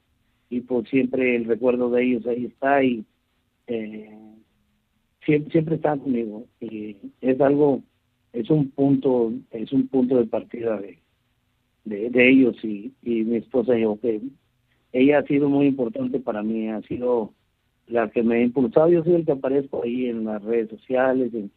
y 0.52 0.62
por 0.62 0.88
siempre 0.88 1.36
el 1.36 1.46
recuerdo 1.46 1.90
de 1.90 2.04
ellos 2.04 2.28
ahí 2.28 2.46
está 2.46 2.84
y 2.84 3.04
eh, 3.66 4.16
siempre, 5.26 5.52
siempre 5.52 5.76
están 5.78 5.98
conmigo. 5.98 6.46
Y 6.60 6.98
es 7.22 7.42
algo, 7.42 7.82
es 8.34 8.52
un 8.52 8.70
punto, 8.70 9.34
es 9.50 9.72
un 9.74 9.88
punto 9.88 10.18
de 10.18 10.26
partida 10.26 10.78
de, 10.80 11.00
de, 11.86 12.30
ellos 12.30 12.56
y, 12.64 12.92
y 13.02 13.24
mi 13.24 13.38
esposa 13.38 13.78
y 13.78 13.82
yo, 13.82 13.98
que 14.02 14.22
ella 14.92 15.20
ha 15.20 15.24
sido 15.24 15.50
muy 15.50 15.68
importante 15.68 16.20
para 16.20 16.44
mí, 16.44 16.70
ha 16.70 16.82
sido 16.84 17.34
la 17.88 18.10
que 18.10 18.24
me 18.24 18.36
ha 18.36 18.42
impulsado, 18.42 18.90
yo 18.90 19.04
soy 19.04 19.16
el 19.16 19.26
que 19.26 19.32
aparezco 19.32 19.84
ahí 19.84 20.08
en 20.08 20.26
las 20.26 20.44
redes 20.44 20.70
sociales, 20.70 21.34
en, 21.34 21.52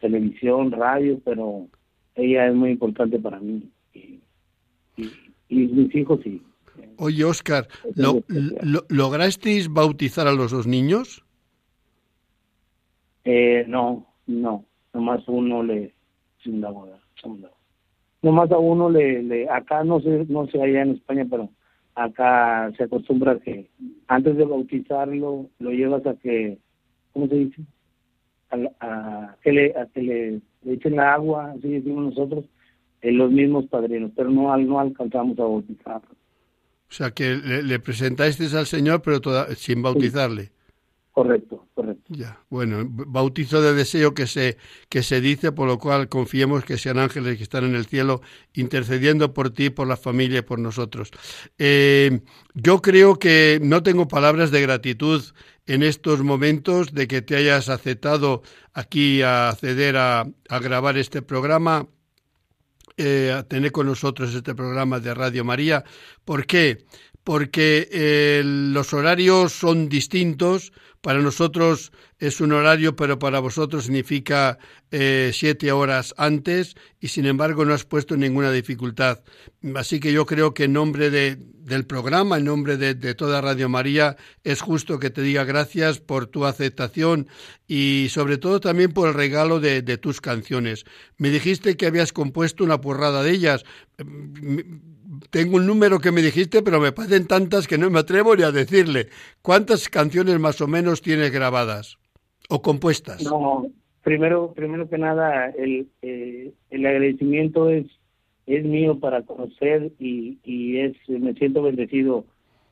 televisión, 0.00 0.72
radio, 0.72 1.20
pero 1.24 1.68
ella 2.14 2.48
es 2.48 2.54
muy 2.54 2.70
importante 2.70 3.18
para 3.18 3.40
mí. 3.40 3.62
Y, 3.94 4.20
mis 5.48 5.94
hijos 5.94 6.20
sí. 6.24 6.42
Oye, 6.98 7.24
Oscar, 7.24 7.68
¿lo, 7.94 8.22
lograsteis 8.88 9.72
bautizar 9.72 10.26
a 10.26 10.32
los 10.32 10.50
dos 10.50 10.66
niños? 10.66 11.24
Eh, 13.24 13.64
no, 13.68 14.06
no. 14.26 14.64
Nomás 14.92 15.26
uno 15.28 15.62
le... 15.62 15.94
Nomás 18.26 18.50
a 18.50 18.58
uno 18.58 18.90
le, 18.90 19.22
le... 19.22 19.48
Acá 19.48 19.84
no 19.84 20.00
sé, 20.00 20.26
no 20.28 20.48
sé 20.48 20.60
allá 20.60 20.82
en 20.82 20.90
España, 20.90 21.24
pero 21.30 21.48
acá 21.94 22.72
se 22.76 22.82
acostumbra 22.82 23.38
que 23.38 23.70
antes 24.08 24.36
de 24.36 24.44
bautizarlo 24.44 25.46
lo 25.60 25.70
llevas 25.70 26.04
a 26.06 26.14
que... 26.14 26.58
¿Cómo 27.12 27.28
se 27.28 27.36
dice? 27.36 27.62
a, 28.50 29.36
que, 29.44 29.52
le, 29.52 29.78
a 29.78 29.86
que 29.86 30.02
le, 30.02 30.72
echen 30.72 30.96
la 30.96 31.14
agua, 31.14 31.52
así 31.56 31.68
decimos 31.68 32.16
nosotros, 32.16 32.44
en 33.00 33.16
los 33.16 33.30
mismos 33.30 33.66
padrinos, 33.66 34.10
pero 34.16 34.28
no, 34.28 34.56
no 34.56 34.80
alcanzamos 34.80 35.38
a 35.38 35.42
bautizar. 35.42 36.02
O 36.88 36.92
sea, 36.92 37.12
que 37.12 37.36
le, 37.36 37.62
le 37.62 37.78
presentasteis 37.78 38.54
al 38.54 38.66
Señor, 38.66 39.02
pero 39.02 39.20
sin 39.54 39.82
bautizarle. 39.82 40.50
Correcto, 41.16 41.66
correcto. 41.74 42.04
Ya, 42.08 42.38
bueno, 42.50 42.84
bautizo 42.86 43.62
de 43.62 43.72
deseo 43.72 44.12
que 44.12 44.26
se, 44.26 44.58
que 44.90 45.02
se 45.02 45.22
dice, 45.22 45.50
por 45.50 45.66
lo 45.66 45.78
cual 45.78 46.10
confiemos 46.10 46.62
que 46.62 46.76
sean 46.76 46.98
ángeles 46.98 47.38
que 47.38 47.42
están 47.42 47.64
en 47.64 47.74
el 47.74 47.86
cielo 47.86 48.20
intercediendo 48.52 49.32
por 49.32 49.48
ti, 49.48 49.70
por 49.70 49.88
la 49.88 49.96
familia 49.96 50.40
y 50.40 50.42
por 50.42 50.58
nosotros. 50.58 51.08
Eh, 51.56 52.20
yo 52.52 52.82
creo 52.82 53.18
que 53.18 53.58
no 53.62 53.82
tengo 53.82 54.08
palabras 54.08 54.50
de 54.50 54.60
gratitud 54.60 55.22
en 55.64 55.82
estos 55.82 56.22
momentos 56.22 56.92
de 56.92 57.08
que 57.08 57.22
te 57.22 57.34
hayas 57.36 57.70
aceptado 57.70 58.42
aquí 58.74 59.22
a 59.22 59.48
acceder 59.48 59.96
a, 59.96 60.26
grabar 60.60 60.98
este 60.98 61.22
programa, 61.22 61.88
eh, 62.98 63.32
a 63.34 63.42
tener 63.42 63.72
con 63.72 63.86
nosotros 63.86 64.34
este 64.34 64.54
programa 64.54 65.00
de 65.00 65.14
Radio 65.14 65.46
María. 65.46 65.82
¿Por 66.26 66.44
qué? 66.44 66.84
Porque 67.26 67.88
eh, 67.90 68.42
los 68.44 68.94
horarios 68.94 69.52
son 69.52 69.88
distintos, 69.88 70.72
para 71.06 71.20
nosotros 71.20 71.92
es 72.18 72.40
un 72.40 72.52
horario, 72.52 72.96
pero 72.96 73.18
para 73.18 73.40
vosotros 73.40 73.84
significa 73.84 74.58
eh, 74.90 75.30
siete 75.32 75.70
horas 75.70 76.14
antes 76.16 76.74
y 77.00 77.08
sin 77.08 77.26
embargo 77.26 77.64
no 77.64 77.74
has 77.74 77.84
puesto 77.84 78.16
ninguna 78.16 78.50
dificultad. 78.50 79.22
Así 79.74 79.98
que 80.00 80.12
yo 80.12 80.24
creo 80.26 80.54
que 80.54 80.64
en 80.64 80.72
nombre 80.72 81.10
de, 81.10 81.36
del 81.36 81.84
programa, 81.84 82.38
en 82.38 82.44
nombre 82.44 82.76
de, 82.76 83.14
toda 83.14 83.40
Radio 83.40 83.68
María, 83.68 84.16
es 84.44 84.60
justo 84.60 84.98
que 84.98 85.10
te 85.10 85.22
diga 85.22 85.44
gracias 85.44 86.00
por 86.00 86.26
tu 86.26 86.44
aceptación 86.44 87.28
y 87.66 88.06
sobre 88.10 88.38
todo 88.38 88.60
también 88.60 88.92
por 88.92 89.08
el 89.08 89.14
regalo 89.14 89.60
de, 89.60 89.82
de 89.82 89.98
tus 89.98 90.20
canciones. 90.20 90.84
Me 91.18 91.30
dijiste 91.30 91.76
que 91.76 91.86
habías 91.86 92.12
compuesto 92.12 92.62
una 92.62 92.80
porrada 92.80 93.22
de 93.24 93.30
ellas 93.32 93.64
tengo 95.30 95.56
un 95.56 95.66
número 95.66 95.98
que 95.98 96.12
me 96.12 96.22
dijiste, 96.22 96.62
pero 96.62 96.80
me 96.80 96.92
parecen 96.92 97.26
tantas 97.26 97.66
que 97.66 97.78
no 97.78 97.90
me 97.90 98.00
atrevo 98.00 98.34
ni 98.36 98.42
a 98.42 98.52
decirle. 98.52 99.08
¿Cuántas 99.42 99.88
canciones 99.88 100.38
más 100.38 100.60
o 100.60 100.66
menos 100.66 101.02
tienes 101.02 101.30
grabadas 101.30 101.98
o 102.48 102.62
compuestas? 102.62 103.22
No, 103.22 103.66
primero, 104.02 104.52
primero 104.54 104.88
que 104.88 104.98
nada, 104.98 105.50
el, 105.50 105.88
eh, 106.02 106.52
el 106.70 106.86
agradecimiento 106.86 107.70
es, 107.70 107.86
es 108.46 108.64
mío 108.64 108.98
para 108.98 109.22
conocer 109.22 109.92
y, 109.98 110.38
y 110.44 110.78
es, 110.78 110.96
me 111.08 111.34
siento 111.34 111.62
bendecido 111.62 112.24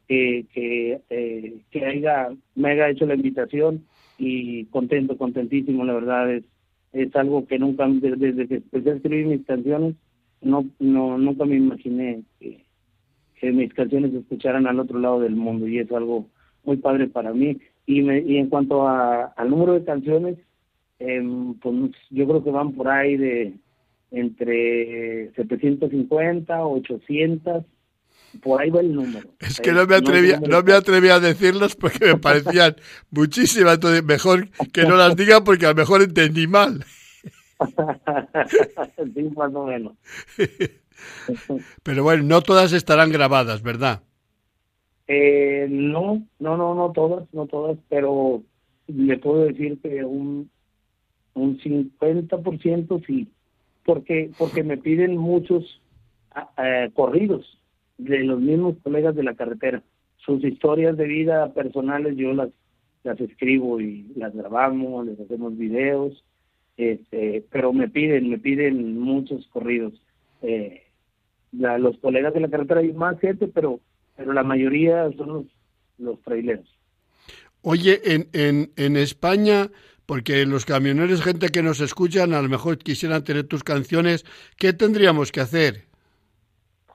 que, 0.09 0.47
que, 0.53 1.01
eh, 1.11 1.57
que 1.71 1.87
haya, 1.87 2.29
me 2.55 2.71
haya 2.71 2.91
hecho 2.91 3.07
la 3.07 3.15
invitación 3.15 3.85
y 4.19 4.67
contento, 4.67 5.17
contentísimo, 5.17 5.85
la 5.85 5.95
verdad 5.95 6.33
es, 6.33 6.45
es 6.93 7.15
algo 7.17 7.47
que 7.47 7.59
nunca, 7.59 7.87
desde 7.89 8.47
que 8.47 8.55
empecé 8.57 8.91
a 8.91 8.95
escribir 8.95 9.27
mis 9.27 9.45
canciones, 9.47 9.97
no, 10.45 10.67
no, 10.79 11.19
nunca 11.19 11.45
me 11.45 11.57
imaginé 11.57 12.23
que, 12.41 12.63
mis 13.43 13.75
canciones 13.75 14.13
se 14.13 14.21
escucharan 14.21 14.67
al 14.67 14.81
otro 14.81 14.99
lado 14.99 15.21
del 15.21 15.37
mundo 15.37 15.69
y 15.69 15.79
es 15.79 15.93
algo 15.93 16.31
muy 16.65 16.79
padre 16.79 17.09
para 17.09 17.35
mí. 17.35 17.59
Y, 17.85 18.01
me, 18.01 18.21
y 18.21 18.39
en 18.39 18.49
cuanto 18.49 18.89
a, 18.89 19.25
al 19.37 19.51
número 19.51 19.75
de 19.75 19.85
canciones, 19.85 20.39
em, 20.99 21.53
pues 21.55 21.93
yo 22.09 22.27
creo 22.27 22.43
que 22.43 22.51
van 22.51 22.73
por 22.73 22.89
ahí 22.89 23.19
de 23.19 23.53
entre 24.13 25.31
750, 25.35 26.65
800 26.65 27.65
por 28.43 28.61
ahí 28.61 28.71
va 28.71 28.81
el 28.81 28.95
número. 28.95 29.29
Es 29.41 29.61
que 29.61 29.73
no 29.73 29.87
me 29.87 29.97
atreví, 29.97 30.33
no, 30.49 30.63
me 30.63 30.73
atreví 30.73 31.09
a 31.09 31.21
decirlas 31.21 31.77
porque 31.77 32.07
me 32.07 32.17
parecían 32.17 32.77
muchísimas, 33.11 33.75
entonces 33.75 34.03
mejor 34.05 34.49
que 34.73 34.85
no 34.85 34.97
las 34.97 35.17
diga 35.17 35.45
porque 35.45 35.67
a 35.67 35.71
lo 35.71 35.75
mejor 35.75 36.03
entendí 36.03 36.47
mal. 36.47 36.85
sí, 39.15 39.23
más 39.37 39.55
o 39.55 39.67
menos. 39.67 39.95
Pero 41.83 42.03
bueno, 42.03 42.23
no 42.25 42.43
todas 42.43 42.73
estarán 42.73 43.11
grabadas, 43.11 43.63
¿verdad? 43.63 44.03
Eh, 45.07 45.67
no, 45.71 46.27
no, 46.39 46.57
no, 46.57 46.75
no 46.75 46.93
todas, 46.93 47.33
no 47.35 47.47
todas, 47.47 47.77
pero 47.91 48.43
le 48.87 49.19
puedo 49.19 49.45
decir 49.45 49.79
que 49.83 50.03
un, 50.03 50.51
un 51.35 51.59
50% 51.59 53.05
sí, 53.07 53.29
porque, 53.85 54.31
porque 54.39 54.63
me 54.63 54.79
piden 54.79 55.19
muchos 55.19 55.81
uh, 56.35 56.91
corridos 56.95 57.61
de 57.99 58.21
los 58.21 58.41
mismos 58.41 58.77
colegas 58.83 59.15
de 59.15 59.25
la 59.25 59.35
carretera. 59.35 59.83
Sus 60.17 60.43
historias 60.43 60.97
de 60.97 61.07
vida 61.07 61.53
personales 61.53 62.17
yo 62.17 62.33
las, 62.33 62.49
las 63.03 63.21
escribo 63.21 63.81
y 63.81 64.11
las 64.17 64.35
grabamos, 64.35 65.07
les 65.07 65.21
hacemos 65.21 65.57
videos, 65.59 66.25
este, 66.77 67.45
pero 67.51 67.73
me 67.73 67.89
piden, 67.89 68.31
me 68.31 68.39
piden 68.39 68.99
muchos 68.99 69.47
corridos. 69.49 69.95
Eh, 70.43 70.83
los 71.53 71.97
colegas 71.99 72.35
de 72.35 72.41
la 72.41 72.51
carretera 72.51 72.81
hay 72.81 72.93
más 72.93 73.19
gente, 73.21 73.49
pero, 73.49 73.81
pero 74.17 74.33
la 74.33 74.43
mayoría 74.43 75.11
son 75.17 75.29
los, 75.29 75.47
los 75.99 76.21
traileros. 76.23 76.67
Oye, 77.63 78.01
en, 78.05 78.29
en, 78.33 78.73
en 78.77 78.97
España, 78.97 79.71
porque 80.07 80.45
los 80.45 80.67
camioneros, 80.67 81.23
gente 81.23 81.49
que 81.49 81.63
nos 81.63 81.81
escuchan, 81.81 82.35
a 82.35 82.43
lo 82.43 82.49
mejor 82.49 82.79
quisieran 82.79 83.25
tener 83.25 83.45
tus 83.45 83.65
canciones, 83.65 84.25
¿qué 84.59 84.73
tendríamos 84.73 85.33
que 85.33 85.41
hacer? 85.41 85.85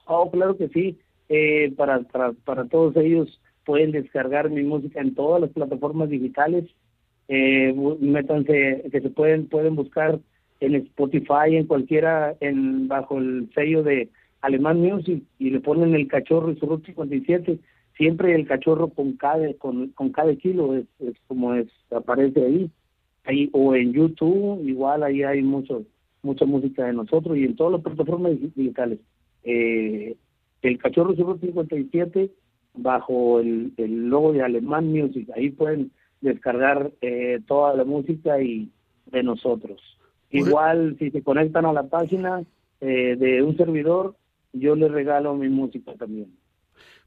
Oh, 0.06 0.30
claro 0.30 0.56
que 0.56 0.68
sí. 0.68 0.98
Eh, 1.28 1.72
para, 1.76 2.00
para, 2.00 2.32
para 2.32 2.64
todos 2.66 2.96
ellos 2.96 3.40
pueden 3.64 3.92
descargar 3.92 4.50
mi 4.50 4.62
música 4.62 5.00
en 5.00 5.14
todas 5.14 5.40
las 5.40 5.50
plataformas 5.50 6.10
digitales. 6.10 6.64
Eh, 7.32 7.72
métanse, 8.00 8.82
que 8.90 9.00
se 9.00 9.08
pueden, 9.08 9.46
pueden 9.46 9.76
buscar 9.76 10.18
en 10.58 10.74
Spotify, 10.74 11.54
en 11.54 11.66
cualquiera, 11.66 12.34
en 12.40 12.88
bajo 12.88 13.18
el 13.18 13.48
sello 13.54 13.84
de 13.84 14.08
Alemán 14.40 14.80
Music 14.80 15.22
y 15.38 15.50
le 15.50 15.60
ponen 15.60 15.94
el 15.94 16.08
cachorro 16.08 16.50
y 16.50 16.58
su 16.58 16.66
Route 16.66 16.86
57. 16.86 17.60
Siempre 17.96 18.34
el 18.34 18.48
cachorro 18.48 18.88
con 18.88 19.12
cada, 19.12 19.54
con, 19.54 19.92
cada 20.12 20.34
kilo 20.34 20.74
es, 20.74 20.86
es 20.98 21.14
como 21.28 21.54
es, 21.54 21.68
aparece 21.92 22.44
ahí. 22.44 22.70
ahí. 23.24 23.48
O 23.52 23.76
en 23.76 23.92
YouTube, 23.92 24.60
igual 24.66 25.04
ahí 25.04 25.22
hay 25.22 25.40
mucho, 25.42 25.84
mucha 26.22 26.44
música 26.46 26.86
de 26.86 26.94
nosotros 26.94 27.36
y 27.36 27.44
en 27.44 27.54
todas 27.54 27.74
las 27.74 27.82
plataformas 27.82 28.32
digitales. 28.56 28.98
Eh, 29.44 30.16
el 30.62 30.78
cachorro 30.78 31.12
y 31.12 31.16
su 31.16 31.22
Route 31.22 31.46
57 31.46 32.28
bajo 32.74 33.38
el, 33.38 33.72
el 33.76 34.08
logo 34.08 34.32
de 34.32 34.42
Alemán 34.42 34.90
Music. 34.90 35.30
Ahí 35.36 35.50
pueden 35.50 35.92
descargar 36.20 36.92
eh, 37.00 37.40
toda 37.46 37.74
la 37.74 37.84
música 37.84 38.40
y 38.40 38.70
de 39.06 39.22
nosotros. 39.22 39.80
Igual 40.30 40.96
si 40.98 41.10
se 41.10 41.22
conectan 41.22 41.66
a 41.66 41.72
la 41.72 41.84
página 41.84 42.44
eh, 42.80 43.16
de 43.18 43.42
un 43.42 43.56
servidor, 43.56 44.16
yo 44.52 44.76
les 44.76 44.90
regalo 44.90 45.34
mi 45.34 45.48
música 45.48 45.92
también. 45.94 46.32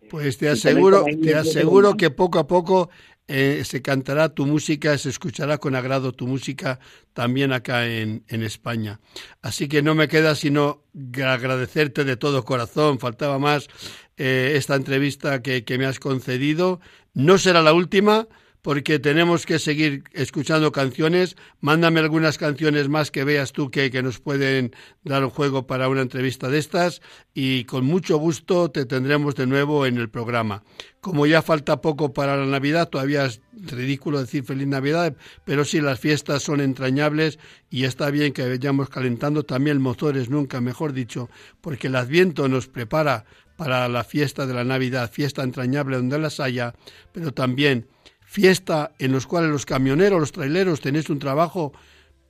Pues 0.10 0.38
te 0.38 0.50
aseguro, 0.50 1.06
te 1.22 1.34
aseguro 1.34 1.96
que 1.96 2.10
poco 2.10 2.40
a 2.40 2.46
poco 2.46 2.90
eh, 3.28 3.62
se 3.64 3.82
cantará 3.82 4.30
tu 4.30 4.46
música, 4.46 4.98
se 4.98 5.10
escuchará 5.10 5.58
con 5.58 5.76
agrado 5.76 6.12
tu 6.12 6.28
música 6.28 6.80
también 7.14 7.54
acá 7.54 7.88
en, 7.88 8.24
en, 8.28 8.44
España. 8.44 9.00
Así 9.42 9.70
que 9.70 9.82
no 9.82 9.96
me 9.96 10.10
queda 10.10 10.36
sino 10.36 10.84
agradecerte 11.16 12.04
de 12.04 12.18
todo 12.18 12.44
corazón. 12.44 13.00
Faltaba 13.00 13.40
más 13.40 13.70
eh, 14.18 14.54
esta 14.56 14.76
entrevista 14.76 15.42
que, 15.42 15.64
que 15.64 15.78
me 15.78 15.86
has 15.86 16.00
concedido. 16.00 16.82
No 17.14 17.38
será 17.38 17.62
la 17.62 17.74
última 17.74 18.28
porque 18.64 18.98
tenemos 18.98 19.46
que 19.46 19.60
seguir 19.60 20.06
escuchando 20.14 20.72
canciones. 20.72 21.36
Mándame 21.60 22.00
algunas 22.00 22.38
canciones 22.38 22.88
más 22.88 23.12
que 23.12 23.26
veas 23.26 23.52
tú 23.52 23.70
que, 23.70 23.92
que, 23.92 24.02
nos 24.02 24.20
pueden 24.20 24.74
dar 25.04 25.24
un 25.24 25.30
juego 25.30 25.68
para 25.68 25.90
una 25.90 26.02
entrevista 26.02 26.50
de 26.50 26.60
estas 26.60 27.02
y 27.34 27.66
con 27.66 27.86
mucho 27.86 28.18
gusto 28.18 28.72
te 28.72 28.86
tendremos 28.86 29.36
de 29.36 29.48
nuevo 29.48 29.86
en 29.86 29.98
el 29.98 30.10
programa. 30.10 30.64
Como 31.02 31.26
ya 31.26 31.42
falta 31.42 31.82
poco 31.82 32.14
para 32.14 32.38
la 32.38 32.46
Navidad, 32.46 32.88
todavía 32.88 33.26
es 33.26 33.42
ridículo 33.52 34.22
decir 34.22 34.46
feliz 34.46 34.68
Navidad, 34.68 35.18
pero 35.44 35.66
sí 35.66 35.82
las 35.82 36.00
fiestas 36.00 36.42
son 36.42 36.62
entrañables 36.62 37.40
y 37.70 37.84
está 37.84 38.12
bien 38.12 38.32
que 38.32 38.48
vayamos 38.48 38.88
calentando 38.88 39.44
también 39.44 39.82
motores, 39.82 40.30
nunca 40.30 40.62
mejor 40.62 40.94
dicho, 40.94 41.30
porque 41.60 41.88
el 41.88 41.98
Adviento 41.98 42.48
nos 42.48 42.68
prepara 42.68 43.26
para 43.58 43.90
la 43.90 44.06
fiesta 44.06 44.46
de 44.46 44.54
la 44.54 44.64
Navidad, 44.64 45.12
fiesta 45.12 45.44
entrañable 45.44 45.98
donde 45.98 46.18
las 46.18 46.40
haya, 46.40 46.74
pero 47.12 47.34
también 47.34 47.88
fiesta 48.34 48.92
en 48.98 49.12
los 49.12 49.28
cuales 49.28 49.52
los 49.52 49.68
camioneros, 49.68 50.20
los 50.20 50.32
traileros 50.32 50.82
tenéis 50.82 51.08
un 51.12 51.20
trabajo 51.20 51.72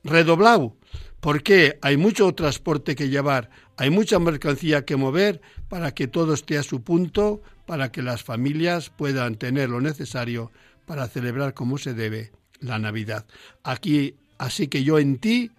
redoblado, 0.02 0.76
porque 1.20 1.78
hay 1.80 1.96
mucho 1.96 2.30
transporte 2.34 2.94
que 2.94 3.08
llevar, 3.08 3.48
hay 3.78 3.88
mucha 3.88 4.18
mercancía 4.18 4.84
que 4.84 4.96
mover 4.96 5.40
para 5.70 5.94
que 5.94 6.06
todo 6.06 6.34
esté 6.34 6.58
a 6.58 6.62
su 6.62 6.82
punto, 6.82 7.40
para 7.64 7.90
que 7.90 8.02
las 8.02 8.22
familias 8.22 8.90
puedan 8.90 9.36
tener 9.36 9.70
lo 9.70 9.80
necesario 9.80 10.52
para 10.84 11.08
celebrar 11.08 11.54
como 11.54 11.78
se 11.78 11.94
debe 11.94 12.32
la 12.60 12.78
Navidad. 12.78 13.24
Aquí, 13.62 14.14
así 14.36 14.68
que 14.68 14.84
yo 14.84 14.98
en 14.98 15.16
ti, 15.16 15.52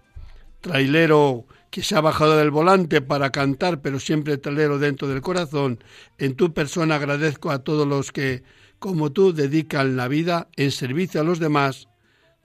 trailero 0.61 1.47
que 1.71 1.81
se 1.81 1.95
ha 1.95 2.01
bajado 2.01 2.37
del 2.37 2.51
volante 2.51 3.01
para 3.01 3.31
cantar, 3.31 3.81
pero 3.81 3.99
siempre 3.99 4.37
trailero 4.37 4.77
dentro 4.77 5.07
del 5.07 5.21
corazón, 5.21 5.83
en 6.19 6.35
tu 6.35 6.53
persona 6.53 6.97
agradezco 6.97 7.49
a 7.49 7.63
todos 7.63 7.87
los 7.87 8.11
que 8.11 8.43
como 8.79 9.11
tú 9.11 9.33
dedican 9.33 9.95
la 9.97 10.07
vida 10.07 10.47
en 10.55 10.71
servicio 10.71 11.21
a 11.21 11.23
los 11.23 11.39
demás, 11.39 11.87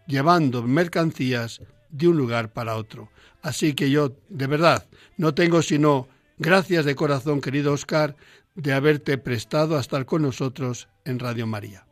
llevando 0.07 0.63
mercancías 0.63 1.61
de 1.91 2.09
un 2.09 2.17
lugar 2.17 2.53
para 2.53 2.77
otro. 2.77 3.09
Así 3.43 3.75
que 3.75 3.91
yo, 3.91 4.13
de 4.29 4.47
verdad, 4.47 4.87
no 5.17 5.35
tengo 5.35 5.63
sino 5.63 6.09
gracias 6.39 6.85
de 6.85 6.95
corazón, 6.95 7.41
querido 7.41 7.73
Oscar, 7.73 8.17
de 8.55 8.73
haberte 8.73 9.19
prestado 9.19 9.77
a 9.77 9.81
estar 9.81 10.05
con 10.05 10.23
nosotros 10.23 10.89
en 11.05 11.19
Radio 11.19 11.47
María. 11.47 11.85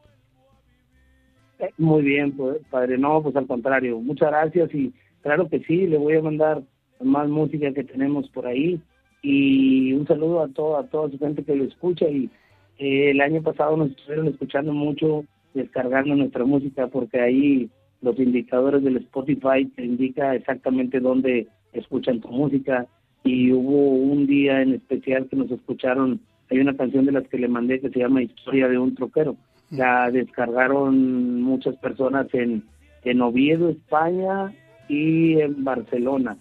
Eh, 1.58 1.70
muy 1.78 2.02
bien, 2.02 2.32
pues, 2.32 2.58
padre. 2.70 2.98
No, 2.98 3.22
pues 3.22 3.34
al 3.36 3.46
contrario, 3.46 3.98
muchas 3.98 4.30
gracias 4.30 4.74
y 4.74 4.92
claro 5.22 5.48
que 5.48 5.60
sí, 5.60 5.86
le 5.86 5.98
voy 5.98 6.16
a 6.16 6.22
mandar 6.22 6.62
más 7.02 7.28
música 7.28 7.72
que 7.72 7.84
tenemos 7.84 8.28
por 8.30 8.46
ahí 8.46 8.80
y 9.22 9.92
un 9.92 10.06
saludo 10.06 10.42
a 10.42 10.48
toda 10.48 10.80
a 10.80 10.86
toda 10.88 11.10
su 11.10 11.18
gente 11.18 11.44
que 11.44 11.56
lo 11.56 11.64
escucha 11.64 12.08
y 12.08 12.30
eh, 12.78 13.10
el 13.10 13.20
año 13.20 13.42
pasado 13.42 13.76
nos 13.76 13.90
estuvieron 13.90 14.28
escuchando 14.28 14.72
mucho, 14.72 15.24
descargando 15.52 16.14
nuestra 16.14 16.44
música, 16.44 16.86
porque 16.86 17.20
ahí 17.20 17.70
los 18.00 18.18
indicadores 18.18 18.82
del 18.84 18.98
Spotify 18.98 19.66
te 19.74 19.84
indica 19.84 20.34
exactamente 20.34 21.00
dónde 21.00 21.48
escuchan 21.72 22.20
tu 22.20 22.28
música. 22.28 22.86
Y 23.24 23.52
hubo 23.52 23.90
un 23.90 24.26
día 24.26 24.62
en 24.62 24.74
especial 24.74 25.26
que 25.28 25.36
nos 25.36 25.50
escucharon, 25.50 26.20
hay 26.50 26.60
una 26.60 26.76
canción 26.76 27.04
de 27.04 27.12
las 27.12 27.26
que 27.28 27.38
le 27.38 27.48
mandé 27.48 27.80
que 27.80 27.90
se 27.90 27.98
llama 27.98 28.22
Historia 28.22 28.68
de 28.68 28.78
un 28.78 28.94
troquero. 28.94 29.36
La 29.70 30.10
descargaron 30.10 31.42
muchas 31.42 31.76
personas 31.76 32.28
en, 32.32 32.62
en 33.04 33.20
Oviedo, 33.20 33.68
España 33.70 34.54
y 34.88 35.40
en 35.40 35.64
Barcelona. 35.64 36.38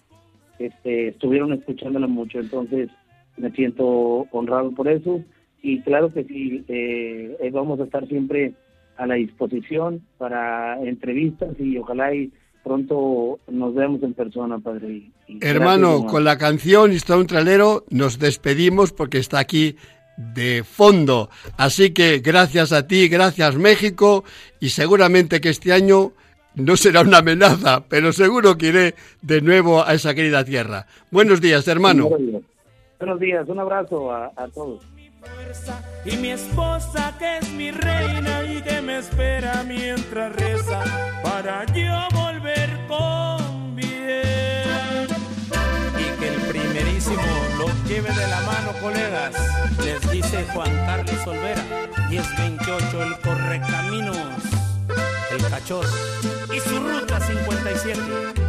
Este, 0.59 1.09
estuvieron 1.09 1.51
escuchándola 1.53 2.07
mucho, 2.07 2.39
entonces 2.39 2.89
me 3.37 3.51
siento 3.51 4.27
honrado 4.31 4.71
por 4.71 4.87
eso 4.87 5.23
y 5.61 5.81
claro 5.81 6.13
que 6.13 6.23
sí, 6.23 6.63
eh, 6.67 7.37
eh, 7.39 7.49
vamos 7.51 7.79
a 7.79 7.83
estar 7.83 8.07
siempre 8.07 8.53
a 8.97 9.05
la 9.05 9.15
disposición 9.15 10.01
para 10.17 10.81
entrevistas 10.81 11.49
y 11.59 11.77
ojalá 11.77 12.13
y 12.13 12.31
pronto 12.63 13.39
nos 13.47 13.73
veamos 13.75 14.03
en 14.03 14.13
persona, 14.13 14.59
padre. 14.59 15.11
Hermano, 15.41 16.05
con 16.05 16.23
la 16.23 16.37
canción 16.37 16.91
Está 16.91 17.17
un 17.17 17.27
tralero 17.27 17.85
nos 17.89 18.19
despedimos 18.19 18.91
porque 18.91 19.19
está 19.19 19.39
aquí 19.39 19.75
de 20.17 20.63
fondo. 20.63 21.29
Así 21.57 21.91
que 21.91 22.19
gracias 22.19 22.73
a 22.73 22.87
ti, 22.87 23.07
gracias 23.07 23.55
México 23.55 24.23
y 24.59 24.69
seguramente 24.69 25.39
que 25.39 25.49
este 25.49 25.71
año 25.73 26.11
no 26.55 26.75
será 26.75 27.01
una 27.01 27.19
amenaza, 27.19 27.83
pero 27.87 28.11
seguro 28.11 28.57
que 28.57 28.67
iré 28.67 28.95
de 29.21 29.41
nuevo 29.41 29.83
a 29.83 29.93
esa 29.93 30.15
querida 30.15 30.43
tierra. 30.43 30.87
Buenos 31.11 31.39
días, 31.39 31.67
hermano. 31.67 32.09
Buenos 32.99 33.19
días, 33.19 33.47
un 33.47 33.59
abrazo 33.59 34.11
a, 34.11 34.31
a 34.35 34.47
todos 34.47 34.96
y 36.05 36.17
mi 36.17 36.31
esposa 36.31 37.13
que 37.19 37.37
es 37.37 37.49
mi 37.51 37.71
reina 37.71 38.43
y 38.43 38.61
que 38.61 38.81
me 38.81 38.99
espera 38.99 39.63
mientras 39.67 40.33
reza 40.35 40.81
para 41.21 41.65
yo 41.65 42.07
volver 42.13 42.69
con 42.87 43.75
bien. 43.75 45.07
Y 45.99 46.19
que 46.19 46.27
el 46.29 46.41
primerísimo 46.47 47.21
lo 47.57 47.67
lleve 47.87 48.09
de 48.13 48.27
la 48.27 48.41
mano, 48.41 48.71
colegas, 48.81 49.35
les 49.83 50.11
dice 50.11 50.45
Juan 50.53 50.73
Carlos 50.85 51.27
Olvera, 51.27 51.63
1028 52.09 53.03
el 53.03 53.19
correcaminos, 53.19 54.17
el 55.31 55.49
cachorro 55.49 55.89
y 56.53 56.59
su 56.59 56.79
ruta 56.79 57.19
57. 57.19 58.46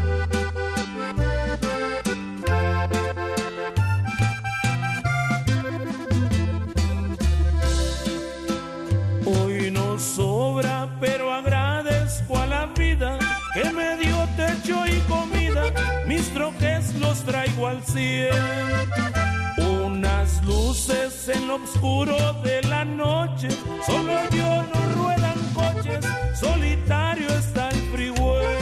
pero 11.01 11.32
agradezco 11.32 12.38
a 12.38 12.46
la 12.46 12.66
vida 12.66 13.18
que 13.55 13.70
me 13.72 13.96
dio 13.96 14.16
techo 14.36 14.86
y 14.86 14.99
comida, 15.09 15.64
mis 16.07 16.32
troques 16.34 16.94
los 16.96 17.22
traigo 17.24 17.68
al 17.68 17.82
cielo. 17.84 18.36
Unas 19.84 20.42
luces 20.44 21.28
en 21.28 21.49
lo 21.49 21.57
oscuro 21.57 22.16
de 22.42 22.62
la 22.62 22.84
noche, 22.84 23.49
solo 23.86 24.12
yo 24.30 24.64
no 24.72 25.03
ruedan 25.03 25.38
coches, 25.55 26.05
solitario 26.34 27.28
está 27.28 27.68
el 27.70 27.80
freeway. 27.92 28.57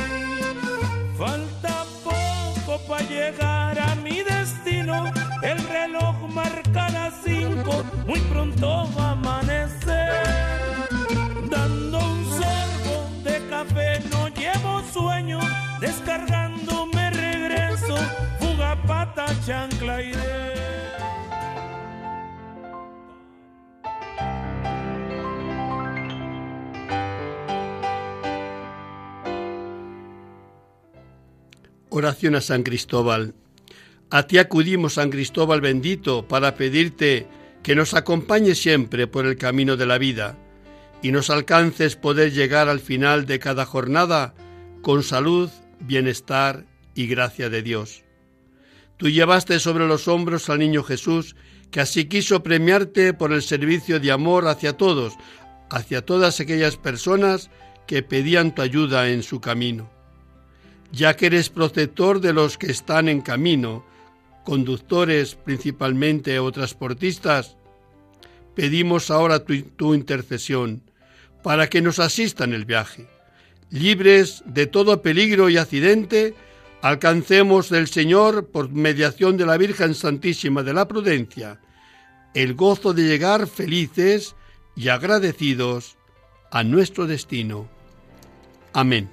Falta 1.18 1.84
poco 2.04 2.78
para 2.86 3.02
llegar 3.04 3.78
a 3.78 3.94
mi 3.96 4.22
destino, 4.22 5.12
el 5.42 5.58
reloj 5.68 6.16
marca 6.28 6.88
las 6.90 7.14
cinco, 7.24 7.84
muy 8.06 8.20
pronto 8.20 8.88
va 8.96 9.08
a 9.08 9.10
amanecer. 9.12 10.75
Descargando 15.80 16.86
me 16.86 17.10
regreso, 17.10 17.96
fuga 18.38 18.80
pata. 18.82 19.26
Oración 31.88 32.34
a 32.34 32.40
San 32.40 32.62
Cristóbal. 32.62 33.34
A 34.10 34.26
ti 34.26 34.38
acudimos, 34.38 34.94
San 34.94 35.10
Cristóbal 35.10 35.60
bendito, 35.60 36.28
para 36.28 36.54
pedirte 36.56 37.26
que 37.62 37.74
nos 37.74 37.94
acompañe 37.94 38.54
siempre 38.54 39.06
por 39.06 39.26
el 39.26 39.38
camino 39.38 39.76
de 39.76 39.86
la 39.86 39.98
vida 39.98 40.36
y 41.02 41.10
nos 41.10 41.30
alcances 41.30 41.96
poder 41.96 42.32
llegar 42.32 42.68
al 42.68 42.80
final 42.80 43.26
de 43.26 43.38
cada 43.38 43.64
jornada 43.64 44.34
con 44.82 45.02
salud, 45.02 45.50
bienestar 45.80 46.64
y 46.94 47.06
gracia 47.06 47.50
de 47.50 47.62
Dios. 47.62 48.02
Tú 48.96 49.08
llevaste 49.08 49.60
sobre 49.60 49.86
los 49.86 50.08
hombros 50.08 50.48
al 50.48 50.58
niño 50.58 50.82
Jesús, 50.82 51.36
que 51.70 51.80
así 51.80 52.06
quiso 52.06 52.42
premiarte 52.42 53.12
por 53.12 53.32
el 53.32 53.42
servicio 53.42 54.00
de 54.00 54.10
amor 54.10 54.46
hacia 54.48 54.76
todos, 54.76 55.14
hacia 55.70 56.04
todas 56.04 56.40
aquellas 56.40 56.76
personas 56.76 57.50
que 57.86 58.02
pedían 58.02 58.54
tu 58.54 58.62
ayuda 58.62 59.08
en 59.08 59.22
su 59.22 59.40
camino. 59.40 59.90
Ya 60.92 61.16
que 61.16 61.26
eres 61.26 61.50
protector 61.50 62.20
de 62.20 62.32
los 62.32 62.56
que 62.56 62.70
están 62.70 63.08
en 63.08 63.20
camino, 63.20 63.84
conductores 64.44 65.34
principalmente 65.34 66.38
o 66.38 66.50
transportistas, 66.52 67.56
pedimos 68.54 69.10
ahora 69.10 69.44
tu, 69.44 69.60
tu, 69.62 69.94
intercesión 69.94 70.82
para 71.42 71.68
que 71.68 71.82
nos 71.82 71.98
asista 71.98 72.44
en 72.44 72.54
el 72.54 72.64
viaje. 72.64 73.06
Libres 73.70 74.42
de 74.46 74.66
todo 74.66 75.02
peligro 75.02 75.48
y 75.48 75.56
accidente, 75.56 76.34
alcancemos 76.82 77.68
del 77.68 77.88
Señor, 77.88 78.46
por 78.48 78.70
mediación 78.70 79.36
de 79.36 79.46
la 79.46 79.56
Virgen 79.56 79.94
Santísima 79.94 80.62
de 80.62 80.72
la 80.72 80.86
Prudencia, 80.86 81.60
el 82.34 82.54
gozo 82.54 82.92
de 82.92 83.02
llegar 83.02 83.46
felices 83.46 84.36
y 84.76 84.88
agradecidos 84.88 85.96
a 86.50 86.62
nuestro 86.62 87.06
destino. 87.06 87.68
Amén. 88.72 89.08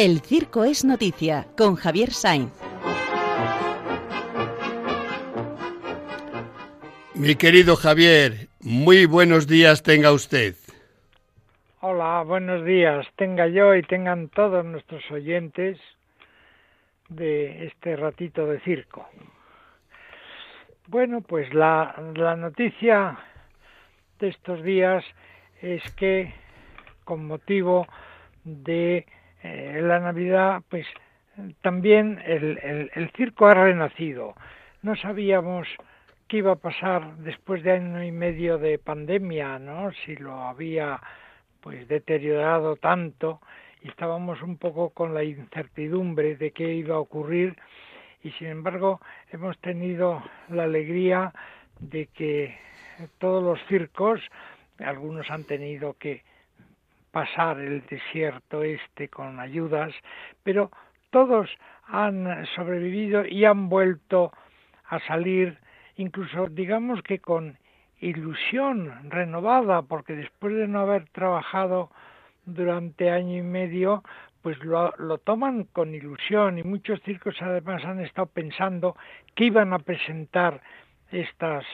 El 0.00 0.20
Circo 0.20 0.64
es 0.64 0.82
Noticia 0.82 1.46
con 1.58 1.76
Javier 1.76 2.12
Sainz. 2.12 2.54
Mi 7.14 7.34
querido 7.34 7.76
Javier, 7.76 8.48
muy 8.62 9.04
buenos 9.04 9.46
días 9.46 9.82
tenga 9.82 10.10
usted. 10.12 10.54
Hola, 11.82 12.22
buenos 12.22 12.64
días. 12.64 13.06
Tenga 13.16 13.46
yo 13.48 13.74
y 13.74 13.82
tengan 13.82 14.30
todos 14.30 14.64
nuestros 14.64 15.02
oyentes 15.10 15.78
de 17.10 17.66
este 17.66 17.94
ratito 17.94 18.46
de 18.46 18.58
circo. 18.60 19.06
Bueno, 20.86 21.20
pues 21.20 21.52
la, 21.52 21.94
la 22.14 22.36
noticia 22.36 23.18
de 24.18 24.28
estos 24.28 24.62
días 24.62 25.04
es 25.60 25.82
que 25.92 26.32
con 27.04 27.26
motivo 27.26 27.86
de 28.44 29.04
eh, 29.42 29.80
la 29.82 30.00
Navidad, 30.00 30.62
pues 30.68 30.86
también 31.62 32.20
el, 32.26 32.58
el, 32.62 32.90
el, 32.94 33.10
circo 33.12 33.46
ha 33.46 33.54
renacido. 33.54 34.34
No 34.82 34.96
sabíamos 34.96 35.66
qué 36.28 36.38
iba 36.38 36.52
a 36.52 36.56
pasar 36.56 37.16
después 37.18 37.62
de 37.62 37.72
año 37.72 38.02
y 38.02 38.12
medio 38.12 38.58
de 38.58 38.78
pandemia, 38.78 39.58
¿no? 39.58 39.90
Si 40.04 40.16
lo 40.16 40.34
había 40.34 41.00
pues 41.60 41.88
deteriorado 41.88 42.76
tanto 42.76 43.40
y 43.82 43.88
estábamos 43.88 44.42
un 44.42 44.56
poco 44.56 44.90
con 44.90 45.14
la 45.14 45.24
incertidumbre 45.24 46.36
de 46.36 46.50
qué 46.52 46.74
iba 46.74 46.96
a 46.96 47.00
ocurrir 47.00 47.56
y 48.22 48.30
sin 48.32 48.48
embargo 48.48 49.00
hemos 49.32 49.58
tenido 49.58 50.22
la 50.48 50.64
alegría 50.64 51.32
de 51.78 52.06
que 52.06 52.56
todos 53.18 53.42
los 53.42 53.58
circos, 53.68 54.20
algunos 54.78 55.30
han 55.30 55.44
tenido 55.44 55.94
que 55.94 56.22
pasar 57.10 57.58
el 57.58 57.84
desierto 57.86 58.62
este 58.62 59.08
con 59.08 59.40
ayudas, 59.40 59.92
pero 60.42 60.70
todos 61.10 61.50
han 61.86 62.46
sobrevivido 62.54 63.26
y 63.26 63.44
han 63.44 63.68
vuelto 63.68 64.32
a 64.88 65.00
salir, 65.00 65.58
incluso 65.96 66.46
digamos 66.46 67.02
que 67.02 67.18
con 67.18 67.58
ilusión 68.00 69.10
renovada, 69.10 69.82
porque 69.82 70.14
después 70.14 70.54
de 70.54 70.68
no 70.68 70.80
haber 70.80 71.08
trabajado 71.10 71.90
durante 72.46 73.10
año 73.10 73.36
y 73.36 73.42
medio, 73.42 74.02
pues 74.42 74.58
lo, 74.64 74.92
lo, 74.96 75.18
toman 75.18 75.64
con 75.64 75.94
ilusión 75.94 76.58
y 76.58 76.62
muchos 76.62 77.00
circos 77.02 77.36
además 77.42 77.84
han 77.84 78.00
estado 78.00 78.26
pensando 78.26 78.96
que 79.34 79.44
iban 79.44 79.72
a 79.72 79.80
presentar 79.80 80.62
estas 81.10 81.64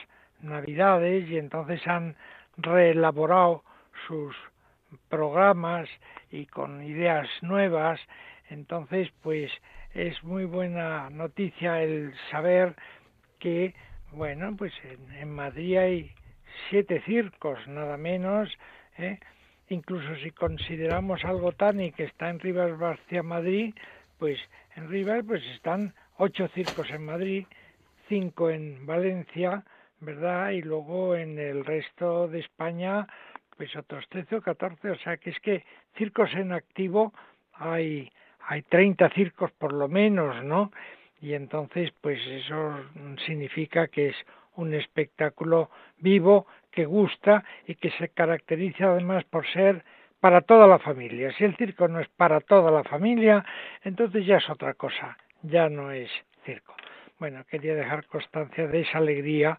navidades 0.41 1.29
y 1.29 1.37
entonces 1.37 1.85
han 1.87 2.15
reelaborado 2.57 3.63
sus 4.07 4.35
programas 5.09 5.89
y 6.31 6.45
con 6.45 6.83
ideas 6.83 7.27
nuevas. 7.41 7.99
Entonces, 8.49 9.09
pues 9.21 9.51
es 9.93 10.23
muy 10.23 10.45
buena 10.45 11.09
noticia 11.09 11.81
el 11.81 12.13
saber 12.31 12.75
que, 13.39 13.73
bueno, 14.11 14.55
pues 14.57 14.73
en, 14.83 15.11
en 15.17 15.31
Madrid 15.31 15.77
hay 15.77 16.11
siete 16.69 17.01
circos, 17.05 17.67
nada 17.67 17.97
menos, 17.97 18.49
¿eh? 18.97 19.19
incluso 19.69 20.15
si 20.17 20.31
consideramos 20.31 21.23
algo 21.25 21.51
tan 21.51 21.79
y 21.81 21.91
que 21.91 22.05
está 22.05 22.29
en 22.29 22.39
Rivas 22.39 22.77
Barcia 22.77 23.23
Madrid, 23.23 23.73
pues 24.17 24.39
en 24.75 24.89
Rivas 24.89 25.23
pues 25.25 25.43
están 25.55 25.93
ocho 26.17 26.47
circos 26.49 26.89
en 26.89 27.05
Madrid, 27.05 27.45
cinco 28.07 28.49
en 28.49 28.85
Valencia, 28.85 29.63
¿verdad? 29.99 30.51
Y 30.51 30.61
luego 30.61 31.15
en 31.15 31.37
el 31.39 31.65
resto 31.65 32.27
de 32.27 32.39
España 32.39 33.07
pues 33.57 33.75
otros 33.75 34.07
13 34.09 34.37
o 34.37 34.41
14, 34.41 34.91
o 34.91 34.97
sea 34.99 35.17
que 35.17 35.31
es 35.31 35.39
que 35.39 35.63
circos 35.95 36.33
en 36.35 36.51
activo 36.51 37.13
hay, 37.53 38.11
hay 38.47 38.61
30 38.61 39.09
circos 39.09 39.51
por 39.51 39.73
lo 39.73 39.87
menos, 39.87 40.43
¿no? 40.43 40.71
Y 41.19 41.33
entonces, 41.33 41.91
pues 42.01 42.19
eso 42.27 42.79
significa 43.25 43.87
que 43.87 44.09
es 44.09 44.15
un 44.55 44.73
espectáculo 44.73 45.69
vivo 45.97 46.45
que 46.71 46.85
gusta 46.85 47.43
y 47.65 47.75
que 47.75 47.89
se 47.91 48.09
caracteriza 48.09 48.85
además 48.85 49.23
por 49.25 49.47
ser 49.47 49.83
para 50.19 50.41
toda 50.41 50.67
la 50.67 50.79
familia. 50.79 51.31
Si 51.33 51.43
el 51.43 51.55
circo 51.55 51.87
no 51.87 51.99
es 51.99 52.07
para 52.09 52.39
toda 52.41 52.71
la 52.71 52.83
familia, 52.83 53.43
entonces 53.83 54.25
ya 54.25 54.37
es 54.37 54.49
otra 54.49 54.73
cosa, 54.73 55.17
ya 55.41 55.69
no 55.69 55.91
es 55.91 56.09
circo. 56.45 56.75
Bueno, 57.19 57.43
quería 57.49 57.73
dejar 57.73 58.05
constancia 58.05 58.67
de 58.67 58.81
esa 58.81 58.99
alegría 58.99 59.57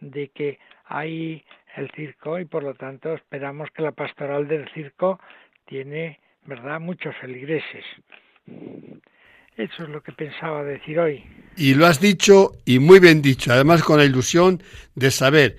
de 0.00 0.28
que 0.28 0.58
hay 0.86 1.44
el 1.76 1.90
circo 1.92 2.38
y 2.38 2.44
por 2.44 2.62
lo 2.62 2.74
tanto 2.74 3.14
esperamos 3.14 3.68
que 3.74 3.82
la 3.82 3.92
pastoral 3.92 4.48
del 4.48 4.68
circo 4.72 5.20
tiene, 5.66 6.20
¿verdad?, 6.44 6.80
muchos 6.80 7.14
feligreses. 7.20 7.84
Eso 9.56 9.82
es 9.82 9.88
lo 9.88 10.02
que 10.02 10.12
pensaba 10.12 10.62
decir 10.62 10.98
hoy. 10.98 11.24
Y 11.56 11.74
lo 11.74 11.86
has 11.86 12.00
dicho 12.00 12.52
y 12.64 12.78
muy 12.78 13.00
bien 13.00 13.22
dicho, 13.22 13.52
además 13.52 13.82
con 13.82 13.98
la 13.98 14.04
ilusión 14.04 14.62
de 14.94 15.10
saber 15.10 15.56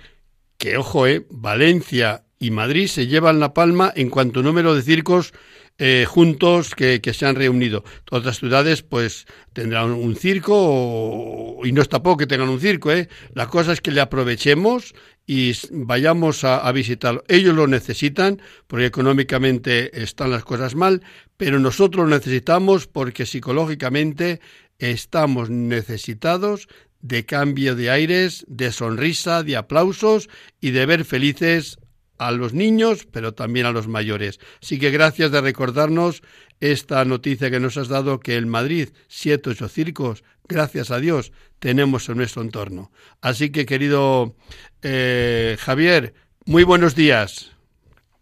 que, 0.57 0.77
ojo, 0.77 1.05
eh, 1.05 1.25
Valencia 1.29 2.23
y 2.39 2.51
Madrid 2.51 2.87
se 2.87 3.07
llevan 3.07 3.39
la 3.39 3.53
palma 3.53 3.91
en 3.95 4.09
cuanto 4.09 4.41
número 4.41 4.73
de 4.73 4.81
circos 4.81 5.33
eh, 5.81 6.05
juntos 6.05 6.75
que, 6.75 6.99
se 7.13 7.25
han 7.25 7.35
reunido. 7.35 7.85
Otras 8.11 8.39
ciudades 8.39 8.83
pues 8.83 9.25
tendrán 9.53 9.91
un 9.91 10.15
circo 10.15 11.57
y 11.63 11.71
no 11.71 11.81
está 11.81 12.03
poco 12.03 12.17
que 12.17 12.27
tengan 12.27 12.49
un 12.49 12.59
circo. 12.59 12.91
¿eh? 12.91 13.07
La 13.33 13.47
cosa 13.47 13.71
es 13.71 13.79
que 13.79 13.91
le 13.91 14.01
aprovechemos 14.01 14.93
y 15.25 15.53
vayamos 15.71 16.43
a, 16.43 16.57
a, 16.57 16.71
visitarlo. 16.73 17.23
Ellos 17.29 17.55
lo 17.55 17.65
necesitan 17.65 18.41
porque 18.67 18.87
económicamente 18.87 20.03
están 20.03 20.31
las 20.31 20.43
cosas 20.43 20.75
mal, 20.75 21.01
pero 21.37 21.59
nosotros 21.59 22.09
lo 22.09 22.15
necesitamos 22.15 22.85
porque 22.85 23.25
psicológicamente 23.25 24.41
estamos 24.79 25.49
necesitados 25.49 26.67
de 27.01 27.25
cambio 27.25 27.75
de 27.75 27.89
aires, 27.89 28.45
de 28.49 28.71
sonrisa, 28.71 29.43
de 29.43 29.55
aplausos 29.55 30.29
y 30.59 30.71
de 30.71 30.85
ver 30.85 31.05
felices 31.05 31.78
a 32.19 32.31
los 32.31 32.53
niños, 32.53 33.07
pero 33.11 33.33
también 33.33 33.65
a 33.65 33.71
los 33.71 33.87
mayores. 33.87 34.39
Así 34.61 34.77
que 34.77 34.91
gracias 34.91 35.31
de 35.31 35.41
recordarnos 35.41 36.21
esta 36.59 37.03
noticia 37.05 37.49
que 37.49 37.59
nos 37.59 37.77
has 37.77 37.87
dado 37.87 38.19
que 38.19 38.35
en 38.35 38.49
Madrid, 38.49 38.89
siete 39.07 39.49
ocho 39.49 39.67
circos, 39.69 40.23
gracias 40.47 40.91
a 40.91 40.99
Dios, 40.99 41.31
tenemos 41.59 42.07
en 42.09 42.17
nuestro 42.17 42.41
entorno. 42.41 42.91
Así 43.21 43.51
que, 43.51 43.65
querido 43.65 44.35
eh, 44.83 45.57
Javier, 45.59 46.13
muy 46.45 46.63
buenos 46.63 46.93
días. 46.95 47.55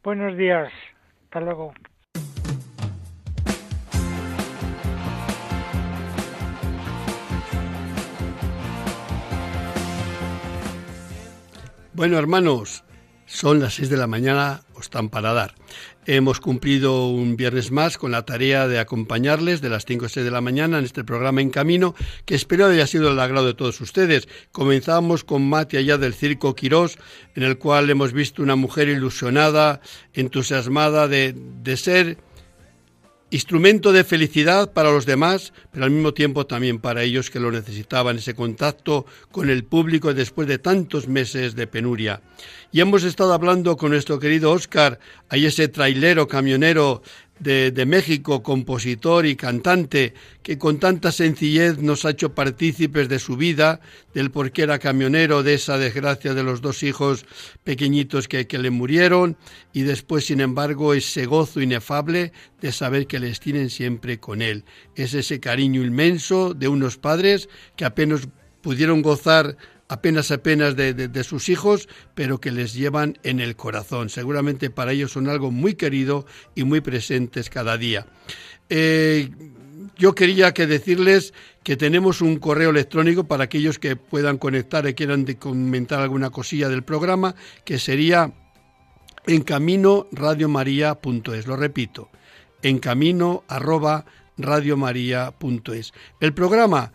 Buenos 0.04 0.38
días. 0.38 0.72
Hasta 1.26 1.41
luego. 1.41 1.74
Bueno, 11.93 12.20
hermanos, 12.20 12.84
son 13.38 13.59
las 13.59 13.75
seis 13.75 13.89
de 13.89 13.97
la 13.97 14.07
mañana, 14.07 14.61
os 14.73 14.85
están 14.85 15.09
para 15.09 15.31
dar. 15.31 15.53
Hemos 16.07 16.39
cumplido 16.39 17.07
un 17.07 17.38
viernes 17.38 17.69
más 17.69 17.99
con 17.99 18.09
la 18.09 18.25
tarea 18.25 18.67
de 18.67 18.79
acompañarles 18.79 19.61
de 19.61 19.69
las 19.69 19.85
cinco 19.85 20.07
o 20.07 20.09
seis 20.09 20.25
de 20.25 20.31
la 20.31 20.41
mañana 20.41 20.79
en 20.79 20.85
este 20.85 21.03
programa 21.03 21.41
En 21.41 21.51
Camino, 21.51 21.93
que 22.25 22.33
espero 22.33 22.65
haya 22.65 22.88
sido 22.88 23.11
el 23.11 23.19
agrado 23.19 23.45
de 23.45 23.53
todos 23.53 23.79
ustedes. 23.79 24.27
Comenzamos 24.51 25.23
con 25.23 25.47
Mati 25.47 25.77
allá 25.77 25.99
del 25.99 26.15
Circo 26.15 26.55
Quirós, 26.55 26.97
en 27.35 27.43
el 27.43 27.59
cual 27.59 27.91
hemos 27.91 28.11
visto 28.11 28.41
una 28.41 28.55
mujer 28.55 28.89
ilusionada, 28.89 29.81
entusiasmada 30.13 31.07
de, 31.07 31.35
de 31.38 31.77
ser 31.77 32.17
instrumento 33.30 33.91
de 33.91 34.03
felicidad 34.03 34.71
para 34.71 34.91
los 34.91 35.05
demás, 35.05 35.51
pero 35.71 35.86
al 35.86 35.91
mismo 35.91 36.13
tiempo 36.13 36.45
también 36.45 36.80
para 36.80 37.03
ellos 37.03 37.30
que 37.30 37.39
lo 37.39 37.51
necesitaban, 37.51 38.17
ese 38.17 38.36
contacto 38.36 39.05
con 39.32 39.49
el 39.49 39.65
público 39.65 40.13
después 40.13 40.47
de 40.47 40.59
tantos 40.59 41.07
meses 41.07 41.55
de 41.55 41.67
penuria. 41.67 42.21
Y 42.71 42.80
hemos 42.80 43.03
estado 43.03 43.34
hablando 43.34 43.75
con 43.75 43.91
nuestro 43.91 44.19
querido 44.19 44.51
Oscar, 44.51 44.99
ahí 45.30 45.45
ese 45.45 45.67
trailero, 45.67 46.28
camionero 46.28 47.01
de, 47.39 47.85
México, 47.85 48.43
compositor 48.43 49.25
y 49.25 49.35
cantante, 49.35 50.13
que 50.43 50.57
con 50.57 50.79
tanta 50.79 51.11
sencillez 51.11 51.79
nos 51.79 52.05
ha 52.05 52.11
hecho 52.11 52.33
partícipes 52.33 53.09
de 53.09 53.19
su 53.19 53.38
vida, 53.38 53.79
del 54.13 54.31
por 54.31 54.51
qué 54.51 54.63
era 54.63 54.79
camionero, 54.79 55.43
de 55.43 55.55
esa 55.55 55.77
desgracia 55.77 56.33
de 56.33 56.43
los 56.43 56.61
dos 56.61 56.83
hijos 56.83 57.25
pequeñitos 57.63 58.27
que, 58.27 58.47
que 58.47 58.57
le 58.57 58.69
murieron, 58.69 59.38
y 59.73 59.81
después, 59.81 60.25
sin 60.25 60.41
embargo, 60.41 60.93
ese 60.93 61.25
gozo 61.25 61.61
inefable 61.61 62.31
de 62.61 62.71
saber 62.71 63.07
que 63.07 63.19
les 63.19 63.39
tienen 63.39 63.69
siempre 63.69 64.19
con 64.19 64.41
él. 64.41 64.63
Es 64.95 65.13
ese 65.13 65.39
cariño 65.39 65.83
inmenso 65.83 66.53
de 66.53 66.67
unos 66.67 66.97
padres 66.97 67.49
que 67.75 67.85
apenas 67.85 68.27
pudieron 68.61 69.01
gozar 69.01 69.57
apenas 69.88 70.31
apenas 70.31 70.75
de, 70.75 71.23
sus 71.23 71.49
hijos, 71.49 71.88
pero 72.13 72.39
que 72.39 72.51
les 72.51 72.73
llevan 72.73 73.17
en 73.23 73.39
el 73.39 73.55
corazón. 73.55 74.09
Seguramente 74.09 74.69
para 74.69 74.91
ellos 74.91 75.11
son 75.11 75.29
algo 75.29 75.51
muy 75.51 75.75
querido 75.75 76.25
y 76.55 76.63
muy 76.63 76.81
presentes 76.81 77.49
cada 77.49 77.77
día. 77.77 78.05
Eh, 78.69 79.29
yo 79.97 80.13
quería 80.13 80.53
que 80.53 80.67
decirles 80.67 81.33
que 81.63 81.75
tenemos 81.75 82.21
un 82.21 82.38
correo 82.38 82.69
electrónico 82.69 83.25
para 83.25 83.45
aquellos 83.45 83.79
que 83.79 83.95
puedan 83.95 84.38
conectar 84.38 84.88
y 84.88 84.93
quieran 84.93 85.25
comentar 85.39 86.01
alguna 86.01 86.29
cosilla 86.29 86.69
del 86.69 86.83
programa, 86.83 87.35
que 87.65 87.79
sería 87.79 88.33
en 89.25 89.41
camino 89.41 90.07
Lo 90.11 91.55
repito, 91.55 92.09
en 92.61 92.79
camino 92.79 93.43
arroba 93.47 94.05
El 96.19 96.33
programa 96.33 96.91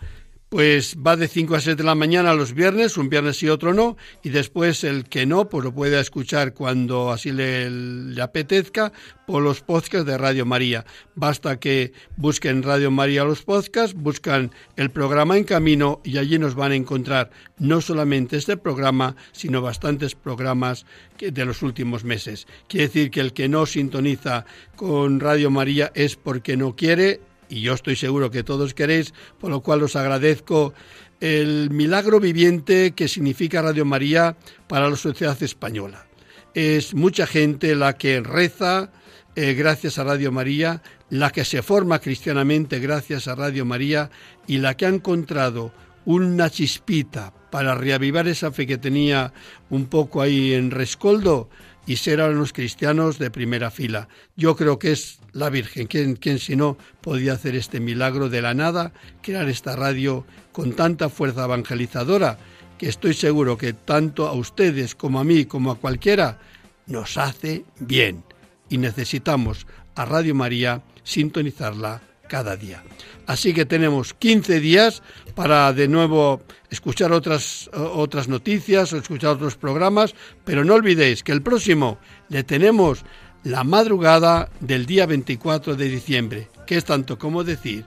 pues 0.52 0.98
va 0.98 1.16
de 1.16 1.28
5 1.28 1.54
a 1.54 1.60
6 1.60 1.78
de 1.78 1.82
la 1.82 1.94
mañana 1.94 2.34
los 2.34 2.52
viernes, 2.52 2.98
un 2.98 3.08
viernes 3.08 3.42
y 3.42 3.48
otro 3.48 3.72
no, 3.72 3.96
y 4.22 4.28
después 4.28 4.84
el 4.84 5.04
que 5.04 5.24
no, 5.24 5.48
pues 5.48 5.64
lo 5.64 5.72
puede 5.72 5.98
escuchar 5.98 6.52
cuando 6.52 7.10
así 7.10 7.32
le, 7.32 8.20
apetezca 8.20 8.92
por 9.26 9.42
los 9.42 9.62
podcasts 9.62 10.06
de 10.06 10.18
Radio 10.18 10.44
María. 10.44 10.84
Basta 11.14 11.58
que 11.58 11.94
busquen 12.18 12.62
Radio 12.62 12.90
María 12.90 13.24
los 13.24 13.40
podcasts, 13.40 13.96
buscan 13.96 14.50
el 14.76 14.90
programa 14.90 15.38
en 15.38 15.44
camino 15.44 16.02
y 16.04 16.18
allí 16.18 16.38
nos 16.38 16.54
van 16.54 16.72
a 16.72 16.76
encontrar 16.76 17.30
no 17.58 17.80
solamente 17.80 18.36
este 18.36 18.58
programa, 18.58 19.16
sino 19.32 19.62
bastantes 19.62 20.14
programas 20.14 20.84
de 21.18 21.44
los 21.46 21.62
últimos 21.62 22.04
meses. 22.04 22.46
Quiere 22.68 22.88
decir 22.88 23.10
que 23.10 23.20
el 23.20 23.32
que 23.32 23.48
no 23.48 23.64
sintoniza 23.64 24.44
con 24.76 25.18
Radio 25.18 25.50
María 25.50 25.90
es 25.94 26.16
porque 26.16 26.58
no 26.58 26.76
quiere 26.76 27.22
y 27.52 27.60
yo 27.60 27.74
estoy 27.74 27.96
seguro 27.96 28.30
que 28.30 28.42
todos 28.42 28.72
queréis, 28.72 29.12
por 29.38 29.50
lo 29.50 29.60
cual 29.60 29.82
os 29.82 29.94
agradezco 29.94 30.72
el 31.20 31.68
milagro 31.68 32.18
viviente 32.18 32.92
que 32.92 33.08
significa 33.08 33.60
Radio 33.60 33.84
María 33.84 34.38
para 34.68 34.88
la 34.88 34.96
sociedad 34.96 35.40
española. 35.42 36.06
Es 36.54 36.94
mucha 36.94 37.26
gente 37.26 37.74
la 37.74 37.98
que 37.98 38.20
reza 38.20 38.90
eh, 39.36 39.52
gracias 39.52 39.98
a 39.98 40.04
Radio 40.04 40.32
María, 40.32 40.82
la 41.10 41.28
que 41.30 41.44
se 41.44 41.60
forma 41.60 41.98
cristianamente 41.98 42.80
gracias 42.80 43.28
a 43.28 43.34
Radio 43.34 43.66
María 43.66 44.10
y 44.46 44.56
la 44.56 44.74
que 44.74 44.86
ha 44.86 44.88
encontrado 44.88 45.74
una 46.06 46.48
chispita 46.48 47.34
para 47.50 47.74
reavivar 47.74 48.28
esa 48.28 48.50
fe 48.50 48.66
que 48.66 48.78
tenía 48.78 49.34
un 49.68 49.86
poco 49.86 50.22
ahí 50.22 50.54
en 50.54 50.70
rescoldo 50.70 51.50
y 51.86 51.96
ser 51.96 52.20
a 52.20 52.28
los 52.28 52.52
cristianos 52.52 53.18
de 53.18 53.30
primera 53.30 53.70
fila. 53.70 54.08
Yo 54.36 54.56
creo 54.56 54.78
que 54.78 54.92
es 54.92 55.18
la 55.32 55.50
Virgen, 55.50 55.86
quien, 55.86 56.16
quien 56.16 56.38
si 56.38 56.56
no 56.56 56.76
podía 57.00 57.32
hacer 57.34 57.54
este 57.56 57.80
milagro 57.80 58.28
de 58.28 58.42
la 58.42 58.54
nada, 58.54 58.92
crear 59.22 59.48
esta 59.48 59.76
radio 59.76 60.24
con 60.52 60.74
tanta 60.74 61.08
fuerza 61.08 61.44
evangelizadora, 61.44 62.38
que 62.78 62.88
estoy 62.88 63.14
seguro 63.14 63.56
que 63.56 63.72
tanto 63.72 64.26
a 64.26 64.32
ustedes 64.32 64.94
como 64.94 65.20
a 65.20 65.24
mí, 65.24 65.44
como 65.44 65.70
a 65.70 65.76
cualquiera, 65.76 66.38
nos 66.86 67.16
hace 67.16 67.64
bien. 67.78 68.24
Y 68.68 68.78
necesitamos 68.78 69.66
a 69.94 70.04
Radio 70.04 70.34
María 70.34 70.82
sintonizarla 71.02 72.00
cada 72.32 72.56
día. 72.56 72.82
Así 73.26 73.52
que 73.52 73.66
tenemos 73.66 74.14
15 74.14 74.58
días 74.58 75.02
para 75.34 75.70
de 75.74 75.86
nuevo 75.86 76.40
escuchar 76.70 77.12
otras, 77.12 77.68
otras 77.74 78.26
noticias 78.26 78.90
o 78.94 78.96
escuchar 78.96 79.32
otros 79.32 79.56
programas, 79.56 80.14
pero 80.42 80.64
no 80.64 80.72
olvidéis 80.72 81.22
que 81.22 81.32
el 81.32 81.42
próximo 81.42 81.98
le 82.30 82.42
tenemos 82.42 83.04
la 83.44 83.64
madrugada 83.64 84.48
del 84.60 84.86
día 84.86 85.04
24 85.04 85.76
de 85.76 85.88
diciembre, 85.90 86.48
que 86.66 86.78
es 86.78 86.86
tanto 86.86 87.18
como 87.18 87.44
decir 87.44 87.84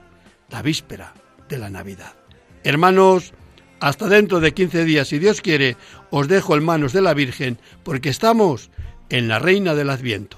la 0.52 0.62
víspera 0.62 1.16
de 1.50 1.58
la 1.58 1.72
Navidad. 1.72 2.14
Hermanos, 2.64 3.34
hasta 3.80 4.08
dentro 4.08 4.42
de 4.42 4.54
15 4.54 4.86
días, 4.86 5.08
si 5.08 5.18
Dios 5.18 5.42
quiere, 5.42 5.76
os 6.12 6.28
dejo 6.28 6.56
en 6.56 6.64
manos 6.64 6.94
de 6.94 7.02
la 7.02 7.16
Virgen, 7.16 7.58
porque 7.82 8.10
estamos 8.10 8.70
en 9.10 9.28
la 9.28 9.40
Reina 9.40 9.74
del 9.74 9.90
Adviento. 9.90 10.38